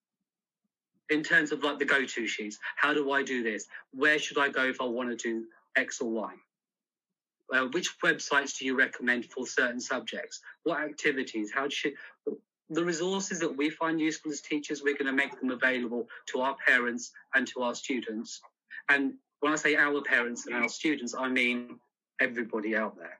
In 1.10 1.22
terms 1.22 1.52
of 1.52 1.62
like 1.66 1.80
the 1.80 1.86
go-to 1.86 2.28
sheets, 2.28 2.60
how 2.78 2.94
do 2.94 3.12
I 3.12 3.24
do 3.24 3.44
this? 3.44 3.68
Where 3.92 4.20
should 4.20 4.38
I 4.38 4.48
go 4.48 4.64
if 4.64 4.80
I 4.80 4.86
want 4.86 5.10
to 5.10 5.18
do 5.18 5.48
X 5.76 6.00
or 6.00 6.10
Y? 6.12 6.32
Uh, 7.54 7.68
which 7.74 7.90
websites 8.04 8.58
do 8.58 8.66
you 8.66 8.76
recommend 8.76 9.26
for 9.26 9.46
certain 9.46 9.80
subjects? 9.80 10.42
What 10.64 10.82
activities? 10.82 11.52
How 11.54 11.70
should 11.70 11.94
the 12.70 12.84
resources 12.84 13.40
that 13.40 13.56
we 13.56 13.70
find 13.70 14.00
useful 14.00 14.32
as 14.32 14.42
teachers, 14.42 14.82
we're 14.84 14.98
going 14.98 15.06
to 15.06 15.14
make 15.14 15.40
them 15.40 15.52
available 15.52 16.08
to 16.28 16.42
our 16.42 16.56
parents 16.66 17.12
and 17.34 17.48
to 17.48 17.62
our 17.62 17.76
students. 17.76 18.42
And 18.90 19.14
when 19.40 19.54
I 19.54 19.56
say 19.56 19.76
our 19.76 20.02
parents 20.02 20.48
and 20.48 20.56
our 20.56 20.70
students, 20.70 21.14
I 21.18 21.30
mean 21.30 21.80
everybody 22.20 22.76
out 22.76 22.98
there, 22.98 23.20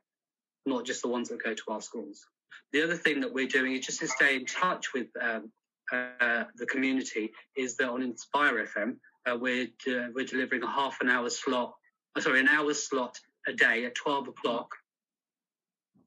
not 0.66 0.86
just 0.86 1.02
the 1.02 1.10
ones 1.10 1.30
that 1.30 1.44
go 1.44 1.54
to 1.54 1.64
our 1.70 1.82
schools. 1.82 2.26
The 2.74 2.84
other 2.84 2.96
thing 2.96 3.22
that 3.22 3.34
we're 3.34 3.48
doing 3.48 3.74
is 3.74 3.86
just 3.86 4.00
to 4.00 4.08
stay 4.08 4.36
in 4.36 4.46
touch 4.46 4.94
with 4.94 5.08
um, 5.22 5.52
uh, 5.92 6.46
the 6.56 6.66
community. 6.66 7.32
Is 7.56 7.76
that 7.78 7.90
on 7.90 8.02
Inspire 8.02 8.66
FM, 8.66 8.96
uh, 9.28 9.38
we're 9.40 9.68
uh, 9.88 10.08
we're 10.14 10.26
delivering 10.26 10.64
a 10.64 10.72
half 10.72 11.00
an 11.02 11.10
hour 11.10 11.30
slot, 11.30 11.74
uh, 12.16 12.22
sorry, 12.22 12.40
an 12.40 12.48
hour 12.48 12.74
slot 12.74 13.20
a 13.48 13.54
day 13.54 13.86
at 13.86 13.96
twelve 13.96 14.28
o'clock. 14.28 14.76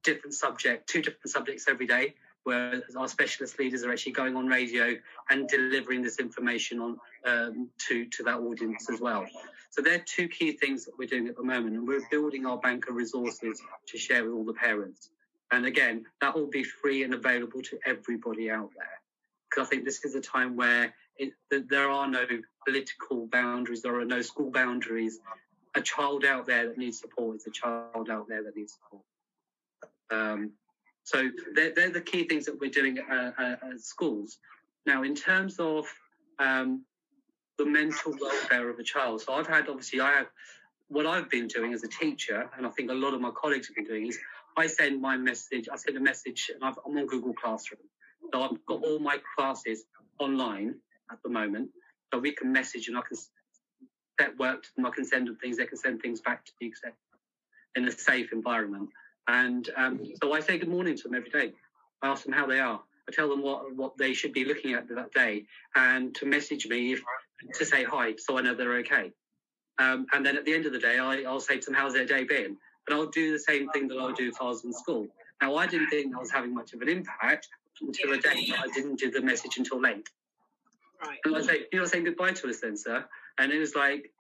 Different 0.04 0.34
subject, 0.34 0.88
two 0.88 1.02
different 1.02 1.30
subjects 1.30 1.66
every 1.68 1.86
day, 1.86 2.14
where 2.44 2.82
our 2.96 3.08
specialist 3.08 3.58
leaders 3.58 3.84
are 3.84 3.92
actually 3.92 4.12
going 4.12 4.36
on 4.36 4.46
radio 4.46 4.96
and 5.28 5.48
delivering 5.48 6.02
this 6.02 6.18
information 6.18 6.78
on 6.80 6.96
um, 7.26 7.68
to 7.88 8.06
to 8.06 8.22
that 8.22 8.38
audience 8.38 8.88
as 8.90 9.00
well. 9.00 9.26
So 9.70 9.82
they're 9.82 9.98
two 9.98 10.28
key 10.28 10.52
things 10.52 10.84
that 10.86 10.92
we're 10.98 11.08
doing 11.08 11.28
at 11.28 11.36
the 11.36 11.42
moment, 11.42 11.76
and 11.76 11.86
we're 11.86 12.08
building 12.10 12.46
our 12.46 12.58
bank 12.58 12.88
of 12.88 12.94
resources 12.94 13.60
to 13.88 13.98
share 13.98 14.24
with 14.24 14.32
all 14.32 14.44
the 14.44 14.54
parents. 14.54 15.10
And 15.50 15.66
again, 15.66 16.04
that 16.20 16.34
will 16.34 16.46
be 16.46 16.64
free 16.64 17.02
and 17.04 17.12
available 17.12 17.62
to 17.62 17.78
everybody 17.84 18.50
out 18.50 18.70
there. 18.76 19.00
Because 19.48 19.66
I 19.66 19.70
think 19.70 19.84
this 19.84 20.04
is 20.04 20.14
a 20.14 20.20
time 20.20 20.56
where 20.56 20.94
it, 21.16 21.32
there 21.50 21.90
are 21.90 22.06
no 22.06 22.24
political 22.66 23.26
boundaries, 23.26 23.82
there 23.82 23.98
are 23.98 24.04
no 24.04 24.22
school 24.22 24.50
boundaries. 24.50 25.18
A 25.78 25.80
child 25.80 26.24
out 26.24 26.44
there 26.44 26.66
that 26.66 26.76
needs 26.76 26.98
support 26.98 27.36
is 27.36 27.46
a 27.46 27.52
child 27.52 28.10
out 28.10 28.26
there 28.28 28.42
that 28.42 28.56
needs 28.56 28.76
support. 28.78 29.04
Um, 30.10 30.50
so 31.04 31.30
they're, 31.54 31.72
they're 31.72 31.90
the 31.90 32.00
key 32.00 32.24
things 32.24 32.46
that 32.46 32.58
we're 32.60 32.70
doing 32.70 32.98
at, 32.98 33.80
schools. 33.80 34.38
Now, 34.86 35.04
in 35.04 35.14
terms 35.14 35.60
of 35.60 35.86
um, 36.40 36.84
the 37.58 37.64
mental 37.64 38.12
welfare 38.20 38.68
of 38.68 38.80
a 38.80 38.82
child, 38.82 39.20
so 39.20 39.34
I've 39.34 39.46
had 39.46 39.68
obviously 39.68 40.00
I 40.00 40.10
have 40.16 40.26
what 40.88 41.06
I've 41.06 41.30
been 41.30 41.46
doing 41.46 41.72
as 41.72 41.84
a 41.84 41.88
teacher, 41.88 42.50
and 42.56 42.66
I 42.66 42.70
think 42.70 42.90
a 42.90 42.94
lot 42.94 43.14
of 43.14 43.20
my 43.20 43.30
colleagues 43.30 43.68
have 43.68 43.76
been 43.76 43.84
doing 43.84 44.08
is 44.08 44.18
I 44.56 44.66
send 44.66 45.00
my 45.00 45.16
message. 45.16 45.68
I 45.72 45.76
send 45.76 45.96
a 45.96 46.00
message, 46.00 46.50
and 46.52 46.64
I've, 46.64 46.78
I'm 46.84 46.98
on 46.98 47.06
Google 47.06 47.34
Classroom. 47.34 47.82
So 48.34 48.42
I've 48.42 48.66
got 48.66 48.82
all 48.82 48.98
my 48.98 49.18
classes 49.36 49.84
online 50.18 50.74
at 51.12 51.18
the 51.22 51.30
moment, 51.30 51.70
so 52.12 52.18
we 52.18 52.32
can 52.32 52.50
message 52.50 52.88
and 52.88 52.98
I 52.98 53.02
can 53.02 53.16
set 54.18 54.38
work 54.38 54.62
to 54.62 54.68
them. 54.76 54.86
I 54.86 54.90
can 54.90 55.04
send 55.04 55.28
them 55.28 55.36
things. 55.36 55.56
They 55.56 55.66
can 55.66 55.78
send 55.78 56.00
things 56.00 56.20
back 56.20 56.44
to 56.44 56.52
me 56.60 56.72
in 57.76 57.86
a 57.86 57.92
safe 57.92 58.32
environment. 58.32 58.90
And 59.28 59.68
um, 59.76 60.00
so 60.22 60.32
I 60.32 60.40
say 60.40 60.58
good 60.58 60.68
morning 60.68 60.96
to 60.96 61.02
them 61.04 61.14
every 61.14 61.30
day. 61.30 61.52
I 62.02 62.08
ask 62.08 62.24
them 62.24 62.32
how 62.32 62.46
they 62.46 62.60
are. 62.60 62.80
I 63.08 63.12
tell 63.12 63.28
them 63.28 63.42
what 63.42 63.74
what 63.74 63.96
they 63.96 64.12
should 64.12 64.32
be 64.32 64.44
looking 64.44 64.74
at 64.74 64.88
that 64.88 65.12
day, 65.12 65.46
and 65.74 66.14
to 66.16 66.26
message 66.26 66.66
me 66.66 66.92
if, 66.92 67.02
to 67.54 67.64
say 67.64 67.82
hi, 67.84 68.14
so 68.18 68.38
I 68.38 68.42
know 68.42 68.54
they're 68.54 68.78
okay. 68.78 69.12
Um, 69.78 70.06
and 70.12 70.26
then 70.26 70.36
at 70.36 70.44
the 70.44 70.54
end 70.54 70.66
of 70.66 70.72
the 70.72 70.78
day, 70.78 70.98
I, 70.98 71.22
I'll 71.22 71.40
say 71.40 71.58
to 71.58 71.66
them, 71.66 71.74
"How's 71.74 71.94
their 71.94 72.04
day 72.04 72.24
been?" 72.24 72.56
But 72.86 72.96
I'll 72.96 73.06
do 73.06 73.32
the 73.32 73.38
same 73.38 73.68
thing 73.70 73.88
that 73.88 73.98
I 73.98 74.12
do 74.12 74.28
if 74.28 74.40
I 74.40 74.44
was 74.44 74.64
in 74.64 74.72
school. 74.72 75.06
Now, 75.40 75.56
I 75.56 75.66
didn't 75.66 75.88
think 75.88 76.14
I 76.14 76.18
was 76.18 76.30
having 76.30 76.54
much 76.54 76.72
of 76.74 76.82
an 76.82 76.88
impact 76.88 77.48
until 77.80 78.12
a 78.12 78.18
day 78.18 78.46
that 78.50 78.58
I 78.58 78.66
didn't 78.74 78.98
do 78.98 79.10
the 79.10 79.22
message 79.22 79.56
until 79.56 79.80
late. 79.80 80.08
Right. 81.02 81.18
And 81.24 81.36
I 81.36 81.42
say, 81.42 81.66
"You're 81.72 81.82
not 81.82 81.90
saying 81.90 82.04
goodbye 82.04 82.32
to 82.32 82.48
us, 82.48 82.60
then, 82.60 82.76
sir?" 82.76 83.06
And 83.38 83.52
it 83.52 83.58
was 83.58 83.74
like 83.74 84.12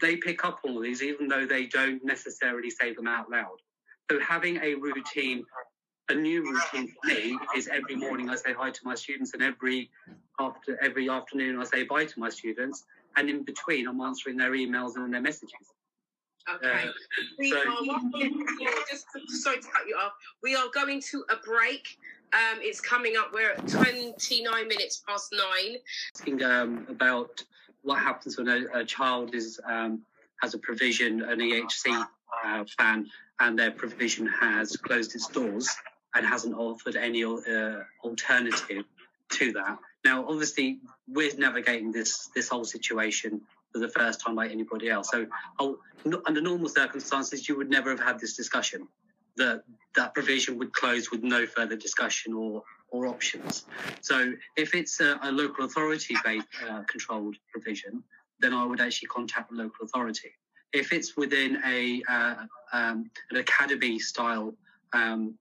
they 0.00 0.16
pick 0.16 0.44
up 0.44 0.60
all 0.64 0.80
these, 0.80 1.02
even 1.02 1.28
though 1.28 1.46
they 1.46 1.66
don't 1.66 2.04
necessarily 2.04 2.70
say 2.70 2.94
them 2.94 3.06
out 3.06 3.30
loud. 3.30 3.56
So 4.10 4.20
having 4.20 4.56
a 4.62 4.74
routine 4.74 5.44
a 6.08 6.14
new 6.14 6.42
routine 6.42 6.88
for 6.88 7.08
me 7.08 7.38
is 7.56 7.68
every 7.68 7.96
morning 7.96 8.30
I 8.30 8.36
say 8.36 8.52
hi 8.52 8.70
to 8.70 8.80
my 8.84 8.94
students, 8.94 9.34
and 9.34 9.42
every 9.42 9.90
after 10.38 10.78
every 10.82 11.10
afternoon 11.10 11.58
I 11.58 11.64
say 11.64 11.82
bye 11.82 12.04
to 12.04 12.20
my 12.20 12.28
students, 12.28 12.84
and 13.16 13.28
in 13.28 13.42
between 13.42 13.88
I'm 13.88 14.00
answering 14.00 14.36
their 14.36 14.52
emails 14.52 14.96
and 14.96 15.12
their 15.12 15.20
messages. 15.20 15.72
Okay. 16.48 16.70
Uh, 16.70 16.92
we 17.38 17.50
so- 17.50 17.58
are 17.58 18.84
just 18.88 19.06
sorry 19.42 19.56
to 19.56 19.68
cut 19.68 19.88
you 19.88 19.96
off. 19.96 20.12
We 20.42 20.54
are 20.54 20.68
going 20.72 21.00
to 21.10 21.24
a 21.30 21.36
break. 21.44 21.98
Um, 22.32 22.58
it's 22.60 22.80
coming 22.80 23.14
up. 23.16 23.32
We're 23.32 23.52
at 23.52 23.66
29 23.66 24.68
minutes 24.68 25.02
past 25.08 25.32
nine. 25.32 26.44
Um, 26.44 26.86
about 26.88 27.42
what 27.86 28.00
happens 28.00 28.36
when 28.36 28.48
a, 28.48 28.80
a 28.80 28.84
child 28.84 29.34
is 29.34 29.60
um, 29.64 30.02
has 30.42 30.54
a 30.54 30.58
provision, 30.58 31.22
an 31.22 31.38
EHC 31.38 32.06
uh, 32.44 32.64
plan, 32.76 33.06
and 33.40 33.58
their 33.58 33.70
provision 33.70 34.26
has 34.26 34.76
closed 34.76 35.14
its 35.14 35.28
doors 35.28 35.70
and 36.14 36.26
hasn't 36.26 36.54
offered 36.54 36.96
any 36.96 37.24
uh, 37.24 37.76
alternative 38.04 38.84
to 39.30 39.52
that. 39.52 39.78
Now, 40.04 40.26
obviously, 40.28 40.80
we're 41.08 41.34
navigating 41.36 41.92
this 41.92 42.28
this 42.34 42.48
whole 42.48 42.64
situation 42.64 43.40
for 43.72 43.78
the 43.78 43.88
first 43.88 44.20
time 44.20 44.34
like 44.34 44.50
anybody 44.50 44.90
else. 44.90 45.10
So, 45.10 45.26
I'll, 45.58 45.78
no- 46.04 46.22
under 46.26 46.40
normal 46.40 46.68
circumstances, 46.68 47.48
you 47.48 47.56
would 47.56 47.70
never 47.70 47.90
have 47.90 48.00
had 48.00 48.18
this 48.18 48.34
discussion. 48.36 48.88
That 49.36 49.62
that 49.94 50.12
provision 50.12 50.58
would 50.58 50.72
close 50.72 51.10
with 51.10 51.22
no 51.22 51.46
further 51.46 51.76
discussion 51.76 52.34
or 52.34 52.64
or 52.90 53.06
options. 53.06 53.66
So, 54.00 54.32
if 54.56 54.74
it's 54.74 55.00
a, 55.00 55.18
a 55.22 55.32
local 55.32 55.64
authority 55.64 56.16
based 56.24 56.46
uh, 56.68 56.82
controlled 56.82 57.36
provision, 57.52 58.02
then 58.40 58.52
I 58.52 58.64
would 58.64 58.80
actually 58.80 59.08
contact 59.08 59.50
the 59.50 59.56
local 59.56 59.86
authority. 59.86 60.32
If 60.72 60.92
it's 60.92 61.16
within 61.16 61.58
a 61.64 62.02
uh, 62.08 62.34
um, 62.72 63.10
an 63.30 63.36
academy 63.36 63.98
style 63.98 64.54
um, 64.92 65.34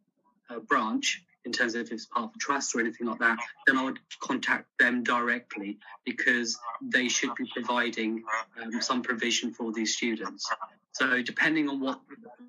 uh, 0.50 0.60
branch 0.60 1.24
in 1.46 1.52
terms 1.52 1.76
of 1.76 1.82
if 1.82 1.92
it's 1.92 2.08
part 2.08 2.26
of 2.26 2.32
a 2.36 2.40
trust 2.40 2.76
or 2.76 2.80
anything 2.80 3.08
like 3.08 3.20
that, 3.20 3.38
then 3.68 3.78
I 3.78 3.84
would 3.84 4.00
contact 4.20 4.66
them 4.80 5.04
directly 5.04 5.78
because 6.04 6.58
they 6.82 7.08
should 7.08 7.36
be 7.36 7.48
providing 7.54 8.24
um, 8.62 8.82
some 8.82 9.02
provision 9.04 9.54
for 9.54 9.72
these 9.72 9.96
students. 9.96 10.50
So 10.94 11.22
depending 11.22 11.70
on 11.70 11.80
what 11.80 12.00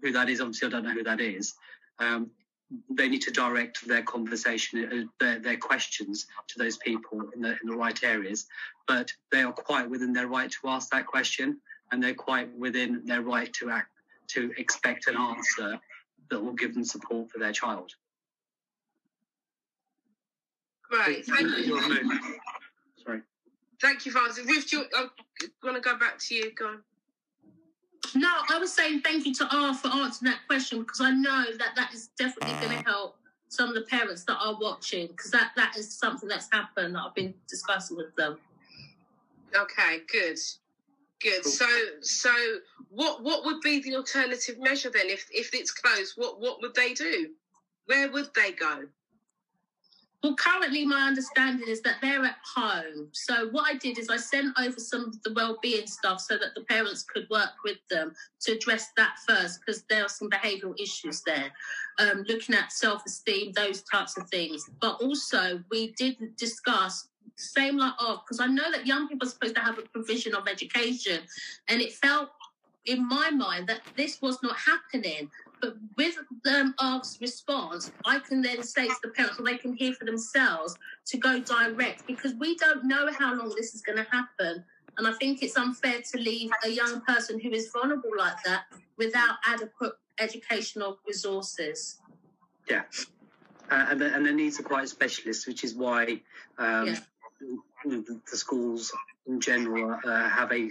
who 0.02 0.12
that 0.12 0.28
is, 0.28 0.40
obviously 0.40 0.68
I 0.68 0.70
don't 0.70 0.84
know 0.84 0.92
who 0.92 1.04
that 1.04 1.20
is. 1.20 1.54
Um, 1.98 2.30
they 2.90 3.08
need 3.08 3.22
to 3.22 3.30
direct 3.30 3.86
their 3.86 4.02
conversation, 4.02 4.84
uh, 4.84 5.24
their, 5.24 5.38
their 5.38 5.56
questions 5.56 6.26
to 6.48 6.58
those 6.58 6.76
people 6.78 7.22
in 7.34 7.40
the 7.40 7.50
in 7.62 7.68
the 7.68 7.76
right 7.76 8.02
areas. 8.02 8.46
But 8.88 9.12
they 9.30 9.42
are 9.42 9.52
quite 9.52 9.88
within 9.88 10.12
their 10.12 10.26
right 10.26 10.50
to 10.50 10.68
ask 10.68 10.90
that 10.90 11.06
question, 11.06 11.60
and 11.92 12.02
they're 12.02 12.14
quite 12.14 12.52
within 12.56 13.02
their 13.04 13.22
right 13.22 13.52
to 13.54 13.70
act 13.70 13.90
to 14.28 14.52
expect 14.58 15.06
an 15.06 15.16
answer 15.16 15.78
that 16.30 16.42
will 16.42 16.54
give 16.54 16.74
them 16.74 16.84
support 16.84 17.30
for 17.30 17.38
their 17.38 17.52
child. 17.52 17.92
Right. 20.90 21.24
Thank 21.24 21.66
you. 21.66 22.20
Sorry. 23.04 23.20
Thank 23.80 24.06
you, 24.06 24.12
Francis. 24.12 24.46
Ruth, 24.46 24.68
do 24.70 24.78
you, 24.78 24.84
I'm 24.96 25.10
going 25.62 25.74
to 25.74 25.80
go 25.80 25.98
back 25.98 26.18
to 26.18 26.34
you. 26.34 26.52
Go 26.54 26.66
on. 26.66 26.82
No, 28.14 28.30
I 28.50 28.58
was 28.58 28.72
saying 28.72 29.00
thank 29.00 29.26
you 29.26 29.34
to 29.34 29.48
R 29.50 29.74
for 29.74 29.88
answering 29.88 30.30
that 30.32 30.46
question 30.46 30.80
because 30.80 31.00
I 31.00 31.10
know 31.10 31.44
that 31.58 31.74
that 31.76 31.92
is 31.92 32.08
definitely 32.18 32.54
going 32.54 32.78
to 32.78 32.84
mm. 32.84 32.86
help 32.86 33.16
some 33.48 33.68
of 33.68 33.74
the 33.74 33.82
parents 33.82 34.24
that 34.24 34.36
are 34.40 34.56
watching 34.60 35.06
because 35.08 35.30
that, 35.30 35.52
that 35.56 35.76
is 35.76 35.92
something 35.92 36.28
that's 36.28 36.48
happened 36.52 36.94
that 36.94 37.02
I've 37.02 37.14
been 37.14 37.34
discussing 37.48 37.96
with 37.96 38.14
them. 38.16 38.38
Okay, 39.54 40.00
good. 40.10 40.38
Good. 41.22 41.42
Cool. 41.42 41.52
So, 41.52 41.66
so 42.02 42.30
what 42.90 43.22
what 43.22 43.44
would 43.44 43.60
be 43.62 43.80
the 43.80 43.96
alternative 43.96 44.56
measure 44.58 44.90
then 44.90 45.08
if 45.08 45.26
if 45.32 45.54
it's 45.54 45.70
closed? 45.70 46.12
What 46.16 46.40
what 46.40 46.60
would 46.60 46.74
they 46.74 46.92
do? 46.92 47.30
Where 47.86 48.10
would 48.10 48.28
they 48.34 48.52
go? 48.52 48.84
Well, 50.22 50.34
currently, 50.34 50.84
my 50.84 51.06
understanding 51.06 51.68
is 51.68 51.82
that 51.82 51.96
they're 52.00 52.24
at 52.24 52.38
home. 52.54 53.08
So, 53.12 53.48
what 53.50 53.72
I 53.72 53.76
did 53.76 53.98
is 53.98 54.08
I 54.08 54.16
sent 54.16 54.58
over 54.58 54.80
some 54.80 55.04
of 55.04 55.22
the 55.22 55.32
well-being 55.34 55.86
stuff 55.86 56.20
so 56.20 56.36
that 56.38 56.54
the 56.54 56.62
parents 56.62 57.02
could 57.02 57.28
work 57.30 57.50
with 57.64 57.76
them 57.90 58.12
to 58.40 58.52
address 58.52 58.88
that 58.96 59.16
first, 59.26 59.60
because 59.60 59.82
there 59.88 60.04
are 60.04 60.08
some 60.08 60.30
behavioural 60.30 60.74
issues 60.80 61.22
there. 61.22 61.52
Um, 61.98 62.24
looking 62.28 62.54
at 62.54 62.72
self-esteem, 62.72 63.52
those 63.52 63.82
types 63.82 64.16
of 64.16 64.28
things. 64.30 64.68
But 64.80 65.00
also, 65.00 65.62
we 65.70 65.92
did 65.92 66.16
discuss 66.36 67.08
same 67.36 67.76
like 67.76 67.92
oh, 68.00 68.22
because 68.24 68.40
I 68.40 68.46
know 68.46 68.70
that 68.72 68.86
young 68.86 69.08
people 69.08 69.28
are 69.28 69.30
supposed 69.30 69.54
to 69.56 69.60
have 69.60 69.78
a 69.78 69.82
provision 69.82 70.34
of 70.34 70.48
education, 70.48 71.20
and 71.68 71.80
it 71.80 71.92
felt 71.92 72.30
in 72.86 73.06
my 73.06 73.30
mind 73.30 73.66
that 73.68 73.80
this 73.96 74.22
was 74.22 74.42
not 74.42 74.56
happening. 74.56 75.30
But 75.60 75.74
with 75.96 76.16
Ark's 76.78 77.18
response, 77.20 77.90
I 78.04 78.18
can 78.18 78.42
then 78.42 78.62
say 78.62 78.86
to 78.86 78.94
the 79.02 79.08
parents, 79.08 79.40
or 79.40 79.44
they 79.44 79.56
can 79.56 79.74
hear 79.74 79.94
for 79.94 80.04
themselves 80.04 80.76
to 81.06 81.16
go 81.16 81.40
direct 81.40 82.06
because 82.06 82.34
we 82.34 82.56
don't 82.56 82.84
know 82.84 83.10
how 83.18 83.34
long 83.34 83.52
this 83.56 83.74
is 83.74 83.80
going 83.82 83.98
to 83.98 84.06
happen. 84.10 84.64
And 84.98 85.06
I 85.06 85.12
think 85.12 85.42
it's 85.42 85.56
unfair 85.56 86.00
to 86.12 86.18
leave 86.18 86.50
a 86.64 86.68
young 86.68 87.00
person 87.02 87.38
who 87.40 87.50
is 87.50 87.70
vulnerable 87.72 88.10
like 88.16 88.42
that 88.44 88.64
without 88.96 89.36
adequate 89.46 89.92
educational 90.18 90.98
resources. 91.06 91.98
Uh, 93.70 93.86
and, 93.90 94.00
the, 94.00 94.14
and 94.14 94.24
the 94.24 94.32
needs 94.32 94.60
are 94.60 94.62
quite 94.62 94.88
specialist, 94.88 95.46
which 95.46 95.64
is 95.64 95.74
why 95.74 96.20
um, 96.58 96.86
Yeah. 96.86 97.00
the, 97.84 98.20
the 98.30 98.36
schools 98.36 98.92
in 99.26 99.40
general 99.40 99.98
uh, 100.04 100.28
have 100.28 100.52
a. 100.52 100.70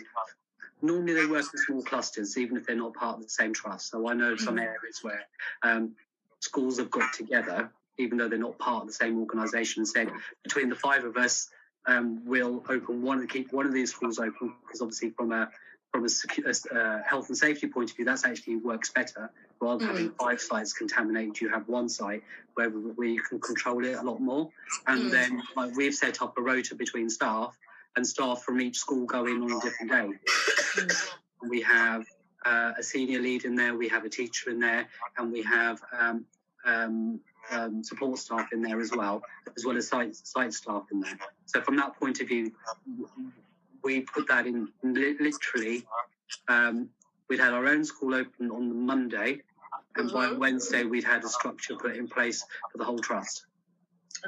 Normally, 0.82 1.14
they 1.14 1.26
work 1.26 1.46
in 1.54 1.60
small 1.60 1.82
clusters, 1.84 2.38
even 2.38 2.58
if 2.58 2.66
they're 2.66 2.76
not 2.76 2.94
part 2.94 3.18
of 3.18 3.24
the 3.24 3.30
same 3.30 3.54
trust. 3.54 3.90
So 3.92 4.08
I 4.08 4.14
know 4.14 4.36
some 4.36 4.60
areas 4.60 5.00
where 5.02 5.22
um, 5.64 5.96
schools 6.40 6.78
have 6.78 6.92
got 6.92 7.14
together, 7.14 7.72
even 7.98 8.18
though 8.18 8.28
they're 8.28 8.38
not 8.38 8.58
part 8.60 8.82
of 8.82 8.88
the 8.88 8.94
same 8.94 9.20
organisation, 9.20 9.82
and 9.82 9.88
said 9.88 10.10
between 10.44 10.70
the 10.70 10.76
five 10.76 11.06
of 11.06 11.18
us, 11.18 11.50
um, 11.88 12.22
we'll 12.26 12.64
open 12.70 13.02
one, 13.02 13.26
keep 13.28 13.54
one 13.54 13.66
of 13.66 13.74
these 13.74 13.92
schools 13.92 14.20
open 14.20 14.54
because 14.66 14.82
obviously 14.82 15.12
from 15.12 15.32
a 15.32 15.50
from 15.96 16.06
a 16.06 16.78
uh, 16.78 17.02
health 17.08 17.30
and 17.30 17.38
safety 17.38 17.68
point 17.68 17.90
of 17.90 17.96
view, 17.96 18.04
that's 18.04 18.26
actually 18.26 18.58
works 18.58 18.92
better. 18.92 19.30
Rather 19.62 19.80
than 19.80 19.88
having 19.88 20.12
five 20.20 20.42
sites 20.42 20.74
contaminated, 20.74 21.40
you 21.40 21.48
have 21.48 21.68
one 21.70 21.88
site 21.88 22.22
where, 22.56 22.70
where 22.70 23.08
you 23.08 23.22
can 23.22 23.40
control 23.40 23.86
it 23.86 23.94
a 23.94 24.02
lot 24.02 24.20
more. 24.20 24.50
And 24.88 25.06
Mm. 25.06 25.12
then 25.12 25.44
like, 25.56 25.76
we've 25.78 25.94
set 25.94 26.22
up 26.22 26.38
a 26.38 26.42
rota 26.42 26.76
between 26.76 27.10
staff, 27.10 27.58
and 27.96 28.06
staff 28.06 28.44
from 28.44 28.62
each 28.62 28.78
school 28.78 29.06
go 29.06 29.26
in 29.26 29.42
on 29.42 29.52
a 29.52 29.60
different 29.62 29.92
day. 29.92 30.10
And 31.42 31.50
we 31.50 31.62
have 31.62 32.06
uh, 32.46 32.74
a 32.78 32.84
senior 32.84 33.20
lead 33.20 33.46
in 33.46 33.56
there, 33.56 33.76
we 33.76 33.88
have 33.88 34.06
a 34.06 34.10
teacher 34.10 34.50
in 34.50 34.60
there, 34.60 34.88
and 35.18 35.32
we 35.32 35.42
have 35.44 35.82
um, 35.98 36.26
um, 36.66 37.20
um, 37.52 37.84
support 37.84 38.18
staff 38.20 38.52
in 38.54 38.62
there 38.62 38.80
as 38.82 38.92
well, 38.92 39.22
as 39.56 39.66
well 39.66 39.78
as 39.78 39.88
site, 39.88 40.16
site 40.16 40.54
staff 40.54 40.84
in 40.92 41.00
there. 41.00 41.18
So 41.46 41.62
from 41.62 41.78
that 41.78 41.96
point 41.98 42.20
of 42.22 42.28
view, 42.28 42.52
we 43.84 44.02
put 44.02 44.28
that 44.28 44.48
in 44.48 44.68
li- 44.84 45.18
literally. 45.20 45.86
Um, 46.48 46.90
we'd 47.30 47.40
had 47.40 47.54
our 47.54 47.66
own 47.68 47.86
school 47.86 48.14
open 48.16 48.52
on 48.52 48.70
the 48.70 48.76
Monday, 48.76 49.42
and 49.96 50.12
by 50.12 50.28
Mhm. 50.28 50.38
Wednesday 50.38 50.84
we'd 50.84 51.04
had 51.04 51.24
a 51.24 51.30
structure 51.30 51.76
put 51.76 51.96
in 51.96 52.08
place 52.08 52.44
for 52.72 52.78
the 52.78 52.84
whole 52.84 53.00
trust. 53.00 53.46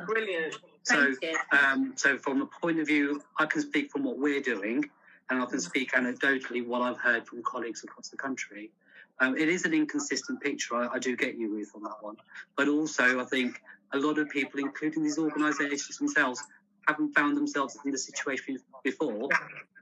Brilliant. 0.06 0.56
So, 0.88 1.12
um, 1.52 1.94
so 1.98 2.18
from 2.18 2.40
the 2.40 2.46
point 2.46 2.80
of 2.80 2.88
view, 2.88 3.22
I 3.38 3.46
can 3.46 3.62
speak 3.62 3.92
from 3.92 4.06
what 4.06 4.18
we're 4.18 4.42
doing, 4.42 4.90
and 5.30 5.42
I 5.42 5.46
can 5.46 5.60
speak 5.60 5.92
anecdotally 5.92 6.66
what 6.66 6.82
I've 6.82 6.98
heard 6.98 7.28
from 7.28 7.44
colleagues 7.44 7.84
across 7.84 8.08
the 8.08 8.16
country. 8.16 8.72
Um, 9.20 9.38
it 9.38 9.50
is 9.50 9.66
an 9.66 9.74
inconsistent 9.74 10.40
picture. 10.40 10.76
I, 10.76 10.96
I 10.96 11.00
do 11.00 11.18
get 11.18 11.36
you, 11.36 11.50
Ruth, 11.50 11.72
on 11.76 11.84
that 11.84 11.98
one. 12.02 12.16
But 12.56 12.70
also, 12.70 13.20
I 13.20 13.26
think 13.26 13.62
a 13.92 13.98
lot 13.98 14.18
of 14.18 14.30
people, 14.30 14.62
including 14.62 15.04
these 15.04 15.18
organisations 15.18 15.98
themselves, 15.98 16.42
haven't 16.88 17.14
found 17.14 17.36
themselves 17.36 17.78
in 17.84 17.92
the 17.92 17.98
situation 17.98 18.58
before, 18.84 19.28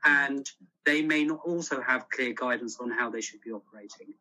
and 0.05 0.49
they 0.85 1.03
may 1.03 1.23
not 1.23 1.39
also 1.45 1.81
have 1.81 2.09
clear 2.09 2.33
guidance 2.33 2.79
on 2.79 2.89
how 2.89 3.11
they 3.11 3.21
should 3.21 3.41
be 3.41 3.51
operating. 3.51 4.15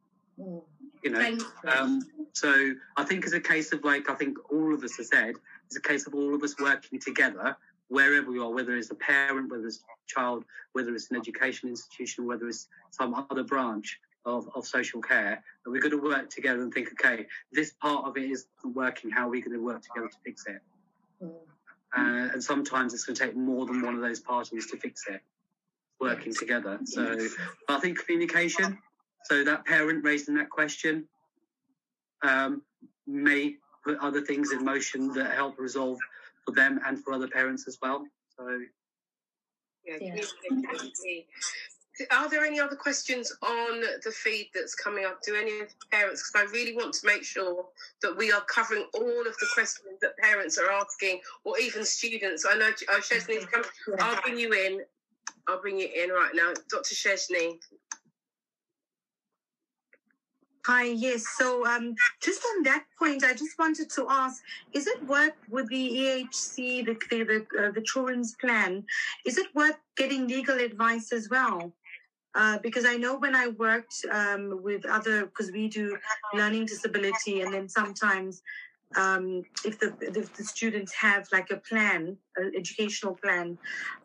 You 1.03 1.11
know, 1.11 1.39
um, 1.67 2.01
So 2.35 2.73
I 2.97 3.05
think 3.05 3.25
it's 3.25 3.35
a 3.35 3.41
case 3.41 3.73
of 3.73 3.85
like 3.85 4.11
I 4.11 4.15
think 4.15 4.37
all 4.51 4.75
of 4.75 4.83
us 4.83 4.97
have 4.97 5.07
said, 5.07 5.37
it's 5.67 5.77
a 5.77 5.81
case 5.81 6.07
of 6.07 6.15
all 6.15 6.35
of 6.35 6.43
us 6.43 6.55
working 6.61 6.99
together 6.99 7.57
wherever 7.89 8.31
we 8.31 8.39
are, 8.39 8.51
whether 8.51 8.77
it's 8.77 8.91
a 8.91 8.95
parent, 8.95 9.51
whether 9.51 9.67
it's 9.67 9.79
a 9.79 10.13
child, 10.13 10.45
whether 10.73 10.95
it's 10.95 11.11
an 11.11 11.17
education 11.17 11.69
institution, 11.69 12.27
whether 12.27 12.49
it's 12.49 12.69
some 12.91 13.15
other 13.31 13.45
branch 13.45 14.01
of, 14.25 14.49
of 14.55 14.67
social 14.67 15.03
care, 15.03 15.43
and 15.65 15.73
we've 15.73 15.83
got 15.83 15.91
to 15.91 16.01
work 16.01 16.31
together 16.31 16.63
and 16.63 16.73
think, 16.73 16.89
okay, 16.93 17.27
this 17.53 17.73
part 17.73 18.07
of 18.07 18.17
it 18.17 18.31
isn't 18.31 18.75
working, 18.75 19.11
how 19.11 19.27
are 19.27 19.31
we 19.31 19.41
going 19.41 19.53
to 19.53 19.63
work 19.63 19.83
together 19.83 20.09
to 20.09 20.17
fix 20.25 20.47
it? 20.47 20.61
Mm. 21.23 21.31
Uh, 21.97 22.33
and 22.33 22.43
sometimes 22.43 22.95
it's 22.95 23.05
going 23.05 23.15
to 23.15 23.25
take 23.27 23.37
more 23.37 23.67
than 23.67 23.83
one 23.83 23.95
of 23.95 24.01
those 24.01 24.19
parties 24.19 24.67
to 24.71 24.77
fix 24.79 25.05
it, 25.09 25.21
working 26.01 26.35
together. 26.35 26.81
So 26.85 27.19
I 27.69 27.79
think 27.79 28.05
communication, 28.05 28.79
so 29.25 29.45
that 29.45 29.65
parent 29.65 30.05
raising 30.05 30.35
that 30.37 30.51
question 30.51 31.07
um, 32.23 32.63
may 33.07 33.57
put 33.85 33.99
other 33.99 34.21
things 34.21 34.53
in 34.53 34.65
motion 34.65 35.13
that 35.15 35.35
help 35.35 35.59
resolve 35.59 35.99
for 36.45 36.53
them 36.53 36.81
and 36.87 37.03
for 37.03 37.13
other 37.13 37.29
parents 37.29 37.69
as 37.69 37.79
well. 37.81 38.05
So, 38.37 38.61
yeah, 39.87 39.97
yeah. 40.01 40.15
Are 42.11 42.29
there 42.29 42.45
any 42.45 42.59
other 42.59 42.75
questions 42.75 43.33
on 43.41 43.81
the 44.05 44.11
feed 44.11 44.51
that's 44.53 44.75
coming 44.75 45.05
up? 45.05 45.23
Do 45.23 45.37
any 45.37 45.61
of 45.61 45.69
the 45.69 45.87
parents? 45.93 46.29
Because 46.29 46.49
I 46.49 46.53
really 46.53 46.75
want 46.75 46.93
to 46.95 47.07
make 47.07 47.23
sure 47.23 47.67
that 48.03 48.17
we 48.17 48.33
are 48.33 48.41
covering 48.43 48.85
all 48.95 49.21
of 49.21 49.37
the 49.39 49.47
questions 49.55 50.01
that 50.01 50.17
parents 50.19 50.59
are 50.59 50.73
asking, 50.73 51.21
or 51.45 51.57
even 51.61 51.85
students. 51.85 52.45
I 52.49 52.57
know 52.59 52.69
uh, 52.69 53.01
Sheshney's 53.01 53.47
coming. 53.47 53.69
I'll 54.01 54.21
bring 54.23 54.39
you 54.39 54.53
in. 54.53 54.81
I'll 55.47 55.61
bring 55.61 55.79
you 55.79 55.89
in 55.95 56.11
right 56.11 56.33
now, 56.35 56.53
Dr. 56.69 56.95
Sheshney. 56.95 57.61
Hi, 60.67 60.85
yes. 60.85 61.27
So, 61.37 61.67
um, 61.67 61.95
just 62.23 62.43
on 62.57 62.63
that 62.63 62.85
point, 62.99 63.23
I 63.23 63.35
just 63.35 63.59
wanted 63.59 63.91
to 63.91 64.07
ask: 64.09 64.43
Is 64.73 64.87
it 64.87 65.07
worth 65.07 65.35
with 65.51 65.69
the 65.69 65.77
EHC, 65.77 66.87
the 66.87 66.97
the 67.11 67.25
the, 67.25 67.67
uh, 67.67 67.71
the 67.71 67.83
children's 67.83 68.35
plan? 68.37 68.85
Is 69.27 69.37
it 69.37 69.55
worth 69.55 69.77
getting 69.95 70.27
legal 70.27 70.59
advice 70.59 71.13
as 71.13 71.29
well? 71.29 71.71
Uh, 72.35 72.59
because 72.63 72.87
I 72.87 72.97
know 72.97 73.19
when 73.19 73.37
I 73.37 73.49
worked 73.49 73.95
um, 74.11 74.63
with 74.63 74.87
other, 74.87 75.27
because 75.27 75.53
we 75.53 75.69
do 75.69 75.99
learning 76.33 76.65
disability, 76.65 77.43
and 77.43 77.53
then 77.53 77.69
sometimes 77.69 78.41
um, 78.97 79.43
if 79.67 79.79
the 79.79 79.95
if 80.01 80.33
the 80.33 80.45
students 80.45 80.95
have 80.95 81.29
like 81.31 81.51
a 81.51 81.59
plan, 81.59 82.17
an 82.37 82.53
educational 82.57 83.19
plan, 83.23 83.59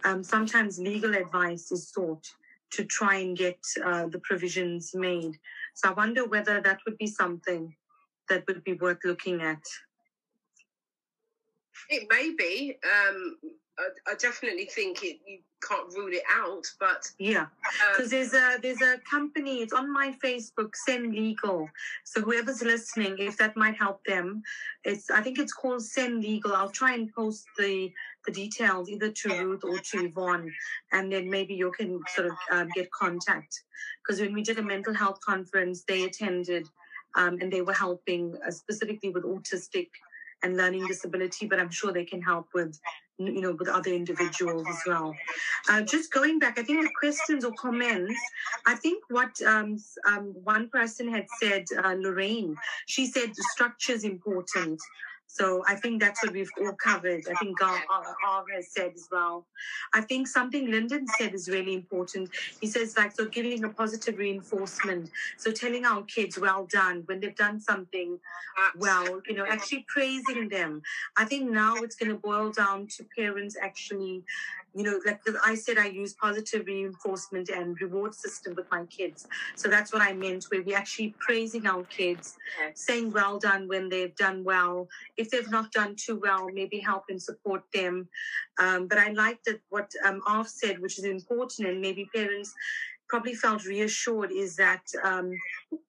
um, 0.04 0.26
sometimes 0.26 0.78
legal 0.78 1.16
advice 1.16 1.72
is 1.72 1.88
sought 1.88 2.28
to 2.72 2.86
try 2.86 3.18
and 3.18 3.38
get 3.38 3.60
uh, 3.84 4.08
the 4.08 4.20
provisions 4.20 4.92
made. 4.94 5.38
So 5.76 5.90
I 5.90 5.94
wonder 5.94 6.26
whether 6.26 6.62
that 6.62 6.80
would 6.86 6.98
be 6.98 7.08
something 7.08 7.76
that 8.30 8.44
would 8.48 8.64
be 8.64 8.74
worth 8.74 9.00
looking 9.04 9.42
at. 9.42 9.62
It 11.90 12.08
may 12.10 12.34
be. 12.38 12.76
Um, 12.84 13.38
I, 13.80 14.12
I, 14.12 14.16
definitely 14.16 14.66
think 14.66 15.04
it. 15.04 15.20
You 15.26 15.40
can't 15.68 15.94
rule 15.96 16.12
it 16.12 16.24
out, 16.34 16.66
but 16.80 17.10
yeah, 17.18 17.46
because 17.92 18.12
um, 18.12 18.18
there's 18.18 18.34
a 18.34 18.58
there's 18.62 18.82
a 18.82 18.98
company. 19.10 19.62
It's 19.62 19.74
on 19.74 19.92
my 19.92 20.14
Facebook, 20.24 20.76
Send 20.86 21.14
Legal. 21.14 21.70
So 22.04 22.22
whoever's 22.22 22.62
listening, 22.62 23.16
if 23.20 23.38
that 23.38 23.56
might 23.56 23.76
help 23.76 24.04
them, 24.06 24.44
it's 24.84 25.10
I 25.10 25.22
think 25.22 25.40
it's 25.40 25.54
called 25.54 25.84
Send 25.84 26.22
Legal. 26.24 26.54
I'll 26.54 26.70
try 26.70 26.94
and 26.94 27.14
post 27.14 27.46
the 27.58 27.92
the 28.26 28.32
details 28.32 28.90
either 28.90 29.12
to 29.12 29.30
Ruth 29.30 29.64
or 29.64 29.80
to 29.80 30.06
Yvonne, 30.06 30.52
and 30.92 31.12
then 31.12 31.30
maybe 31.30 31.54
you 31.54 31.72
can 31.72 32.00
sort 32.16 32.28
of 32.28 32.34
um, 32.52 32.70
get 32.76 32.92
contact. 32.92 33.64
Because 34.04 34.20
when 34.20 34.34
we 34.34 34.44
did 34.44 34.60
a 34.60 34.64
mental 34.64 34.94
health 34.94 35.20
conference, 35.22 35.84
they 35.88 36.04
attended, 36.04 36.68
um, 37.16 37.38
and 37.40 37.52
they 37.52 37.62
were 37.62 37.74
helping 37.74 38.36
uh, 38.46 38.52
specifically 38.52 39.10
with 39.10 39.24
autistic 39.24 39.88
and 40.44 40.58
learning 40.58 40.88
disability, 40.88 41.46
but 41.46 41.60
I'm 41.60 41.70
sure 41.70 41.92
they 41.92 42.06
can 42.06 42.22
help 42.22 42.48
with 42.54 42.80
you 43.20 43.42
know, 43.42 43.52
with 43.52 43.68
other 43.68 43.92
individuals 43.92 44.66
as 44.70 44.80
well. 44.88 45.14
Uh, 45.70 45.82
just 45.82 46.12
going 46.12 46.40
back, 46.40 46.58
I 46.58 46.64
think 46.64 46.84
the 46.84 46.92
questions 46.98 47.44
or 47.44 47.52
comments, 47.54 48.16
I 48.66 48.76
think 48.76 49.04
what 49.10 49.42
um, 49.42 49.78
um, 50.08 50.34
one 50.44 50.70
person 50.70 51.12
had 51.12 51.28
said, 51.40 51.66
uh, 51.84 51.96
Lorraine, 51.98 52.56
she 52.88 53.06
said 53.06 53.30
the 53.30 53.46
structure 53.52 53.94
is 53.94 54.06
important. 54.06 54.80
So 55.32 55.64
I 55.68 55.76
think 55.76 56.02
that's 56.02 56.24
what 56.24 56.34
we've 56.34 56.50
all 56.60 56.74
covered. 56.74 57.22
I 57.30 57.36
think 57.36 57.60
Gar 57.60 57.78
uh, 57.94 58.44
has 58.56 58.72
said 58.72 58.94
as 58.96 59.08
well. 59.12 59.46
I 59.94 60.02
think 60.02 60.28
something 60.28 60.70
Lyndon 60.72 61.06
said 61.20 61.36
is 61.36 61.48
really 61.48 61.76
important. 61.76 62.32
He 62.60 62.66
says 62.66 62.98
like 62.98 63.12
so 63.12 63.26
giving 63.26 63.64
a 63.64 63.70
positive 63.70 64.18
reinforcement. 64.18 65.12
So 65.38 65.52
telling 65.52 65.86
our 65.86 66.02
kids 66.02 66.40
well 66.40 66.66
done 66.66 67.04
when 67.06 67.20
they've 67.20 67.36
done 67.36 67.60
something 67.60 68.20
well, 68.76 69.22
you 69.28 69.36
know, 69.36 69.46
actually 69.48 69.86
praising 69.88 70.50
them. 70.50 70.82
I 71.16 71.26
think 71.26 71.50
now 71.50 71.76
it's 71.78 71.96
going 71.96 72.10
to 72.10 72.18
boil 72.18 72.52
down 72.52 72.88
to 72.98 73.06
parents 73.16 73.56
actually 73.62 74.24
you 74.76 74.84
know, 74.84 75.00
like 75.06 75.22
I 75.44 75.56
said, 75.56 75.78
I 75.78 75.88
use 75.88 76.14
positive 76.14 76.66
reinforcement 76.68 77.50
and 77.50 77.80
reward 77.82 78.14
system 78.14 78.54
with 78.56 78.70
my 78.72 78.86
kids. 78.86 79.28
So 79.56 79.68
that's 79.68 79.92
what 79.92 80.02
I 80.02 80.14
meant, 80.14 80.46
where 80.46 80.62
we're 80.62 80.78
actually 80.78 81.16
praising 81.20 81.66
our 81.66 81.84
kids, 81.86 82.38
saying 82.76 83.12
well 83.12 83.40
done 83.40 83.68
when 83.68 83.90
they've 83.90 84.16
done 84.16 84.44
well. 84.44 84.88
If 85.18 85.32
they've 85.32 85.50
not 85.50 85.72
done 85.72 85.96
too 85.96 86.20
well, 86.22 86.50
maybe 86.54 86.80
help 86.80 87.06
and 87.10 87.22
support 87.22 87.64
them. 87.74 88.08
Um, 88.60 88.88
but 88.88 88.98
I 88.98 89.12
like 89.12 89.44
that 89.44 89.60
what 89.70 89.92
um, 90.06 90.22
Arf 90.28 90.48
said, 90.48 90.80
which 90.80 91.00
is 91.00 91.06
important, 91.06 91.68
and 91.68 91.82
maybe 91.82 92.10
parents 92.14 92.54
probably 93.08 93.34
felt 93.34 93.66
reassured, 93.66 94.32
is 94.32 94.56
that 94.58 94.84
um, 95.04 95.32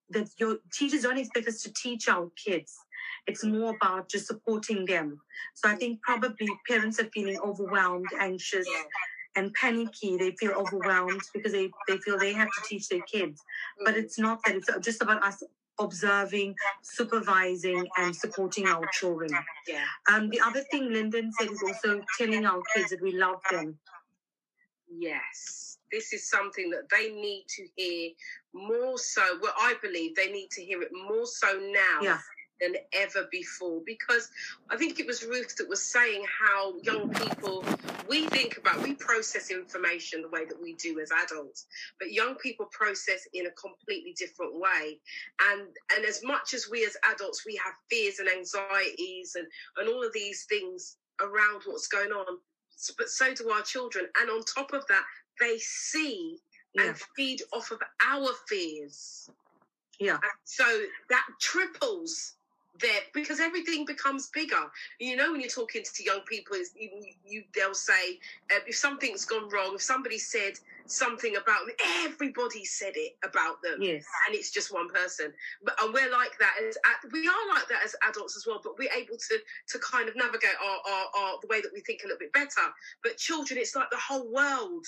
that 0.08 0.30
your 0.38 0.56
teachers 0.72 1.02
don't 1.02 1.18
expect 1.18 1.46
us 1.48 1.62
to 1.62 1.72
teach 1.72 2.08
our 2.08 2.30
kids 2.34 2.78
it's 3.26 3.44
more 3.44 3.74
about 3.74 4.08
just 4.08 4.26
supporting 4.26 4.84
them. 4.84 5.20
So 5.54 5.68
I 5.68 5.74
think 5.76 6.02
probably 6.02 6.48
parents 6.68 7.00
are 7.00 7.08
feeling 7.12 7.38
overwhelmed, 7.44 8.08
anxious, 8.18 8.66
and 9.36 9.52
panicky. 9.54 10.16
They 10.16 10.32
feel 10.32 10.52
overwhelmed 10.52 11.20
because 11.34 11.52
they, 11.52 11.70
they 11.88 11.98
feel 11.98 12.18
they 12.18 12.32
have 12.32 12.48
to 12.48 12.68
teach 12.68 12.88
their 12.88 13.02
kids. 13.02 13.42
But 13.84 13.96
it's 13.96 14.18
not 14.18 14.40
that, 14.44 14.56
it's 14.56 14.68
just 14.80 15.02
about 15.02 15.22
us 15.24 15.42
observing, 15.78 16.54
supervising, 16.82 17.86
and 17.98 18.14
supporting 18.14 18.66
our 18.66 18.86
children. 18.92 19.30
Yeah. 19.66 19.84
Um, 20.12 20.28
the 20.28 20.40
other 20.40 20.62
thing 20.70 20.92
Lyndon 20.92 21.32
said 21.38 21.50
is 21.50 21.62
also 21.62 22.02
telling 22.18 22.44
our 22.44 22.60
kids 22.74 22.90
that 22.90 23.00
we 23.00 23.12
love 23.12 23.40
them. 23.50 23.78
Yes, 24.92 25.78
this 25.92 26.12
is 26.12 26.28
something 26.28 26.68
that 26.70 26.88
they 26.90 27.10
need 27.12 27.44
to 27.48 27.66
hear 27.76 28.10
more 28.52 28.98
so. 28.98 29.22
Well, 29.40 29.54
I 29.56 29.74
believe 29.80 30.16
they 30.16 30.30
need 30.30 30.50
to 30.50 30.62
hear 30.62 30.82
it 30.82 30.90
more 30.92 31.26
so 31.26 31.46
now 31.72 32.00
yeah 32.02 32.18
than 32.60 32.74
ever 32.92 33.26
before 33.30 33.80
because 33.84 34.28
I 34.68 34.76
think 34.76 35.00
it 35.00 35.06
was 35.06 35.24
Ruth 35.24 35.56
that 35.56 35.68
was 35.68 35.82
saying 35.82 36.24
how 36.40 36.74
young 36.82 37.10
people 37.10 37.64
we 38.08 38.26
think 38.26 38.56
about 38.58 38.82
we 38.82 38.94
process 38.94 39.50
information 39.50 40.22
the 40.22 40.28
way 40.28 40.44
that 40.44 40.60
we 40.60 40.74
do 40.74 41.00
as 41.00 41.10
adults 41.10 41.66
but 41.98 42.12
young 42.12 42.34
people 42.36 42.66
process 42.66 43.26
in 43.32 43.46
a 43.46 43.50
completely 43.52 44.14
different 44.18 44.54
way 44.54 44.98
and 45.50 45.62
and 45.96 46.04
as 46.04 46.20
much 46.22 46.54
as 46.54 46.68
we 46.70 46.84
as 46.84 46.96
adults 47.12 47.44
we 47.46 47.58
have 47.64 47.74
fears 47.90 48.18
and 48.18 48.28
anxieties 48.28 49.34
and 49.36 49.46
and 49.78 49.88
all 49.88 50.04
of 50.04 50.12
these 50.12 50.44
things 50.44 50.96
around 51.20 51.62
what's 51.66 51.88
going 51.88 52.10
on 52.10 52.38
but 52.96 53.08
so 53.08 53.34
do 53.34 53.50
our 53.50 53.62
children 53.62 54.06
and 54.20 54.30
on 54.30 54.42
top 54.44 54.72
of 54.72 54.86
that 54.88 55.04
they 55.38 55.58
see 55.58 56.38
yeah. 56.74 56.84
and 56.84 56.96
feed 57.16 57.40
off 57.52 57.70
of 57.70 57.78
our 58.06 58.28
fears 58.48 59.28
yeah. 60.00 60.12
And 60.12 60.20
so 60.44 60.64
that 61.10 61.24
triples 61.40 62.34
there 62.80 63.00
because 63.12 63.40
everything 63.40 63.84
becomes 63.84 64.28
bigger. 64.28 64.70
You 64.98 65.16
know, 65.16 65.32
when 65.32 65.40
you're 65.40 65.50
talking 65.50 65.82
to 65.82 66.04
young 66.04 66.20
people, 66.26 66.56
you, 66.76 66.90
you 67.26 67.44
they'll 67.54 67.74
say 67.74 68.18
uh, 68.50 68.60
if 68.66 68.76
something's 68.76 69.24
gone 69.24 69.48
wrong, 69.50 69.74
if 69.74 69.82
somebody 69.82 70.18
said 70.18 70.54
something 70.86 71.36
about 71.36 71.66
me, 71.66 71.72
everybody 72.04 72.64
said 72.64 72.92
it 72.96 73.16
about 73.24 73.62
them, 73.62 73.80
yes, 73.80 74.04
and 74.26 74.34
it's 74.34 74.50
just 74.50 74.72
one 74.72 74.88
person. 74.88 75.32
But 75.64 75.74
and 75.82 75.92
we're 75.92 76.10
like 76.10 76.38
that 76.38 76.54
as 76.66 76.76
we 77.12 77.26
are 77.26 77.48
like 77.54 77.68
that 77.68 77.82
as 77.84 77.94
adults 78.08 78.36
as 78.36 78.46
well. 78.46 78.60
But 78.62 78.78
we're 78.78 78.92
able 78.92 79.16
to 79.16 79.38
to 79.68 79.78
kind 79.78 80.08
of 80.08 80.16
navigate 80.16 80.56
our, 80.62 80.92
our, 80.92 81.06
our 81.18 81.38
the 81.40 81.48
way 81.48 81.60
that 81.60 81.70
we 81.72 81.80
think 81.80 82.02
a 82.04 82.06
little 82.06 82.18
bit 82.18 82.32
better. 82.32 82.66
But 83.02 83.16
children, 83.16 83.58
it's 83.58 83.76
like 83.76 83.90
the 83.90 83.98
whole 83.98 84.30
world. 84.32 84.86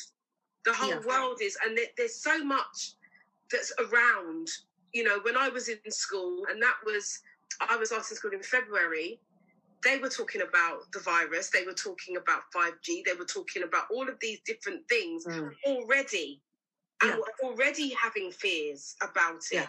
The 0.64 0.72
whole 0.72 0.90
yeah. 0.90 1.00
world 1.04 1.38
is, 1.42 1.58
and 1.66 1.76
there's 1.96 2.22
so 2.22 2.44
much 2.44 2.94
that's 3.50 3.72
around. 3.80 4.48
You 4.92 5.02
know, 5.02 5.18
when 5.22 5.36
I 5.36 5.48
was 5.48 5.68
in 5.68 5.90
school, 5.90 6.44
and 6.50 6.62
that 6.62 6.76
was 6.84 7.18
I 7.60 7.76
was 7.76 7.92
asked 7.92 8.10
in 8.10 8.16
school 8.16 8.32
in 8.32 8.42
February, 8.42 9.20
they 9.82 9.98
were 9.98 10.08
talking 10.08 10.42
about 10.42 10.90
the 10.92 11.00
virus, 11.00 11.50
they 11.50 11.64
were 11.64 11.74
talking 11.74 12.16
about 12.16 12.42
5G, 12.54 13.04
they 13.04 13.14
were 13.18 13.24
talking 13.24 13.64
about 13.64 13.84
all 13.92 14.08
of 14.08 14.18
these 14.20 14.40
different 14.46 14.88
things 14.88 15.26
mm. 15.26 15.50
already. 15.66 16.40
And 17.02 17.10
yeah. 17.10 17.48
already 17.48 17.92
having 18.00 18.30
fears 18.30 18.94
about 19.02 19.42
it. 19.50 19.54
Yeah. 19.54 19.66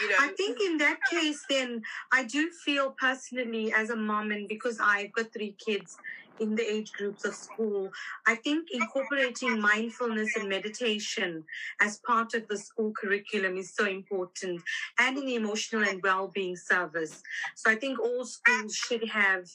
You 0.00 0.10
know, 0.10 0.16
I 0.20 0.28
think 0.28 0.60
in 0.60 0.78
that 0.78 0.98
case, 1.10 1.44
then 1.50 1.82
I 2.12 2.24
do 2.24 2.50
feel 2.64 2.94
personally 2.98 3.72
as 3.76 3.90
a 3.90 3.96
mom, 3.96 4.30
and 4.30 4.48
because 4.48 4.78
I've 4.80 5.12
got 5.12 5.32
three 5.32 5.56
kids 5.58 5.96
in 6.40 6.54
the 6.54 6.62
age 6.62 6.92
groups 6.92 7.24
of 7.24 7.34
school. 7.34 7.90
I 8.26 8.34
think 8.36 8.68
incorporating 8.72 9.60
mindfulness 9.60 10.36
and 10.36 10.48
meditation 10.48 11.44
as 11.80 12.00
part 12.06 12.34
of 12.34 12.46
the 12.48 12.58
school 12.58 12.92
curriculum 13.00 13.56
is 13.56 13.74
so 13.74 13.86
important 13.86 14.62
and 14.98 15.18
in 15.18 15.26
the 15.26 15.34
emotional 15.34 15.82
and 15.82 16.02
well-being 16.02 16.56
service. 16.56 17.22
So 17.54 17.70
I 17.70 17.76
think 17.76 17.98
all 17.98 18.24
schools 18.24 18.74
should 18.74 19.08
have 19.08 19.46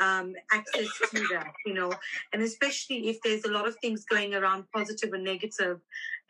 um, 0.00 0.34
access 0.52 0.88
to 1.10 1.20
that, 1.32 1.52
you 1.66 1.74
know, 1.74 1.92
and 2.32 2.42
especially 2.42 3.08
if 3.08 3.20
there's 3.22 3.44
a 3.44 3.50
lot 3.50 3.66
of 3.66 3.76
things 3.76 4.04
going 4.04 4.34
around, 4.34 4.64
positive 4.72 5.12
and 5.12 5.24
negative, 5.24 5.80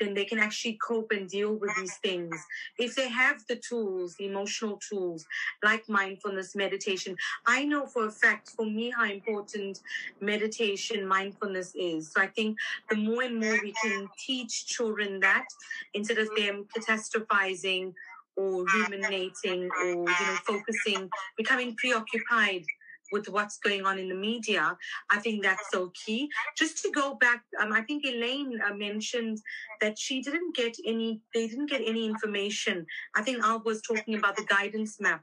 then 0.00 0.14
they 0.14 0.24
can 0.24 0.38
actually 0.38 0.78
cope 0.86 1.10
and 1.10 1.28
deal 1.28 1.54
with 1.54 1.70
these 1.76 1.96
things. 1.96 2.34
If 2.78 2.94
they 2.94 3.08
have 3.08 3.44
the 3.48 3.56
tools, 3.56 4.14
the 4.16 4.26
emotional 4.26 4.80
tools, 4.88 5.26
like 5.62 5.88
mindfulness, 5.88 6.54
meditation, 6.54 7.16
I 7.46 7.64
know 7.64 7.86
for 7.86 8.06
a 8.06 8.10
fact, 8.10 8.50
for 8.50 8.64
me, 8.64 8.92
how 8.96 9.04
important 9.04 9.80
meditation, 10.20 11.06
mindfulness 11.06 11.74
is. 11.74 12.12
So 12.12 12.20
I 12.20 12.28
think 12.28 12.56
the 12.90 12.96
more 12.96 13.22
and 13.22 13.40
more 13.40 13.58
we 13.62 13.72
can 13.82 14.08
teach 14.24 14.66
children 14.66 15.20
that, 15.20 15.46
instead 15.94 16.18
of 16.18 16.28
them 16.36 16.66
catastrophizing 16.76 17.92
or 18.36 18.64
ruminating 18.64 19.68
or 19.82 19.88
you 19.88 20.04
know 20.04 20.36
focusing 20.46 21.10
becoming 21.36 21.74
preoccupied 21.74 22.64
with 23.12 23.28
what's 23.28 23.58
going 23.58 23.84
on 23.86 23.98
in 23.98 24.08
the 24.08 24.14
media. 24.14 24.76
I 25.10 25.18
think 25.18 25.42
that's 25.42 25.70
so 25.70 25.92
key. 26.04 26.28
Just 26.56 26.82
to 26.82 26.90
go 26.90 27.14
back, 27.14 27.42
um, 27.60 27.72
I 27.72 27.82
think 27.82 28.04
Elaine 28.04 28.60
uh, 28.66 28.74
mentioned 28.74 29.38
that 29.80 29.98
she 29.98 30.20
didn't 30.20 30.54
get 30.54 30.76
any, 30.86 31.20
they 31.34 31.46
didn't 31.46 31.70
get 31.70 31.82
any 31.86 32.06
information. 32.06 32.86
I 33.14 33.22
think 33.22 33.42
Al 33.42 33.62
was 33.64 33.82
talking 33.82 34.14
about 34.14 34.36
the 34.36 34.44
guidance 34.44 35.00
map. 35.00 35.22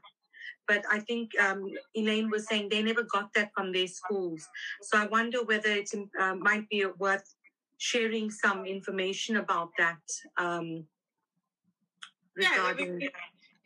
But 0.68 0.84
I 0.90 0.98
think 0.98 1.30
um, 1.40 1.70
Elaine 1.94 2.28
was 2.28 2.48
saying 2.48 2.68
they 2.68 2.82
never 2.82 3.04
got 3.04 3.32
that 3.34 3.52
from 3.54 3.72
their 3.72 3.86
schools. 3.86 4.48
So 4.82 4.98
I 4.98 5.06
wonder 5.06 5.44
whether 5.44 5.70
it 5.70 5.90
uh, 6.18 6.34
might 6.34 6.68
be 6.68 6.84
worth 6.98 7.34
sharing 7.78 8.30
some 8.30 8.66
information 8.66 9.36
about 9.36 9.70
that. 9.78 10.00
Um, 10.36 10.86
regarding... 12.34 13.00
Yeah, 13.00 13.08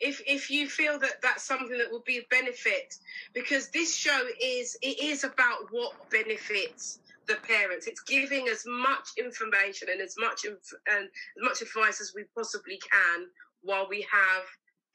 if 0.01 0.22
if 0.26 0.51
you 0.51 0.68
feel 0.68 0.98
that 0.98 1.22
that's 1.22 1.44
something 1.44 1.78
that 1.78 1.90
would 1.90 2.05
be 2.05 2.18
a 2.18 2.26
benefit 2.30 2.94
because 3.34 3.70
this 3.70 3.94
show 3.94 4.22
is 4.42 4.76
it 4.82 5.01
is 5.01 5.24
about 5.24 5.70
what 5.70 5.92
benefits 6.11 6.98
the 7.28 7.36
parents. 7.46 7.86
It's 7.86 8.03
giving 8.03 8.48
as 8.48 8.64
much 8.66 9.09
information 9.18 9.88
and 9.92 10.01
as 10.01 10.16
much 10.18 10.44
inf- 10.44 10.80
and 10.90 11.05
as 11.05 11.42
much 11.42 11.62
advice 11.62 12.01
as 12.01 12.12
we 12.14 12.24
possibly 12.36 12.78
can 12.90 13.26
while 13.62 13.86
we 13.88 14.07
have 14.11 14.42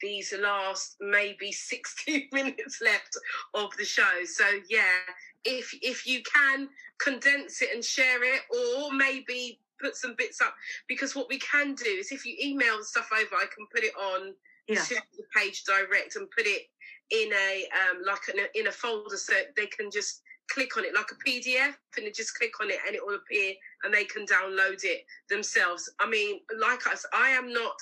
these 0.01 0.33
last 0.41 0.97
maybe 0.99 1.51
60 1.53 2.29
minutes 2.33 2.81
left 2.81 3.17
of 3.53 3.69
the 3.77 3.85
show. 3.85 4.23
So 4.25 4.45
yeah 4.69 4.99
if 5.45 5.73
if 5.81 6.05
you 6.05 6.21
can 6.23 6.67
condense 6.97 7.61
it 7.61 7.69
and 7.73 7.83
share 7.83 8.23
it 8.23 8.41
or 8.49 8.91
maybe 8.91 9.59
put 9.79 9.95
some 9.95 10.15
bits 10.17 10.41
up 10.41 10.55
because 10.87 11.15
what 11.15 11.29
we 11.29 11.37
can 11.39 11.75
do 11.75 11.85
is 11.85 12.11
if 12.11 12.25
you 12.25 12.35
email 12.41 12.81
stuff 12.81 13.09
over 13.13 13.35
i 13.35 13.45
can 13.55 13.67
put 13.73 13.83
it 13.83 13.93
on 13.95 14.33
yeah. 14.67 14.81
to 14.81 14.95
the 15.17 15.23
page 15.35 15.63
direct 15.63 16.15
and 16.15 16.29
put 16.31 16.45
it 16.45 16.63
in 17.11 17.31
a 17.33 17.67
um, 17.75 18.01
like 18.05 18.27
an, 18.33 18.45
in 18.55 18.67
a 18.67 18.71
folder 18.71 19.17
so 19.17 19.33
they 19.55 19.67
can 19.67 19.91
just 19.91 20.21
click 20.49 20.77
on 20.77 20.85
it 20.85 20.93
like 20.93 21.07
a 21.11 21.29
PDF 21.29 21.73
and 21.97 22.05
they 22.05 22.11
just 22.11 22.37
click 22.37 22.51
on 22.61 22.69
it 22.69 22.77
and 22.85 22.95
it 22.95 23.01
will 23.03 23.15
appear 23.15 23.53
and 23.83 23.93
they 23.93 24.05
can 24.05 24.25
download 24.25 24.83
it 24.83 25.05
themselves. 25.29 25.89
I 25.99 26.09
mean, 26.09 26.41
like 26.59 26.85
us, 26.87 27.05
I 27.13 27.29
am 27.29 27.51
not 27.51 27.75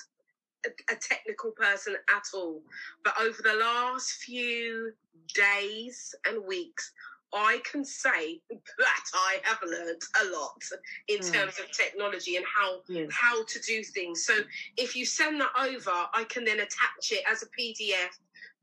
a, 0.66 0.70
a 0.92 0.96
technical 0.96 1.50
person 1.52 1.94
at 2.14 2.24
all, 2.34 2.62
but 3.02 3.14
over 3.20 3.42
the 3.42 3.54
last 3.54 4.12
few 4.12 4.92
days 5.34 6.14
and 6.26 6.44
weeks, 6.46 6.92
I 7.34 7.60
can 7.70 7.84
say 7.84 8.40
that 8.50 9.04
I 9.12 9.38
have 9.42 9.58
learned 9.62 10.02
a 10.22 10.30
lot 10.30 10.62
in 11.08 11.18
mm. 11.18 11.32
terms 11.32 11.58
of 11.58 11.70
technology 11.72 12.36
and 12.36 12.44
how 12.46 12.80
yes. 12.88 13.08
how 13.12 13.44
to 13.44 13.60
do 13.60 13.82
things. 13.82 14.24
So 14.24 14.34
if 14.76 14.94
you 14.94 15.04
send 15.04 15.40
that 15.40 15.50
over, 15.58 15.90
I 15.90 16.24
can 16.28 16.44
then 16.44 16.58
attach 16.60 17.10
it 17.10 17.24
as 17.30 17.42
a 17.42 17.46
PDF 17.46 18.10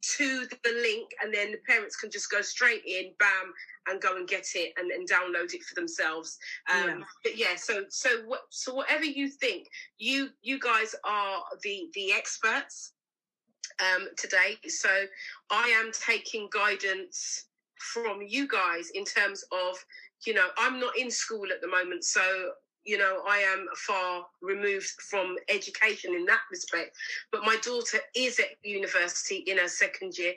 to 0.02 0.48
the 0.64 0.72
link, 0.82 1.12
and 1.22 1.34
then 1.34 1.52
the 1.52 1.60
parents 1.68 1.96
can 1.96 2.10
just 2.10 2.32
go 2.32 2.42
straight 2.42 2.84
in, 2.86 3.12
bam, 3.20 3.54
and 3.88 4.02
go 4.02 4.16
and 4.16 4.28
get 4.28 4.48
it 4.56 4.74
and, 4.78 4.92
and 4.92 5.08
download 5.08 5.54
it 5.54 5.64
for 5.64 5.76
themselves. 5.76 6.40
Um, 6.72 6.88
yeah. 6.88 7.04
But 7.24 7.38
yeah, 7.38 7.56
so 7.56 7.84
so 7.90 8.10
what 8.26 8.42
so 8.50 8.74
whatever 8.74 9.06
you 9.06 9.30
think, 9.30 9.68
you 9.98 10.30
you 10.42 10.60
guys 10.60 10.96
are 11.04 11.44
the 11.62 11.90
the 11.94 12.14
experts 12.14 12.94
um, 13.80 14.08
today. 14.18 14.58
So 14.68 14.90
I 15.50 15.68
am 15.84 15.92
taking 15.92 16.50
guidance 16.52 17.46
from 17.94 18.22
you 18.28 18.48
guys 18.48 18.90
in 18.94 19.06
terms 19.06 19.44
of, 19.52 19.76
you 20.26 20.34
know, 20.34 20.48
I'm 20.58 20.80
not 20.80 20.98
in 20.98 21.12
school 21.12 21.48
at 21.52 21.62
the 21.62 21.68
moment, 21.68 22.04
so 22.04 22.22
you 22.84 22.98
know, 22.98 23.22
I 23.28 23.38
am 23.38 23.68
far 23.76 24.26
removed 24.42 24.90
from 25.10 25.36
education 25.50 26.16
in 26.16 26.26
that 26.26 26.42
respect. 26.50 26.96
But 27.32 27.44
my 27.44 27.58
daughter 27.64 28.00
is 28.16 28.40
at 28.40 28.58
university 28.64 29.38
in 29.48 29.58
her 29.58 29.68
second 29.68 30.18
year, 30.18 30.34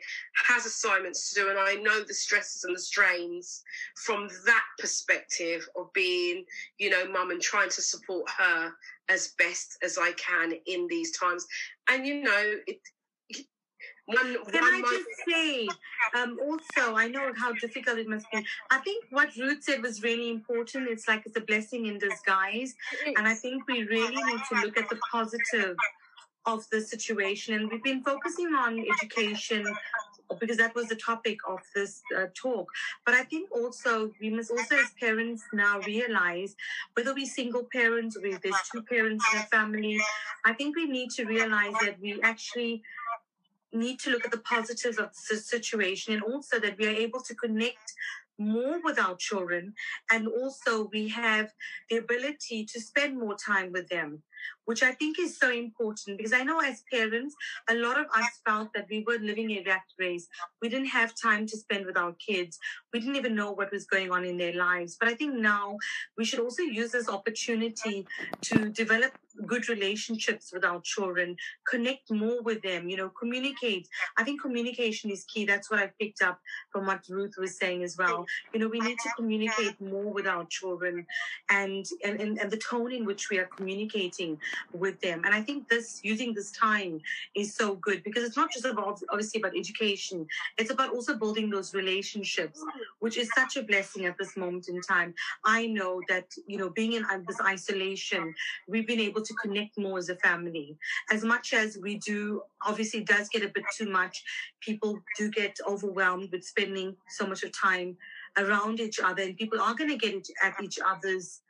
has 0.47 0.67
assignments 0.67 1.31
to 1.31 1.41
do, 1.41 1.49
and 1.49 1.59
I 1.59 1.75
know 1.75 2.03
the 2.03 2.15
stresses 2.15 2.65
and 2.65 2.77
the 2.77 2.81
strains 2.81 3.63
from 4.05 4.29
that 4.45 4.65
perspective 4.79 5.67
of 5.77 5.93
being, 5.95 6.45
you 6.79 6.91
know, 6.91 7.11
mum 7.11 7.31
and 7.31 7.41
trying 7.41 7.71
to 7.71 7.83
support 7.83 8.29
her 8.39 8.73
as 9.09 9.33
best 9.39 9.79
as 9.83 9.97
I 9.99 10.13
can 10.13 10.53
in 10.67 10.87
these 10.89 11.17
times. 11.17 11.47
And, 11.91 12.07
you 12.07 12.23
know, 12.23 12.53
it, 12.67 12.81
one, 14.07 14.37
Can 14.51 14.61
one 14.61 14.75
I 14.75 14.83
just 14.83 15.09
say, 15.27 15.69
um, 16.15 16.39
also, 16.43 16.97
I 16.97 17.09
know 17.09 17.33
how 17.37 17.53
difficult 17.53 17.99
it 17.99 18.09
must 18.09 18.27
be. 18.31 18.45
I 18.71 18.79
think 18.79 19.05
what 19.11 19.35
Ruth 19.37 19.65
said 19.65 19.83
was 19.83 20.03
really 20.03 20.31
important. 20.31 20.89
It's 20.89 21.09
like 21.09 21.23
it's 21.25 21.37
a 21.37 21.41
blessing 21.41 21.87
in 21.87 21.99
disguise. 21.99 22.75
And 23.17 23.27
I 23.27 23.35
think 23.35 23.67
we 23.67 23.85
really 23.85 24.23
need 24.23 24.41
to 24.53 24.61
look 24.61 24.77
at 24.77 24.91
the 24.91 24.99
positive 25.11 25.77
of 26.47 26.69
the 26.71 26.81
situation. 26.81 27.55
And 27.55 27.71
we've 27.71 27.83
been 27.83 28.03
focusing 28.03 28.49
on 28.55 28.79
education 28.79 29.65
because 30.41 30.57
that 30.57 30.75
was 30.75 30.89
the 30.89 30.97
topic 30.97 31.39
of 31.49 31.61
this 31.75 32.03
uh, 32.17 32.27
talk. 32.35 32.69
But 33.05 33.15
I 33.15 33.25
think 33.25 33.51
also 33.53 34.11
we 34.21 34.31
must 34.31 34.51
also, 34.51 34.77
as 34.77 34.91
parents, 34.99 35.43
now 35.53 35.81
realize 35.81 36.57
whether 36.95 37.15
we're 37.15 37.27
single 37.27 37.67
parents 37.73 38.17
or 38.17 38.27
if 38.27 38.41
there's 38.43 38.57
two 38.73 38.83
parents 38.83 39.25
in 39.33 39.41
a 39.41 39.45
family, 39.45 39.99
I 40.45 40.53
think 40.53 40.77
we 40.77 40.87
need 40.87 41.11
to 41.11 41.25
realize 41.25 41.75
that 41.83 42.01
we 42.01 42.21
actually 42.23 42.83
need 43.75 43.99
to 44.01 44.11
look 44.11 44.25
at 44.25 44.31
the 44.31 44.39
positives 44.39 44.99
of 44.99 45.11
the 45.31 45.37
situation 45.37 46.15
and 46.15 46.23
also 46.23 46.59
that 46.61 46.79
we 46.79 46.87
are 46.87 46.91
able 46.91 47.21
to 47.21 47.35
connect 47.35 47.93
more 48.39 48.81
with 48.83 48.99
our 48.99 49.17
children 49.17 49.75
and 50.11 50.27
also 50.27 50.89
we 50.93 51.09
have 51.09 51.53
the 51.89 51.97
ability 51.97 52.65
to 52.65 52.81
spend 52.81 53.19
more 53.19 53.37
time 53.37 53.71
with 53.73 53.89
them 53.89 54.23
which 54.65 54.83
I 54.83 54.93
think 54.93 55.19
is 55.19 55.39
so 55.39 55.51
important 55.51 56.17
because 56.17 56.33
I 56.33 56.43
know 56.43 56.61
as 56.61 56.85
parents, 56.93 57.35
a 57.69 57.75
lot 57.75 57.99
of 57.99 58.07
us 58.07 58.41
felt 58.47 58.73
that 58.75 58.87
we 58.91 59.05
were 59.07 59.19
living 59.19 59.51
a 59.53 59.63
rat 59.67 59.83
race. 59.99 60.29
We 60.63 60.69
didn't 60.69 60.89
have 60.89 61.15
time 61.15 61.47
to 61.47 61.57
spend 61.57 61.87
with 61.87 61.97
our 61.97 62.15
kids. 62.15 62.59
We 62.93 63.01
didn't 63.01 63.17
even 63.17 63.35
know 63.35 63.53
what 63.53 63.73
was 63.73 63.85
going 63.87 64.11
on 64.11 64.25
in 64.25 64.37
their 64.37 64.55
lives. 64.55 64.97
But 64.99 65.09
I 65.09 65.15
think 65.15 65.35
now 65.35 65.77
we 66.17 66.25
should 66.25 66.41
also 66.41 66.63
use 66.63 66.93
this 66.93 67.09
opportunity 67.09 68.07
to 68.43 68.71
develop 68.71 69.13
good 69.47 69.69
relationships 69.69 70.53
with 70.53 70.65
our 70.65 70.81
children, 70.83 71.37
connect 71.69 72.11
more 72.11 72.43
with 72.43 72.63
them, 72.63 72.89
you 72.89 72.97
know, 72.97 73.09
communicate. 73.09 73.89
I 74.17 74.25
think 74.25 74.41
communication 74.41 75.11
is 75.11 75.25
key. 75.25 75.45
That's 75.45 75.71
what 75.71 75.81
I 75.81 75.91
picked 76.01 76.23
up 76.23 76.39
from 76.71 76.87
what 76.87 77.09
Ruth 77.09 77.35
was 77.39 77.59
saying 77.59 77.83
as 77.83 77.97
well. 77.99 78.27
You 78.53 78.61
know, 78.61 78.69
we 78.69 78.81
need 78.81 78.99
to 79.03 79.11
communicate 79.17 79.81
more 79.81 80.13
with 80.13 80.27
our 80.27 80.45
children 80.45 81.07
and, 81.51 81.85
and, 82.05 82.21
and, 82.21 82.39
and 82.39 82.51
the 82.51 82.57
tone 82.57 82.93
in 82.93 83.05
which 83.05 83.31
we 83.31 83.39
are 83.39 83.49
communicating 83.57 84.34
with 84.73 85.01
them. 85.01 85.23
And 85.25 85.35
I 85.35 85.41
think 85.41 85.69
this 85.69 86.01
using 86.03 86.35
this 86.35 86.51
time 86.53 87.01
is 87.35 87.55
so 87.55 87.77
good 87.77 88.03
because 88.03 88.25
it's 88.25 88.37
not 88.37 88.53
just 88.53 88.65
about 88.65 89.01
obviously 89.11 89.41
about 89.41 89.57
education. 89.57 90.27
It's 90.59 90.71
about 90.71 90.93
also 90.93 91.17
building 91.17 91.51
those 91.51 91.75
relationships, 91.75 92.63
which 93.01 93.17
is 93.17 93.29
such 93.35 93.57
a 93.57 93.63
blessing 93.63 94.07
at 94.07 94.19
this 94.19 94.37
moment 94.37 94.69
in 94.69 94.81
time. 94.81 95.15
I 95.45 95.67
know 95.67 96.01
that 96.09 96.27
you 96.47 96.59
know 96.59 96.71
being 96.71 96.93
in 96.95 97.05
this 97.27 97.41
isolation, 97.41 98.35
we've 98.69 98.87
been 98.87 99.01
able 99.01 99.23
to 99.23 99.35
connect 99.35 99.79
more 99.79 99.99
as 99.99 100.09
a 100.09 100.17
family. 100.17 100.77
As 101.11 101.25
much 101.25 101.53
as 101.53 101.79
we 101.81 101.99
do, 101.99 102.43
obviously, 102.67 103.01
does 103.01 103.29
get 103.29 103.45
a 103.45 103.49
bit 103.49 103.65
too 103.77 103.89
much. 103.91 104.23
People 104.61 104.99
do 105.19 105.31
get 105.31 105.57
overwhelmed 105.67 106.31
with 106.33 106.45
spending 106.45 106.97
so 107.09 107.27
much 107.27 107.43
of 107.43 107.53
time 107.53 107.97
around 108.39 108.81
each 108.81 109.01
other, 109.01 109.23
and 109.23 109.37
people 109.37 109.61
are 109.61 109.75
going 109.75 109.91
to 109.91 109.97
get 109.97 110.27
at 110.43 110.55
each 110.63 110.79
other's 110.85 111.41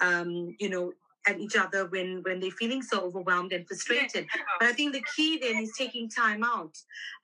um, 0.00 0.54
you 0.58 0.68
know, 0.68 0.92
at 1.26 1.40
each 1.40 1.56
other 1.56 1.86
when 1.86 2.22
when 2.22 2.40
they're 2.40 2.50
feeling 2.50 2.82
so 2.82 3.00
overwhelmed 3.00 3.52
and 3.52 3.66
frustrated. 3.66 4.26
But 4.58 4.68
I 4.68 4.72
think 4.72 4.92
the 4.92 5.04
key 5.16 5.38
then 5.38 5.62
is 5.62 5.72
taking 5.76 6.08
time 6.08 6.44
out. 6.44 6.76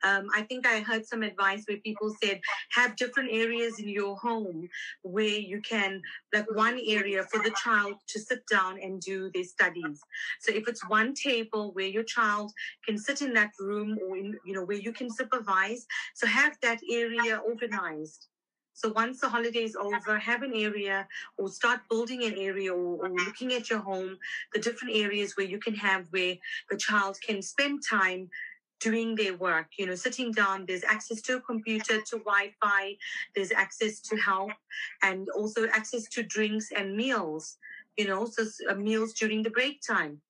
Um, 0.03 0.29
I 0.35 0.43
think 0.43 0.67
I 0.67 0.81
heard 0.81 1.07
some 1.07 1.23
advice 1.23 1.65
where 1.67 1.79
people 1.79 2.15
said 2.23 2.41
have 2.73 2.97
different 2.97 3.31
areas 3.33 3.79
in 3.79 3.89
your 3.89 4.17
home 4.17 4.69
where 5.03 5.27
you 5.27 5.61
can 5.61 6.03
like 6.33 6.47
one 6.55 6.81
area 6.87 7.25
for 7.25 7.43
the 7.43 7.55
child 7.63 7.95
to 8.09 8.19
sit 8.19 8.41
down 8.51 8.81
and 8.81 9.01
do 9.01 9.31
their 9.35 9.45
studies. 9.45 10.01
So 10.41 10.53
if 10.53 10.69
it's 10.69 10.89
one 10.89 11.15
table 11.15 11.73
where 11.73 11.87
your 11.87 12.05
child 12.05 12.53
can 12.87 12.99
sit 12.99 13.23
in 13.23 13.33
that 13.35 13.53
room 13.59 13.99
or 14.03 14.17
in 14.17 14.37
you 14.45 14.55
know 14.55 14.65
where 14.65 14.79
you 14.79 14.93
can 14.93 15.11
supervise, 15.11 15.87
so 16.15 16.27
have 16.27 16.57
that 16.63 16.81
area 16.91 17.39
organized 17.47 18.30
So 18.81 18.91
once 18.93 19.21
the 19.21 19.29
holiday 19.29 19.65
is 19.65 19.77
over, 19.77 20.19
have 20.19 20.43
an 20.43 20.55
area 20.55 21.07
or 21.37 21.51
start 21.51 21.81
building 21.91 22.25
an 22.25 22.39
area 22.39 22.73
or, 22.73 23.05
or 23.05 23.11
looking 23.11 23.53
at 23.53 23.69
your 23.69 23.81
home, 23.81 24.17
the 24.55 24.59
different 24.59 24.97
areas 24.97 25.37
where 25.37 25.47
you 25.47 25.59
can 25.59 25.75
have 25.75 26.07
where 26.09 26.37
the 26.71 26.79
child 26.79 27.19
can 27.21 27.43
spend 27.43 27.83
time 27.87 28.31
doing 28.81 29.15
their 29.17 29.37
work, 29.37 29.67
you 29.79 29.85
know, 29.85 29.95
sitting 29.95 30.33
down. 30.33 30.65
There's 30.67 30.83
access 30.83 31.21
to 31.23 31.37
a 31.37 31.41
computer, 31.43 32.01
to 32.01 32.19
Wi 32.21 32.55
Fi, 32.59 32.97
there's 33.37 33.53
access 33.53 34.01
to 34.01 34.17
help, 34.17 34.53
and 35.03 35.29
also 35.37 35.69
access 35.69 36.09
to 36.15 36.23
drinks 36.23 36.73
and 36.75 36.97
meals, 36.97 37.59
you 37.99 38.09
know, 38.09 38.25
so 38.25 38.47
uh, 38.71 38.75
meals 38.77 39.13
during 39.13 39.43
the 39.43 39.51
break 39.51 39.83
time. 39.87 40.23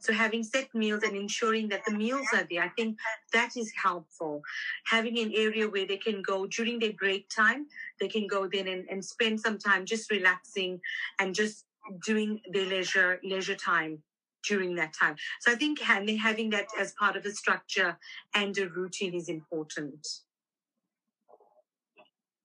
So 0.00 0.12
having 0.12 0.44
set 0.44 0.72
meals 0.74 1.02
and 1.02 1.16
ensuring 1.16 1.68
that 1.68 1.84
the 1.84 1.92
meals 1.92 2.26
are 2.32 2.46
there, 2.50 2.62
I 2.62 2.68
think 2.68 2.98
that 3.32 3.56
is 3.56 3.72
helpful. 3.82 4.42
Having 4.86 5.18
an 5.18 5.32
area 5.34 5.68
where 5.68 5.86
they 5.86 5.96
can 5.96 6.22
go 6.22 6.46
during 6.46 6.78
their 6.78 6.92
break 6.92 7.28
time, 7.28 7.66
they 8.00 8.08
can 8.08 8.26
go 8.26 8.48
then 8.48 8.68
and, 8.68 8.86
and 8.88 9.04
spend 9.04 9.40
some 9.40 9.58
time 9.58 9.84
just 9.84 10.10
relaxing 10.10 10.80
and 11.18 11.34
just 11.34 11.64
doing 12.04 12.40
their 12.52 12.66
leisure 12.66 13.18
leisure 13.24 13.54
time 13.54 14.02
during 14.46 14.74
that 14.76 14.92
time. 14.98 15.16
So 15.40 15.52
I 15.52 15.56
think 15.56 15.80
having 15.80 16.50
that 16.50 16.66
as 16.78 16.92
part 16.92 17.16
of 17.16 17.24
a 17.26 17.32
structure 17.32 17.98
and 18.34 18.56
a 18.58 18.68
routine 18.68 19.14
is 19.14 19.28
important. 19.28 20.06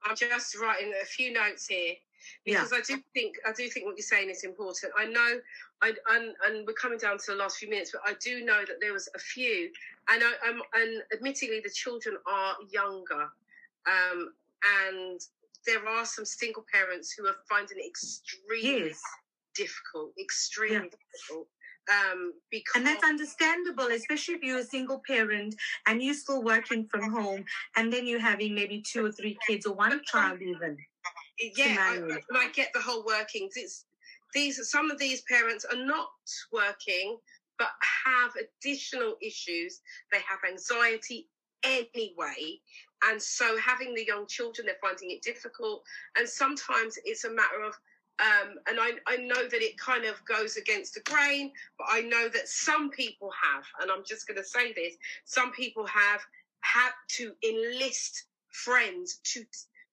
I'm 0.03 0.15
just 0.15 0.59
writing 0.59 0.93
a 1.01 1.05
few 1.05 1.31
notes 1.31 1.67
here 1.67 1.93
because 2.45 2.71
yeah. 2.71 2.77
I 2.77 2.81
do 2.81 3.01
think 3.13 3.35
I 3.45 3.51
do 3.51 3.67
think 3.69 3.85
what 3.85 3.97
you're 3.97 4.03
saying 4.03 4.29
is 4.29 4.43
important. 4.43 4.93
I 4.97 5.05
know, 5.05 5.39
I, 5.81 5.93
and, 6.11 6.33
and 6.45 6.67
we're 6.67 6.73
coming 6.73 6.97
down 6.97 7.17
to 7.17 7.31
the 7.31 7.35
last 7.35 7.57
few 7.57 7.69
minutes, 7.69 7.91
but 7.91 8.01
I 8.05 8.15
do 8.21 8.45
know 8.45 8.61
that 8.67 8.77
there 8.81 8.93
was 8.93 9.09
a 9.15 9.19
few, 9.19 9.69
and 10.09 10.23
I, 10.23 10.49
am 10.49 10.61
and 10.73 11.01
admittedly 11.13 11.61
the 11.63 11.71
children 11.71 12.17
are 12.27 12.55
younger, 12.71 13.29
um, 13.87 14.33
and 14.85 15.19
there 15.65 15.87
are 15.87 16.05
some 16.05 16.25
single 16.25 16.65
parents 16.73 17.13
who 17.13 17.25
are 17.27 17.35
finding 17.47 17.77
it 17.77 17.87
extremely 17.87 18.89
yes. 18.89 19.01
difficult, 19.55 20.11
extremely 20.19 20.75
yeah. 20.75 20.97
difficult 21.13 21.47
um, 21.89 22.33
because 22.49 22.75
and 22.75 22.85
that's 22.85 23.03
understandable, 23.03 23.87
especially 23.87 24.35
if 24.35 24.43
you're 24.43 24.59
a 24.59 24.63
single 24.63 25.01
parent 25.05 25.55
and 25.87 26.01
you're 26.01 26.13
still 26.13 26.43
working 26.43 26.87
from 26.87 27.11
home, 27.11 27.43
and 27.75 27.91
then 27.91 28.07
you're 28.07 28.19
having 28.19 28.55
maybe 28.55 28.81
two 28.81 29.05
or 29.05 29.11
three 29.11 29.37
kids 29.47 29.65
or 29.65 29.75
one 29.75 30.01
child 30.05 30.41
even. 30.41 30.77
Yeah, 31.55 31.75
I, 31.79 32.19
I 32.35 32.51
get 32.51 32.69
the 32.73 32.81
whole 32.81 33.03
workings. 33.05 33.53
It's 33.55 33.85
these 34.33 34.69
some 34.69 34.89
of 34.89 34.97
these 34.97 35.21
parents 35.21 35.65
are 35.65 35.77
not 35.77 36.09
working 36.51 37.17
but 37.59 37.69
have 38.05 38.31
additional 38.35 39.15
issues. 39.21 39.81
They 40.11 40.19
have 40.27 40.39
anxiety 40.49 41.27
anyway. 41.63 42.59
And 43.05 43.21
so 43.21 43.57
having 43.57 43.93
the 43.93 44.05
young 44.05 44.27
children, 44.27 44.65
they're 44.65 44.75
finding 44.81 45.11
it 45.11 45.21
difficult. 45.21 45.83
And 46.17 46.27
sometimes 46.27 46.97
it's 47.05 47.23
a 47.25 47.29
matter 47.31 47.61
of 47.65 47.73
um, 48.19 48.59
and 48.67 48.77
I, 48.79 48.91
I 49.07 49.17
know 49.17 49.47
that 49.49 49.63
it 49.63 49.75
kind 49.79 50.05
of 50.05 50.23
goes 50.25 50.55
against 50.55 50.93
the 50.93 50.99
grain, 51.01 51.51
but 51.79 51.87
I 51.89 52.01
know 52.01 52.29
that 52.29 52.47
some 52.47 52.91
people 52.91 53.31
have, 53.41 53.63
and 53.81 53.89
I'm 53.89 54.03
just 54.07 54.27
going 54.27 54.37
to 54.37 54.43
say 54.43 54.71
this: 54.71 54.93
some 55.25 55.51
people 55.51 55.87
have 55.87 56.21
had 56.59 56.91
to 57.13 57.33
enlist 57.43 58.25
friends 58.49 59.19
to 59.23 59.43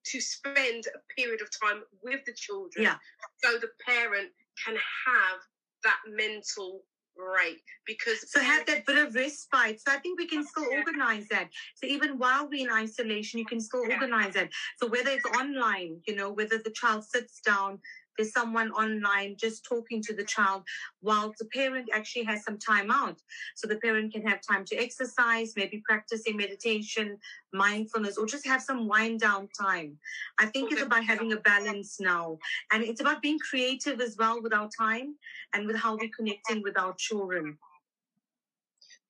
to 0.07 0.21
spend 0.21 0.85
a 0.87 1.15
period 1.21 1.41
of 1.41 1.49
time 1.51 1.83
with 2.03 2.21
the 2.27 2.33
children, 2.35 2.85
yeah. 2.85 2.97
so 3.43 3.59
the 3.59 3.71
parent 3.87 4.31
can 4.65 4.75
have 4.75 5.41
that 5.83 5.99
mental 6.09 6.83
break 7.17 7.63
because 7.87 8.31
so 8.31 8.41
have 8.41 8.65
that 8.67 8.87
bit 8.87 8.97
of 8.97 9.15
respite 9.15 9.79
so 9.81 9.93
i 9.93 9.99
think 9.99 10.19
we 10.19 10.27
can 10.27 10.45
still 10.47 10.71
yeah. 10.71 10.79
organize 10.79 11.27
that 11.29 11.49
so 11.75 11.87
even 11.87 12.19
while 12.19 12.49
we're 12.49 12.67
in 12.67 12.73
isolation 12.73 13.39
you 13.39 13.45
can 13.45 13.61
still 13.61 13.87
yeah. 13.87 13.95
organize 13.95 14.33
that 14.35 14.49
so 14.79 14.89
whether 14.89 15.11
it's 15.11 15.39
online 15.39 16.01
you 16.07 16.15
know 16.15 16.31
whether 16.31 16.59
the 16.59 16.71
child 16.71 17.05
sits 17.05 17.41
down 17.45 17.79
there's 18.17 18.33
someone 18.33 18.71
online 18.73 19.37
just 19.39 19.65
talking 19.65 20.03
to 20.03 20.15
the 20.15 20.25
child 20.25 20.63
while 21.01 21.33
the 21.39 21.47
parent 21.47 21.89
actually 21.93 22.25
has 22.25 22.45
some 22.45 22.59
time 22.59 22.91
out. 22.91 23.19
So 23.57 23.67
the 23.67 23.77
parent 23.77 24.13
can 24.13 24.27
have 24.27 24.41
time 24.41 24.65
to 24.67 24.77
exercise, 24.77 25.55
maybe 25.57 25.83
practicing 25.87 26.37
meditation, 26.37 27.19
mindfulness, 27.53 28.17
or 28.17 28.27
just 28.27 28.47
have 28.47 28.63
some 28.63 28.89
wind 28.89 29.21
down 29.21 29.49
time. 29.59 29.99
I 30.39 30.47
think 30.47 30.73
it's 30.73 30.83
about 30.83 31.05
having 31.05 31.33
a 31.33 31.37
balance 31.37 31.99
now. 32.01 32.39
And 32.73 32.83
it's 32.83 33.01
about 33.01 33.23
being 33.23 33.39
creative 33.39 34.01
as 34.01 34.17
well 34.19 34.43
with 34.43 34.53
our 34.53 34.69
time 34.79 35.17
and 35.55 35.67
with 35.67 35.77
how 35.77 35.97
we're 35.97 36.11
connecting 36.17 36.63
with 36.63 36.79
our 36.79 36.95
children. 36.99 37.59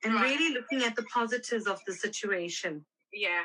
And 0.04 0.14
right. 0.14 0.30
really 0.30 0.54
looking 0.54 0.82
at 0.82 0.96
the 0.96 1.02
positives 1.04 1.66
of 1.66 1.80
the 1.86 1.92
situation. 1.92 2.84
Yeah, 3.12 3.44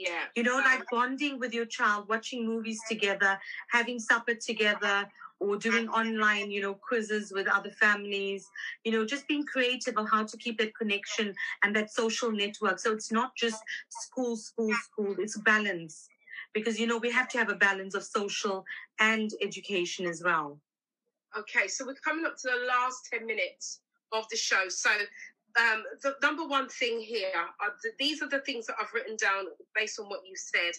yeah. 0.00 0.24
You 0.34 0.42
know, 0.42 0.58
um, 0.58 0.64
like 0.64 0.82
bonding 0.90 1.38
with 1.38 1.52
your 1.52 1.66
child, 1.66 2.08
watching 2.08 2.46
movies 2.46 2.80
together, 2.88 3.38
having 3.70 3.98
supper 3.98 4.34
together, 4.34 5.06
or 5.40 5.56
doing 5.56 5.88
online, 5.88 6.50
you 6.50 6.60
know, 6.60 6.74
quizzes 6.74 7.32
with 7.32 7.48
other 7.48 7.70
families, 7.70 8.46
you 8.84 8.92
know, 8.92 9.06
just 9.06 9.26
being 9.26 9.44
creative 9.44 9.96
on 9.96 10.06
how 10.06 10.22
to 10.24 10.36
keep 10.36 10.58
that 10.58 10.74
connection 10.74 11.34
and 11.62 11.74
that 11.74 11.90
social 11.90 12.30
network. 12.30 12.78
So 12.78 12.92
it's 12.92 13.10
not 13.10 13.34
just 13.36 13.62
school, 13.88 14.36
school, 14.36 14.72
school, 14.84 15.16
it's 15.18 15.38
balance. 15.38 16.08
Because, 16.52 16.78
you 16.78 16.86
know, 16.86 16.98
we 16.98 17.10
have 17.10 17.28
to 17.30 17.38
have 17.38 17.48
a 17.48 17.54
balance 17.54 17.94
of 17.94 18.04
social 18.04 18.64
and 18.98 19.30
education 19.40 20.06
as 20.06 20.22
well. 20.22 20.60
Okay, 21.38 21.68
so 21.68 21.86
we're 21.86 21.94
coming 21.94 22.26
up 22.26 22.36
to 22.38 22.48
the 22.48 22.66
last 22.66 23.08
10 23.10 23.24
minutes 23.24 23.80
of 24.12 24.24
the 24.30 24.36
show. 24.36 24.68
So 24.68 24.90
um, 25.58 25.82
the 26.02 26.14
number 26.22 26.46
one 26.46 26.68
thing 26.68 27.00
here, 27.00 27.32
are 27.34 27.72
the, 27.82 27.90
these 27.98 28.22
are 28.22 28.28
the 28.28 28.40
things 28.40 28.66
that 28.66 28.76
I've 28.80 28.92
written 28.94 29.16
down 29.16 29.46
based 29.74 29.98
on 29.98 30.06
what 30.06 30.20
you 30.26 30.36
said, 30.36 30.72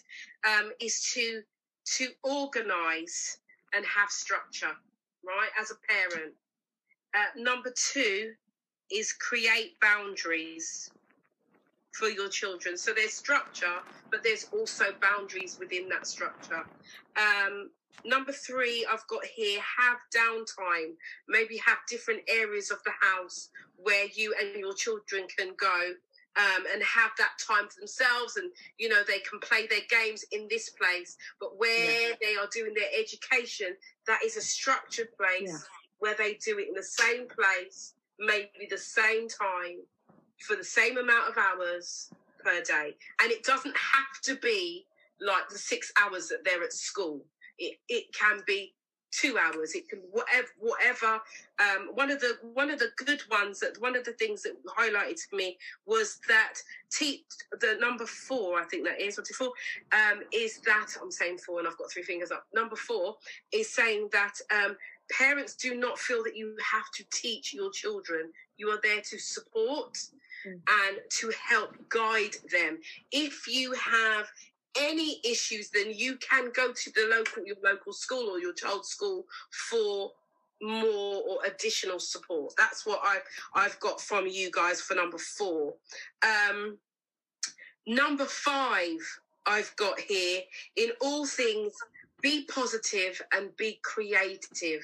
um, 0.47 0.71
is 0.79 1.11
to 1.13 1.41
to 1.97 2.07
organise 2.23 3.37
and 3.73 3.85
have 3.85 4.09
structure, 4.09 4.75
right? 5.25 5.49
As 5.59 5.71
a 5.71 5.75
parent. 5.87 6.33
Uh, 7.13 7.41
number 7.41 7.73
two 7.75 8.31
is 8.91 9.13
create 9.13 9.79
boundaries 9.81 10.91
for 11.93 12.07
your 12.07 12.29
children. 12.29 12.77
So 12.77 12.93
there's 12.93 13.13
structure, 13.13 13.79
but 14.11 14.23
there's 14.23 14.47
also 14.53 14.85
boundaries 15.01 15.57
within 15.59 15.89
that 15.89 16.07
structure. 16.07 16.63
Um, 17.17 17.69
number 18.05 18.31
three, 18.31 18.85
I've 18.91 19.05
got 19.07 19.25
here 19.25 19.59
have 19.79 19.97
downtime. 20.15 20.93
Maybe 21.27 21.57
have 21.65 21.77
different 21.89 22.21
areas 22.27 22.71
of 22.71 22.77
the 22.83 22.91
house 22.99 23.49
where 23.77 24.07
you 24.13 24.35
and 24.39 24.59
your 24.59 24.73
children 24.73 25.27
can 25.37 25.53
go 25.57 25.93
um, 26.37 26.63
and 26.73 26.81
have 26.83 27.11
that 27.17 27.33
time 27.45 27.67
for 27.67 27.79
themselves 27.79 28.37
and 28.37 28.51
you 28.77 28.87
know 28.87 29.01
they 29.05 29.19
can 29.19 29.39
play 29.39 29.67
their 29.67 29.81
games 29.89 30.23
in 30.31 30.47
this 30.49 30.69
place 30.69 31.17
but 31.39 31.57
where 31.59 32.09
yeah. 32.09 32.15
they 32.21 32.35
are 32.35 32.47
doing 32.53 32.73
their 32.73 32.89
education 32.97 33.67
that 34.07 34.19
is 34.23 34.37
a 34.37 34.41
structured 34.41 35.09
place 35.17 35.49
yeah. 35.51 35.57
where 35.99 36.15
they 36.17 36.35
do 36.35 36.57
it 36.57 36.69
in 36.69 36.73
the 36.73 36.83
same 36.83 37.27
place 37.27 37.93
maybe 38.19 38.67
the 38.69 38.77
same 38.77 39.27
time 39.27 39.79
for 40.39 40.55
the 40.55 40.63
same 40.63 40.97
amount 40.97 41.29
of 41.29 41.37
hours 41.37 42.09
per 42.43 42.61
day 42.61 42.95
and 43.21 43.31
it 43.31 43.43
doesn't 43.43 43.75
have 43.75 44.21
to 44.23 44.35
be 44.37 44.85
like 45.19 45.49
the 45.49 45.57
six 45.57 45.91
hours 46.01 46.29
that 46.29 46.45
they're 46.45 46.63
at 46.63 46.73
school 46.73 47.21
it, 47.57 47.77
it 47.89 48.05
can 48.13 48.41
be 48.45 48.73
two 49.11 49.37
hours. 49.37 49.75
It 49.75 49.89
can 49.89 49.99
whatever 50.11 50.47
whatever 50.57 51.21
um, 51.59 51.89
one 51.93 52.09
of 52.11 52.19
the 52.19 52.37
one 52.53 52.69
of 52.69 52.79
the 52.79 52.91
good 52.97 53.21
ones 53.29 53.59
that 53.59 53.79
one 53.79 53.95
of 53.95 54.05
the 54.05 54.13
things 54.13 54.41
that 54.43 54.53
highlighted 54.65 55.17
to 55.29 55.35
me 55.35 55.57
was 55.85 56.19
that 56.27 56.53
teach 56.91 57.23
the 57.59 57.77
number 57.79 58.05
four 58.05 58.59
i 58.59 58.63
think 58.65 58.85
that 58.85 59.01
is 59.01 59.17
what 59.17 59.27
four 59.27 59.51
um, 59.91 60.21
is 60.33 60.59
that 60.65 60.87
i'm 61.01 61.11
saying 61.11 61.37
four 61.37 61.59
and 61.59 61.67
i've 61.67 61.77
got 61.77 61.91
three 61.91 62.03
fingers 62.03 62.31
up. 62.31 62.45
Number 62.53 62.75
four 62.75 63.15
is 63.51 63.73
saying 63.73 64.09
that 64.13 64.33
um, 64.53 64.77
parents 65.11 65.55
do 65.55 65.75
not 65.75 65.99
feel 65.99 66.23
that 66.23 66.35
you 66.35 66.55
have 66.71 66.89
to 66.95 67.03
teach 67.11 67.53
your 67.53 67.71
children. 67.71 68.31
You 68.57 68.69
are 68.69 68.79
there 68.81 69.01
to 69.01 69.19
support 69.19 69.97
mm. 70.47 70.53
and 70.53 70.97
to 71.19 71.31
help 71.49 71.75
guide 71.89 72.35
them. 72.51 72.79
If 73.11 73.47
you 73.47 73.73
have 73.73 74.27
any 74.77 75.19
issues, 75.23 75.69
then 75.69 75.91
you 75.93 76.17
can 76.17 76.51
go 76.53 76.71
to 76.71 76.91
the 76.91 77.07
local 77.09 77.45
your 77.45 77.57
local 77.63 77.93
school 77.93 78.29
or 78.29 78.39
your 78.39 78.53
child's 78.53 78.89
school 78.89 79.25
for 79.69 80.11
more 80.61 81.23
or 81.27 81.37
additional 81.45 81.99
support. 81.99 82.53
That's 82.57 82.85
what 82.85 83.01
I've 83.05 83.23
I've 83.53 83.79
got 83.79 83.99
from 83.99 84.27
you 84.27 84.51
guys 84.51 84.81
for 84.81 84.95
number 84.95 85.17
four. 85.17 85.73
Um, 86.23 86.77
number 87.87 88.25
five, 88.25 88.99
I've 89.45 89.75
got 89.75 89.99
here 89.99 90.41
in 90.75 90.89
all 91.01 91.25
things, 91.25 91.73
be 92.21 92.45
positive 92.45 93.21
and 93.33 93.55
be 93.57 93.79
creative. 93.81 94.83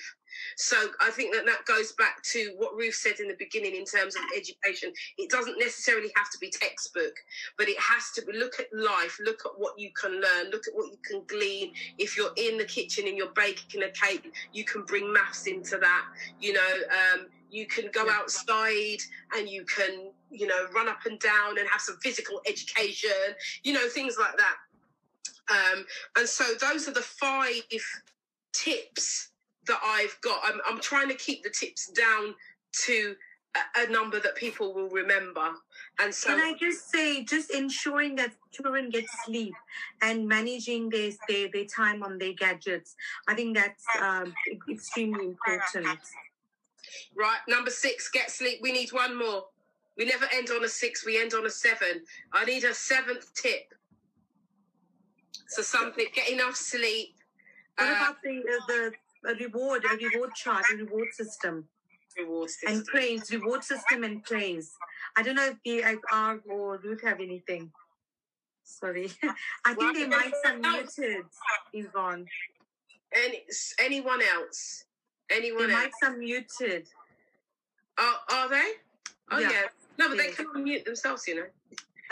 So 0.57 0.77
I 1.01 1.11
think 1.11 1.33
that 1.35 1.45
that 1.45 1.65
goes 1.65 1.93
back 1.93 2.23
to 2.33 2.53
what 2.57 2.75
Ruth 2.75 2.95
said 2.95 3.19
in 3.19 3.27
the 3.27 3.35
beginning 3.39 3.75
in 3.75 3.85
terms 3.85 4.15
of 4.15 4.23
education. 4.35 4.93
It 5.17 5.29
doesn't 5.29 5.59
necessarily 5.59 6.11
have 6.15 6.29
to 6.31 6.39
be 6.39 6.51
textbook, 6.51 7.13
but 7.57 7.69
it 7.69 7.79
has 7.79 8.11
to 8.15 8.23
be 8.23 8.37
look 8.37 8.59
at 8.59 8.67
life, 8.73 9.17
look 9.23 9.41
at 9.45 9.53
what 9.57 9.73
you 9.79 9.91
can 9.99 10.13
learn, 10.13 10.51
look 10.51 10.67
at 10.67 10.75
what 10.75 10.91
you 10.91 10.99
can 11.05 11.23
glean. 11.27 11.71
If 11.97 12.17
you're 12.17 12.33
in 12.37 12.57
the 12.57 12.65
kitchen 12.65 13.07
and 13.07 13.17
you're 13.17 13.33
baking 13.35 13.83
a 13.83 13.91
cake, 13.91 14.31
you 14.51 14.65
can 14.65 14.83
bring 14.85 15.11
maths 15.13 15.47
into 15.47 15.77
that. 15.79 16.03
You 16.39 16.53
know, 16.53 16.73
um, 16.91 17.27
you 17.49 17.67
can 17.67 17.89
go 17.93 18.09
outside 18.11 18.99
and 19.37 19.49
you 19.49 19.65
can, 19.65 20.11
you 20.31 20.47
know, 20.47 20.67
run 20.75 20.89
up 20.89 20.99
and 21.05 21.19
down 21.19 21.59
and 21.59 21.67
have 21.69 21.81
some 21.81 21.97
physical 22.03 22.41
education, 22.47 23.11
you 23.63 23.73
know, 23.73 23.87
things 23.89 24.17
like 24.19 24.37
that 24.37 24.55
Um, 25.49 25.85
and 26.17 26.27
so 26.29 26.45
those 26.61 26.87
are 26.89 26.93
the 26.93 27.01
five 27.01 27.63
tips 28.53 29.29
that 29.67 29.79
I've 29.83 30.17
got. 30.21 30.41
I'm, 30.45 30.59
I'm 30.67 30.79
trying 30.79 31.09
to 31.09 31.15
keep 31.15 31.43
the 31.43 31.49
tips 31.49 31.87
down 31.91 32.35
to 32.85 33.15
a, 33.55 33.87
a 33.87 33.89
number 33.91 34.19
that 34.19 34.35
people 34.35 34.73
will 34.73 34.89
remember. 34.89 35.51
And 35.99 36.13
so, 36.13 36.29
Can 36.29 36.39
I 36.39 36.53
just 36.59 36.89
say, 36.91 37.23
just 37.23 37.51
ensuring 37.51 38.15
that 38.15 38.31
children 38.51 38.89
get 38.89 39.05
sleep 39.25 39.53
and 40.01 40.27
managing 40.27 40.89
their, 40.89 41.11
their, 41.27 41.47
their 41.51 41.65
time 41.65 42.03
on 42.03 42.17
their 42.17 42.33
gadgets, 42.33 42.95
I 43.27 43.33
think 43.35 43.55
that's 43.55 43.85
um, 44.01 44.33
extremely 44.69 45.25
important. 45.25 45.87
right, 47.15 47.39
number 47.47 47.71
six, 47.71 48.09
get 48.09 48.29
sleep. 48.31 48.59
We 48.61 48.71
need 48.71 48.91
one 48.91 49.17
more. 49.17 49.45
We 49.97 50.05
never 50.05 50.25
end 50.31 50.49
on 50.51 50.63
a 50.63 50.69
six, 50.69 51.05
we 51.05 51.19
end 51.19 51.33
on 51.33 51.45
a 51.45 51.49
seven. 51.49 52.03
I 52.31 52.45
need 52.45 52.63
a 52.63 52.73
seventh 52.73 53.33
tip. 53.33 53.73
So 55.47 55.63
something, 55.63 56.05
get 56.13 56.29
enough 56.29 56.55
sleep. 56.55 57.15
What 57.77 57.87
Uh, 57.87 57.91
about 57.91 58.21
the, 58.21 58.39
uh, 58.39 58.65
the 58.67 58.91
a 59.25 59.33
reward, 59.35 59.83
a 59.85 59.95
reward 59.95 60.33
chart, 60.35 60.63
a 60.73 60.77
reward 60.77 61.07
system, 61.13 61.67
reward 62.17 62.49
system. 62.49 62.77
and 62.77 62.85
praise, 62.85 63.31
reward 63.31 63.63
system 63.63 64.03
and 64.03 64.23
praise? 64.23 64.71
I 65.17 65.23
don't 65.23 65.35
know 65.35 65.47
if 65.47 65.57
the 65.63 65.83
if 65.83 66.41
or 66.49 66.77
Ruth 66.83 67.01
have 67.03 67.19
anything. 67.19 67.71
Sorry, 68.63 69.09
I 69.65 69.73
think 69.73 69.95
they 69.95 70.07
might 70.07 70.31
have 70.43 70.59
muted, 70.59 71.25
Yvonne, 71.73 72.25
Any, 73.13 73.43
anyone 73.79 74.21
else? 74.21 74.83
they 75.29 75.37
Anyone 75.37 75.71
might 75.71 75.91
else? 76.03 76.15
unmuted. 76.15 76.87
Are, 77.97 78.13
oh, 78.29 78.35
are 78.35 78.49
they? 78.49 78.71
Oh 79.31 79.39
yeah. 79.39 79.49
Yeah. 79.51 79.61
No, 79.97 80.09
but 80.09 80.17
they 80.17 80.31
can 80.31 80.45
unmute 80.55 80.85
themselves, 80.85 81.27
you 81.27 81.35
know. 81.35 81.47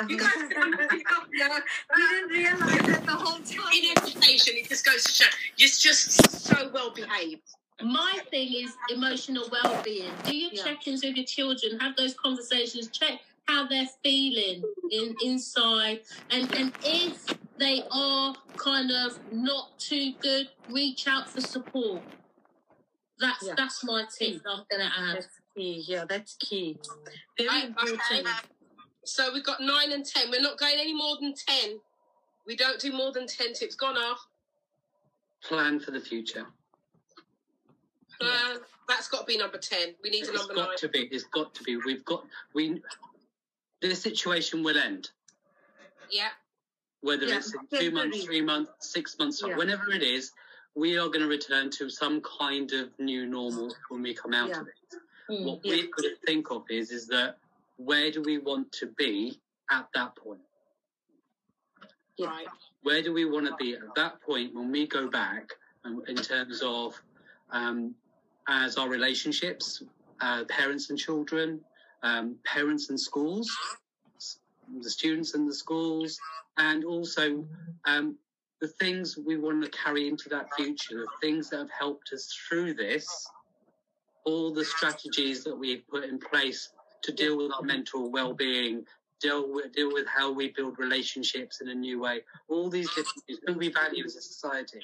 You 0.02 0.08
you 0.10 0.18
guys 0.20 0.36
yourself, 0.36 1.26
you 1.32 2.10
didn't 2.10 2.30
realize 2.30 2.82
that 2.88 3.06
the 3.06 3.12
whole 3.12 3.40
time. 3.40 3.74
In 3.74 3.92
education, 3.98 4.54
it 4.58 4.68
just 4.70 4.86
goes 4.86 5.04
to 5.04 5.12
show 5.12 5.30
you're 5.58 5.70
just 5.70 6.12
so 6.46 6.70
well 6.74 6.92
behaved. 6.94 7.42
My 7.82 8.20
thing 8.30 8.54
is 8.54 8.72
emotional 8.90 9.50
well-being. 9.52 10.12
Do 10.24 10.36
your 10.36 10.52
Yeah. 10.54 10.64
check-ins 10.64 11.04
with 11.04 11.16
your 11.18 11.26
children? 11.26 11.80
Have 11.80 11.96
those 11.98 12.14
conversations. 12.14 12.88
Check 12.90 13.20
how 13.48 13.68
they're 13.68 13.90
feeling 14.04 14.64
in 14.92 15.16
inside, 15.24 16.02
and 16.32 16.54
and 16.56 16.74
if 16.84 17.26
they 17.58 17.84
are 17.92 18.36
kind 18.58 18.92
of 18.92 19.20
not 19.32 19.78
too 19.80 20.14
good, 20.22 20.50
reach 20.70 21.08
out 21.08 21.30
for 21.30 21.42
support. 21.42 22.02
That's 23.20 23.44
Yeah. 23.46 23.54
that's 23.56 23.84
my 23.84 24.06
tip. 24.18 24.44
that 24.44 24.50
I'm 24.50 24.64
gonna 24.70 24.92
add. 24.98 25.16
That's 25.18 25.28
key. 25.56 25.84
Yeah, 25.88 26.06
that's 26.08 26.36
key. 26.36 26.78
Very 27.38 27.50
I- 27.50 27.62
important. 27.68 28.02
okay. 28.12 28.24
So 29.06 29.32
we've 29.34 29.44
got 29.46 29.62
nine 29.62 29.92
and 29.92 30.06
ten. 30.06 30.30
We're 30.32 30.42
not 30.42 30.58
going 30.58 30.76
any 30.80 30.94
more 30.94 31.18
than 31.22 31.34
ten. 31.34 31.80
We 32.46 32.56
don't 32.56 32.80
do 32.80 32.92
more 32.92 33.12
than 33.12 33.28
ten 33.28 33.54
tips. 33.54 33.76
Gone 33.76 33.98
off. 33.98 34.28
Plan 35.44 35.80
for 35.80 35.92
the 35.92 36.00
future. 36.00 36.46
Uh, 38.22 38.56
that's 38.88 39.08
got 39.08 39.22
to 39.22 39.26
be 39.26 39.38
number 39.38 39.58
ten. 39.58 39.94
We 40.04 40.10
need 40.10 40.26
a 40.26 40.30
It's 40.32 40.40
number 40.40 40.56
got 40.56 40.70
nine. 40.70 40.78
to 40.78 40.90
be. 40.90 41.00
It's 41.12 41.26
got 41.26 41.54
to 41.56 41.64
be. 41.64 41.78
We've 41.78 42.04
got. 42.06 42.26
We. 42.54 42.82
This 43.82 44.02
situation 44.02 44.64
will 44.64 44.78
end. 44.78 45.10
Yeah. 46.10 46.30
Whether 47.02 47.26
Yeah, 47.28 47.38
it's 47.38 47.54
in 47.54 47.80
two 47.80 47.92
months, 47.92 48.24
three 48.24 48.42
months, 48.42 48.72
six 48.80 49.18
months, 49.20 49.44
Yeah. 49.46 49.56
whenever 49.56 49.92
it 49.92 50.02
is, 50.02 50.32
we 50.74 50.98
are 50.98 51.08
going 51.08 51.20
to 51.22 51.28
return 51.28 51.70
to 51.72 51.90
some 51.90 52.22
kind 52.22 52.72
of 52.72 52.98
new 52.98 53.28
normal 53.28 53.76
when 53.90 54.02
we 54.02 54.14
come 54.16 54.34
out 54.34 54.50
Yeah. 54.50 54.62
of 54.62 54.68
it. 54.68 54.74
Mm. 55.30 55.44
What 55.46 55.60
Yeah. 55.64 55.72
we've 55.76 55.92
got 55.92 56.02
to 56.04 56.16
think 56.26 56.50
of 56.50 56.64
is, 56.70 56.92
is 56.92 57.06
that 57.08 57.38
where 57.78 58.12
do 58.12 58.22
we 58.22 58.38
want 58.38 58.72
to 58.74 58.88
be 58.98 59.40
at 59.72 59.88
that 59.94 60.16
point? 60.16 60.42
Yeah. 62.18 62.28
Right. 62.28 62.48
Where 62.84 63.02
do 63.02 63.14
we 63.14 63.26
want 63.26 63.46
to 63.48 63.56
be 63.60 63.74
at 63.74 63.96
that 63.96 64.22
point 64.22 64.56
when 64.56 64.72
we 64.72 64.88
go 64.88 65.10
back 65.10 65.50
um, 65.84 66.04
in 66.08 66.16
terms 66.16 66.62
of 66.64 66.94
um, 67.52 67.94
as 68.48 68.78
our 68.78 68.88
relationships, 68.88 69.84
uh, 70.22 70.46
parents 70.46 70.90
and 70.90 70.98
children, 70.98 71.60
um, 72.04 72.36
parents 72.46 72.90
and 72.90 73.00
schools, 73.00 73.50
the 74.82 74.90
students 74.90 75.34
and 75.34 75.50
the 75.50 75.54
schools, 75.54 76.20
and 76.58 76.86
also 76.86 77.46
um, 77.86 78.18
the 78.62 78.68
things 78.68 79.18
we 79.18 79.38
want 79.38 79.64
to 79.64 79.70
carry 79.72 80.08
into 80.08 80.30
that 80.30 80.48
future, 80.56 81.06
the 81.06 81.28
things 81.28 81.50
that 81.50 81.58
have 81.58 81.72
helped 81.78 82.12
us 82.14 82.34
through 82.48 82.74
this, 82.74 83.28
all 84.26 84.54
the 84.54 84.66
strategies 84.66 85.44
that 85.44 85.56
we've 85.56 85.88
put 85.88 86.04
in 86.04 86.18
place 86.18 86.70
to 87.06 87.12
deal 87.12 87.38
with 87.38 87.52
our 87.56 87.64
mental 87.64 88.12
well-being, 88.12 88.86
deal 89.22 89.52
with 89.52 89.72
deal 89.72 89.92
with 89.94 90.08
how 90.08 90.32
we 90.32 90.50
build 90.50 90.78
relationships 90.78 91.62
in 91.62 91.70
a 91.70 91.76
new 91.76 92.00
way, 92.00 92.22
all 92.48 92.70
these 92.70 92.90
different 92.90 93.24
things, 93.28 93.40
who 93.48 93.54
we 93.54 93.72
value 93.72 94.04
as 94.04 94.16
a 94.16 94.22
society, 94.22 94.82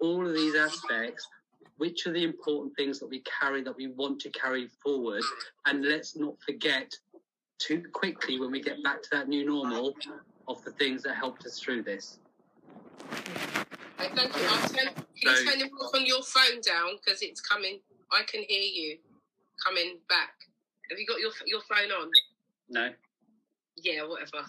all 0.00 0.26
of 0.26 0.34
these 0.34 0.54
aspects. 0.54 1.28
Which 1.76 2.08
are 2.08 2.12
the 2.12 2.24
important 2.24 2.74
things 2.74 2.98
that 2.98 3.06
we 3.08 3.22
carry 3.40 3.62
that 3.62 3.76
we 3.76 3.86
want 3.86 4.20
to 4.22 4.30
carry 4.30 4.66
forward? 4.82 5.22
And 5.66 5.84
let's 5.84 6.16
not 6.16 6.34
forget 6.40 6.92
too 7.60 7.84
quickly 7.92 8.40
when 8.40 8.50
we 8.50 8.60
get 8.60 8.82
back 8.82 9.00
to 9.02 9.08
that 9.12 9.28
new 9.28 9.46
normal 9.46 9.94
of 10.48 10.64
the 10.64 10.72
things 10.72 11.04
that 11.04 11.14
helped 11.14 11.46
us 11.46 11.60
through 11.60 11.84
this. 11.84 12.18
Okay, 13.12 14.10
thank 14.12 14.36
you. 14.36 14.42
I'll 14.48 14.68
turn, 14.68 14.88
can 14.92 15.04
you 15.22 15.44
turn 15.46 15.58
your, 15.60 15.68
on 15.94 16.04
your 16.04 16.22
phone 16.22 16.60
down 16.62 16.96
because 16.96 17.22
it's 17.22 17.40
coming? 17.40 17.78
I 18.10 18.22
can 18.26 18.42
hear 18.48 18.62
you 18.62 18.98
coming 19.64 19.98
back. 20.08 20.47
Have 20.90 20.98
you 20.98 21.06
got 21.06 21.20
your 21.20 21.30
your 21.46 21.60
phone 21.62 21.90
on? 21.90 22.10
No. 22.68 22.90
Yeah, 23.76 24.06
whatever. 24.06 24.44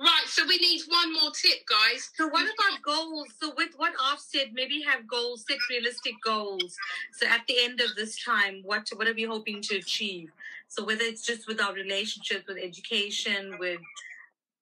right, 0.00 0.26
so 0.26 0.46
we 0.46 0.56
need 0.58 0.80
one 0.88 1.12
more 1.12 1.30
tip, 1.32 1.66
guys. 1.68 2.10
So 2.14 2.28
what 2.28 2.44
about 2.44 2.82
goals? 2.82 3.28
So 3.40 3.52
with 3.56 3.70
what 3.76 3.92
Arf 4.10 4.20
said, 4.20 4.52
maybe 4.54 4.82
have 4.82 5.06
goals, 5.06 5.44
set 5.46 5.58
realistic 5.68 6.14
goals. 6.24 6.76
So 7.12 7.26
at 7.26 7.46
the 7.46 7.56
end 7.60 7.80
of 7.80 7.94
this 7.96 8.22
time, 8.24 8.62
what 8.64 8.88
what 8.96 9.06
are 9.08 9.14
we 9.14 9.24
hoping 9.24 9.60
to 9.62 9.76
achieve? 9.76 10.30
So 10.68 10.84
whether 10.84 11.04
it's 11.04 11.26
just 11.26 11.46
with 11.46 11.60
our 11.60 11.74
relationships, 11.74 12.46
with 12.48 12.58
education, 12.58 13.56
with 13.58 13.80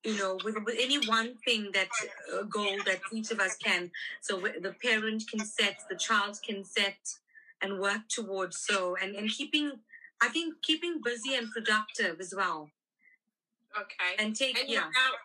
you 0.04 0.16
know, 0.16 0.38
with, 0.44 0.56
with 0.64 0.76
any 0.80 0.98
one 1.06 1.34
thing 1.44 1.70
that 1.74 1.88
a 2.40 2.44
goal 2.44 2.78
that 2.86 3.00
each 3.12 3.30
of 3.30 3.38
us 3.38 3.56
can. 3.56 3.90
So 4.22 4.40
the 4.40 4.74
parent 4.82 5.24
can 5.30 5.44
set, 5.44 5.80
the 5.90 5.96
child 5.96 6.38
can 6.42 6.64
set, 6.64 6.98
and 7.62 7.78
work 7.80 8.02
towards. 8.08 8.58
So 8.58 8.96
and 9.00 9.14
and 9.16 9.30
keeping, 9.30 9.72
I 10.22 10.28
think 10.28 10.54
keeping 10.62 11.00
busy 11.04 11.34
and 11.34 11.50
productive 11.50 12.20
as 12.20 12.34
well, 12.36 12.70
Okay. 13.78 14.16
and 14.18 14.34
take 14.36 14.58
Anyone 14.58 14.74
yeah. 14.74 15.06
else? 15.06 15.16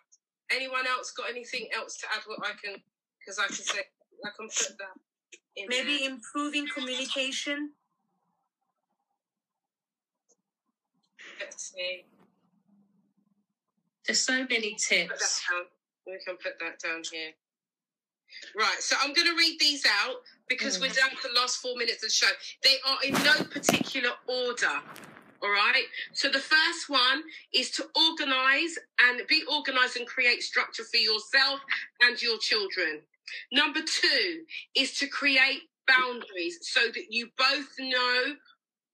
Anyone 0.52 0.86
else 0.86 1.10
got 1.12 1.28
anything 1.30 1.68
else 1.76 1.96
to 1.98 2.06
add? 2.14 2.22
What 2.26 2.40
I 2.44 2.52
can, 2.62 2.80
because 3.18 3.38
I 3.38 3.46
can 3.46 3.56
say, 3.56 3.80
I 4.24 4.30
can 4.36 4.48
put 4.48 4.78
that 4.78 4.96
in. 5.56 5.66
Maybe 5.68 5.98
there. 5.98 6.10
improving 6.10 6.66
communication. 6.74 7.72
Let's 11.40 11.72
see. 11.74 12.04
There's 14.06 14.20
so 14.20 14.46
many 14.48 14.72
Put 14.72 14.78
that 14.88 15.08
tips. 15.18 15.42
down. 15.50 15.64
We 16.06 16.18
can 16.24 16.36
put 16.36 16.58
that 16.60 16.78
down 16.78 17.02
here. 17.12 17.32
Right, 18.56 18.76
so 18.80 18.96
I'm 19.00 19.12
going 19.12 19.26
to 19.28 19.36
read 19.36 19.58
these 19.58 19.84
out 19.86 20.16
because 20.48 20.78
mm. 20.78 20.82
we're 20.82 20.94
down 20.94 21.10
to 21.10 21.28
the 21.28 21.40
last 21.40 21.58
four 21.58 21.76
minutes 21.76 22.02
of 22.02 22.08
the 22.08 22.12
show. 22.12 22.32
They 22.62 22.76
are 22.86 22.98
in 23.04 23.12
no 23.24 23.44
particular 23.44 24.10
order. 24.26 24.82
All 25.42 25.50
right. 25.50 25.84
So 26.12 26.28
the 26.28 26.38
first 26.38 26.88
one 26.88 27.22
is 27.52 27.70
to 27.72 27.84
organize 27.94 28.78
and 29.08 29.20
be 29.28 29.42
organized 29.50 29.96
and 29.96 30.06
create 30.06 30.42
structure 30.42 30.84
for 30.84 30.96
yourself 30.96 31.60
and 32.02 32.20
your 32.20 32.38
children. 32.38 33.02
Number 33.52 33.80
two 33.80 34.42
is 34.74 34.94
to 34.98 35.06
create 35.08 35.62
boundaries 35.86 36.58
so 36.62 36.80
that 36.86 37.06
you 37.10 37.28
both 37.36 37.68
know 37.78 38.34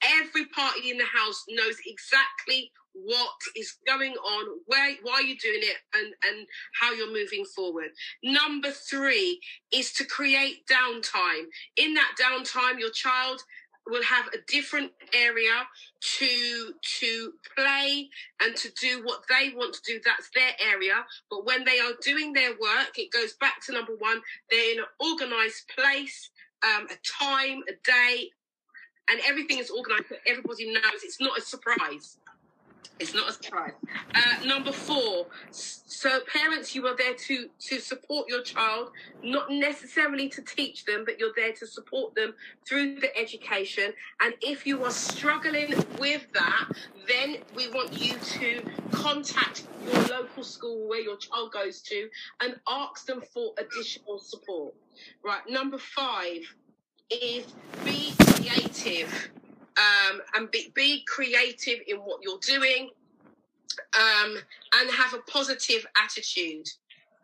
every 0.05 0.47
party 0.47 0.91
in 0.91 0.99
the 0.99 1.05
house 1.05 1.45
knows 1.49 1.77
exactly 1.87 2.71
what 2.95 3.31
is 3.57 3.77
going 3.87 4.13
on, 4.13 4.61
where 4.67 4.95
why 5.03 5.21
you're 5.21 5.37
doing 5.41 5.63
it, 5.63 5.79
and 5.95 6.15
and 6.29 6.47
how 6.81 6.93
you're 6.93 7.13
moving 7.13 7.45
forward. 7.45 7.91
Number 8.23 8.71
three 8.71 9.41
is 9.73 9.93
to 9.95 10.05
create 10.05 10.67
downtime. 10.71 11.45
In 11.77 11.95
that 11.95 12.13
downtime, 12.21 12.79
your 12.79 12.91
child 12.91 13.43
will 13.87 14.03
have 14.03 14.27
a 14.29 14.39
different 14.47 14.93
area 15.15 15.67
to 16.01 16.73
to 17.01 17.33
play 17.57 18.09
and 18.43 18.55
to 18.57 18.71
do 18.81 19.03
what 19.05 19.23
they 19.29 19.51
want 19.57 19.75
to 19.75 19.81
do. 19.87 20.01
That's 20.05 20.31
their 20.35 20.53
area. 20.73 21.05
But 21.31 21.45
when 21.47 21.65
they 21.65 21.79
are 21.81 21.93
doing 22.03 22.33
their 22.33 22.51
work 22.53 22.97
it 22.97 23.11
goes 23.11 23.35
back 23.35 23.65
to 23.67 23.73
number 23.73 23.95
one. 23.99 24.21
They're 24.51 24.73
in 24.73 24.79
an 24.79 24.87
organized 25.01 25.71
place 25.77 26.31
um, 26.63 26.87
a 26.91 26.97
time 27.05 27.63
a 27.69 27.73
day 27.85 28.31
and 29.11 29.21
everything 29.27 29.59
is 29.59 29.71
organized. 29.71 30.05
So 30.09 30.17
everybody 30.27 30.73
knows. 30.73 31.03
It's 31.03 31.21
not 31.21 31.39
a 31.39 31.43
surprise 31.43 32.19
It's 32.99 33.15
not 33.15 33.29
a 33.29 33.33
surprise. 33.33 33.73
Uh, 34.15 34.45
number 34.45 34.73
four. 34.73 35.27
So 35.51 36.21
parents, 36.33 36.75
you 36.75 36.87
are 36.87 36.97
there 36.97 37.15
to 37.15 37.49
to 37.69 37.79
support 37.79 38.29
your 38.29 38.43
child, 38.43 38.91
not 39.23 39.51
necessarily 39.51 40.29
to 40.31 40.43
teach 40.43 40.85
them, 40.85 41.05
but 41.05 41.19
you're 41.19 41.33
there 41.37 41.53
to 41.53 41.67
support 41.67 42.15
them 42.15 42.35
through 42.67 43.01
the 43.01 43.17
education. 43.17 43.93
And 44.21 44.35
if 44.41 44.67
you 44.67 44.85
are 44.85 44.91
struggling 44.91 45.75
with 45.99 46.27
that, 46.35 46.69
then 47.09 47.39
we 47.55 47.69
want 47.71 47.93
you 47.93 48.15
to 48.19 48.63
contact 48.91 49.65
your 49.85 50.03
local 50.09 50.45
school 50.45 50.89
where 50.89 51.01
your 51.01 51.17
child 51.17 51.53
goes 51.53 51.83
to 51.83 52.09
and 52.41 52.57
ask 52.69 53.07
them 53.07 53.23
for 53.33 53.53
additional 53.59 54.19
support. 54.19 54.75
Right. 55.25 55.43
Number 55.49 55.79
five 55.79 56.43
is 57.11 57.45
be 57.85 58.13
creative 58.19 59.31
um, 59.77 60.21
and 60.35 60.51
be, 60.51 60.73
be 60.75 61.05
creative 61.07 61.81
in 61.87 61.97
what 61.99 62.21
you're 62.23 62.39
doing 62.41 62.91
um, 63.99 64.37
and 64.79 64.91
have 64.91 65.15
a 65.15 65.31
positive 65.31 65.87
attitude. 66.03 66.69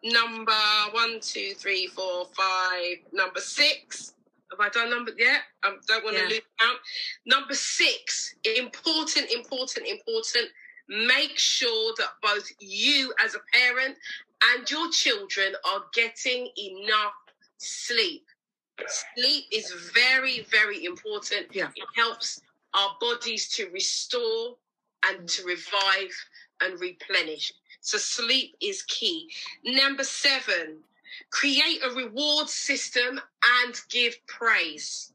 Number 0.05 0.53
one, 0.93 1.19
two, 1.21 1.55
three, 1.55 1.89
four, 1.89 2.27
five. 2.37 2.97
Number 3.13 3.41
six. 3.41 4.15
Have 4.51 4.61
I 4.61 4.69
done 4.71 4.91
number 4.91 5.13
yet? 5.19 5.43
I 5.63 5.75
don't 5.87 6.05
want 6.05 6.17
to 6.17 6.23
Yeah. 6.23 6.29
lose 6.29 6.41
count. 6.59 6.79
Number 7.27 7.55
six, 7.55 8.35
important, 8.45 9.31
important, 9.31 9.87
important. 9.87 10.49
Make 10.89 11.39
sure 11.39 11.93
that 11.99 12.13
both 12.23 12.49
you 12.61 13.13
as 13.23 13.35
a 13.35 13.41
parent 13.53 13.99
and 14.55 14.71
your 14.71 14.91
children 14.91 15.55
are 15.65 15.85
getting 15.93 16.51
enough 16.57 17.13
sleep. 17.59 18.25
Sleep 18.87 19.45
is 19.51 19.73
very, 19.95 20.47
very 20.51 20.85
important. 20.85 21.47
Yeah. 21.53 21.69
It 21.75 21.87
helps 21.97 22.41
our 22.75 22.97
bodies 23.01 23.49
to 23.57 23.69
restore 23.71 24.57
and 25.07 25.29
to 25.29 25.45
revive 25.45 26.15
and 26.61 26.79
replenish. 26.81 27.53
So 27.81 27.99
sleep 27.99 28.57
is 28.61 28.83
key. 28.83 29.31
Number 29.65 30.05
seven, 30.05 30.79
create 31.31 31.81
a 31.85 31.91
reward 31.91 32.49
system 32.49 33.21
and 33.63 33.81
give 33.89 34.15
praise. 34.27 35.13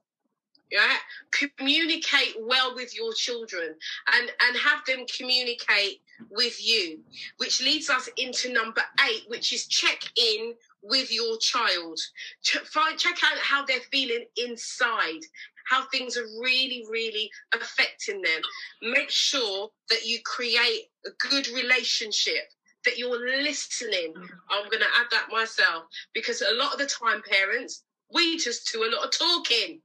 Yeah, 0.72 0.96
communicate 1.32 2.36
well 2.40 2.74
with 2.74 2.98
your 2.98 3.14
children 3.14 3.76
and 4.16 4.32
and 4.48 4.58
have 4.58 4.84
them 4.88 5.06
communicate 5.06 6.02
with 6.32 6.66
you, 6.66 7.00
which 7.38 7.62
leads 7.62 7.92
us 7.92 8.10
into 8.18 8.52
number 8.52 8.82
eight, 9.08 9.26
which 9.28 9.54
is 9.54 9.68
check 9.68 10.02
in 10.16 10.56
with 10.84 11.12
your 11.12 11.38
child. 11.38 12.00
Ch- 12.44 12.58
find, 12.66 12.98
check 12.98 13.18
out 13.24 13.38
how 13.40 13.66
they're 13.66 13.80
feeling 13.92 14.26
inside, 14.38 15.22
how 15.68 15.86
things 15.88 16.18
are 16.18 16.28
really, 16.42 16.84
really 16.90 17.30
affecting 17.54 18.22
them. 18.22 18.42
Make 18.82 19.10
sure 19.10 19.70
that 19.90 20.06
you 20.06 20.20
create 20.26 20.90
a 21.06 21.10
good 21.30 21.48
relationship, 21.50 22.50
that 22.86 22.98
you're 22.98 23.44
listening. 23.44 24.14
I'm 24.50 24.70
going 24.70 24.82
to 24.82 25.00
add 25.00 25.08
that 25.12 25.28
myself 25.32 25.86
because 26.14 26.42
a 26.42 26.56
lot 26.56 26.74
of 26.74 26.80
the 26.80 26.86
time, 26.86 27.22
parents, 27.30 27.84
we 28.14 28.38
just 28.38 28.72
do 28.72 28.84
a 28.84 28.92
lot 28.94 29.06
of 29.06 29.12
talking. 29.12 29.80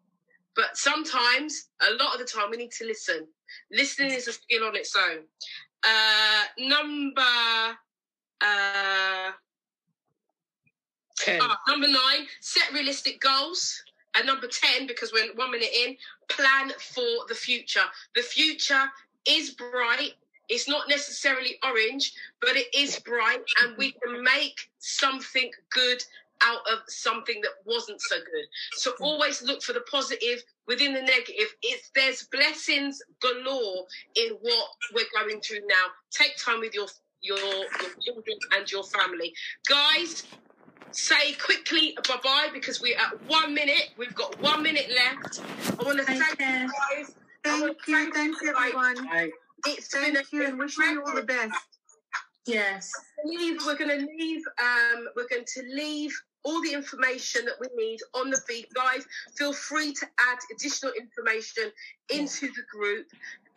But 0.56 0.76
sometimes, 0.76 1.68
a 1.80 2.02
lot 2.02 2.14
of 2.14 2.18
the 2.18 2.24
time, 2.24 2.50
we 2.50 2.56
need 2.56 2.72
to 2.72 2.84
listen. 2.84 3.28
Listening 3.70 4.10
is 4.10 4.26
a 4.26 4.32
skill 4.32 4.64
on 4.64 4.74
its 4.74 4.94
own. 4.96 5.20
Uh, 5.84 6.44
number 6.58 7.22
uh, 8.40 9.30
Ten. 11.20 11.40
uh, 11.40 11.54
number 11.66 11.88
nine, 11.88 12.26
set 12.40 12.72
realistic 12.72 13.20
goals. 13.20 13.82
And 14.16 14.26
number 14.26 14.48
10, 14.48 14.86
because 14.86 15.12
we're 15.12 15.32
one 15.34 15.50
minute 15.52 15.68
in, 15.84 15.96
plan 16.28 16.72
for 16.78 17.26
the 17.28 17.34
future. 17.34 17.84
The 18.16 18.22
future 18.22 18.84
is 19.28 19.50
bright. 19.50 20.14
It's 20.48 20.68
not 20.68 20.88
necessarily 20.88 21.58
orange, 21.62 22.14
but 22.40 22.56
it 22.56 22.66
is 22.74 22.98
bright, 23.00 23.42
and 23.62 23.76
we 23.76 23.92
can 23.92 24.24
make 24.24 24.70
something 24.78 25.50
good 25.70 26.02
out 26.42 26.60
of 26.72 26.78
something 26.86 27.40
that 27.42 27.52
wasn't 27.64 28.00
so 28.00 28.16
good. 28.16 28.44
So 28.72 28.92
always 29.00 29.42
look 29.42 29.62
for 29.62 29.72
the 29.72 29.82
positive 29.90 30.42
within 30.66 30.94
the 30.94 31.02
negative. 31.02 31.54
If 31.62 31.90
there's 31.94 32.24
blessings 32.24 33.02
galore 33.20 33.86
in 34.14 34.30
what 34.40 34.68
we're 34.94 35.04
going 35.12 35.40
through 35.40 35.66
now, 35.66 35.86
take 36.10 36.36
time 36.36 36.60
with 36.60 36.74
your 36.74 36.86
your, 37.20 37.38
your 37.38 37.66
children 38.00 38.38
and 38.56 38.70
your 38.70 38.84
family. 38.84 39.34
Guys, 39.68 40.24
say 40.92 41.32
quickly 41.34 41.96
bye 42.08 42.16
bye 42.22 42.48
because 42.52 42.80
we're 42.80 42.98
at 42.98 43.20
one 43.26 43.54
minute. 43.54 43.90
We've 43.96 44.14
got 44.14 44.40
one 44.40 44.62
minute 44.62 44.90
left. 44.90 45.40
I 45.80 45.84
want 45.84 45.98
to 45.98 46.04
Take 46.04 46.18
thank 46.22 46.38
care. 46.38 46.62
you 46.64 46.72
guys. 46.96 47.14
Thank 47.44 47.86
you. 47.86 48.12
Thanks, 48.12 48.42
you, 48.42 48.54
everyone. 48.56 49.06
Right. 49.08 49.30
It's 49.66 49.92
been 49.92 50.14
Thank 50.14 50.32
a 50.32 50.36
you, 50.36 50.46
and 50.46 50.58
wishing 50.58 50.84
you 50.84 51.02
all 51.04 51.14
the 51.14 51.22
best. 51.22 51.54
Yes. 52.46 52.90
leave, 53.24 53.58
we're 53.66 53.76
going 53.76 53.90
to 53.90 54.06
leave. 54.06 54.42
Um, 54.60 55.08
we're 55.14 55.28
going 55.28 55.44
to 55.44 55.62
leave 55.70 56.12
all 56.44 56.62
the 56.62 56.72
information 56.72 57.44
that 57.44 57.54
we 57.60 57.68
need 57.76 57.98
on 58.14 58.30
the 58.30 58.40
feed, 58.48 58.66
guys. 58.74 59.04
Feel 59.36 59.52
free 59.52 59.92
to 59.92 60.06
add 60.18 60.38
additional 60.54 60.92
information 60.92 61.64
into 62.10 62.46
the 62.46 62.62
group 62.72 63.06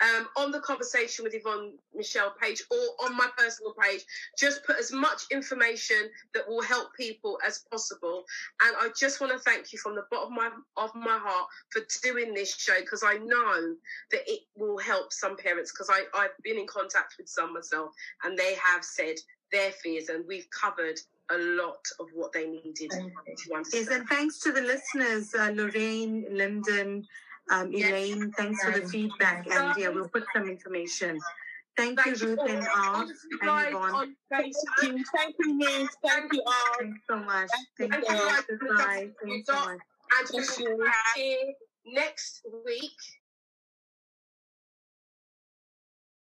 um, 0.02 0.28
on 0.38 0.52
the 0.52 0.60
conversation 0.60 1.24
with 1.24 1.34
Yvonne 1.36 1.74
Michelle 1.95 2.34
page 2.41 2.64
or 2.72 3.06
on 3.06 3.16
my 3.16 3.28
personal 3.38 3.74
page. 3.80 4.02
Just 4.38 4.64
put 4.66 4.78
as 4.78 4.91
much 4.91 5.24
information 5.32 6.10
that 6.34 6.47
will 6.47 6.62
help 6.62 6.93
people 6.95 7.38
as 7.45 7.64
possible. 7.72 8.24
And 8.64 8.76
I 8.80 8.89
just 8.97 9.22
want 9.22 9.34
to 9.34 9.39
thank 9.39 9.72
you 9.72 9.80
from 9.80 9.95
the 9.95 10.06
bottom 10.10 10.34
of 10.34 10.38
my 10.38 10.49
of 10.78 10.95
my 10.95 11.18
heart 11.18 11.47
for 11.70 11.82
doing 12.04 12.34
this 12.34 12.56
show 12.56 12.80
because 12.80 13.04
I 13.06 13.18
know 13.18 13.76
that 14.12 14.22
it 14.28 14.41
will 14.56 14.78
help 14.78 15.14
some 15.14 15.38
parents 15.38 15.72
because 15.72 15.89
I 15.89 16.04
I've 16.18 16.32
been 16.43 16.58
in 16.58 16.68
contact 16.68 17.16
with 17.18 17.28
some 17.30 17.54
myself 17.54 17.91
and 18.24 18.38
they 18.38 18.56
have 18.56 18.84
said 18.84 19.16
their 19.52 19.72
fears, 19.72 20.10
and 20.10 20.26
we've 20.28 20.47
covered 20.49 20.99
a 21.30 21.38
lot 21.38 21.84
of 21.99 22.08
what 22.14 22.32
they 22.34 22.47
needed 22.47 22.91
Yes, 22.91 23.54
understand. 23.54 23.88
and 23.89 24.08
thanks 24.10 24.39
to 24.39 24.52
the 24.52 24.62
listeners, 24.62 25.34
uh, 25.34 25.52
Lorraine, 25.54 26.26
Lyndon, 26.32 27.06
um, 27.52 27.72
Yes. 27.72 27.89
Elaine. 27.89 28.32
Thanks 28.38 28.64
for 28.64 28.72
the 28.72 28.88
feedback, 28.88 29.45
and 29.52 29.78
yeah, 29.78 29.89
we'll 29.89 30.10
put 30.10 30.24
some 30.34 30.49
information. 30.49 31.20
Thank 31.78 32.04
you, 32.06 32.16
Thank 32.16 32.22
you 32.22 32.28
Ruth 32.30 32.39
all. 32.39 32.47
and 32.49 32.68
Art 32.76 33.08
Thank 33.08 33.10
you 33.32 33.39
and 33.39 33.47
guys 33.49 33.68
Yvonne. 33.70 34.16
Thank 34.32 34.54
you. 34.84 35.04
Thank 35.16 35.36
you, 35.39 35.60
Ruth. 35.60 35.89
Thank 36.06 36.34
you 36.34 36.43
all. 36.45 36.54
Thanks 36.80 36.99
so 37.10 37.16
much. 37.18 37.49
Thank 37.78 37.93
Thank 37.93 38.10
you. 38.10 38.16
you. 38.16 38.58
Goodbye. 38.60 39.10
Thanks 39.24 39.47
so 39.47 39.54
much. 39.54 39.80
And 40.20 40.30
we'll 40.34 40.43
you. 41.18 41.54
next 41.86 42.41
week 42.66 42.91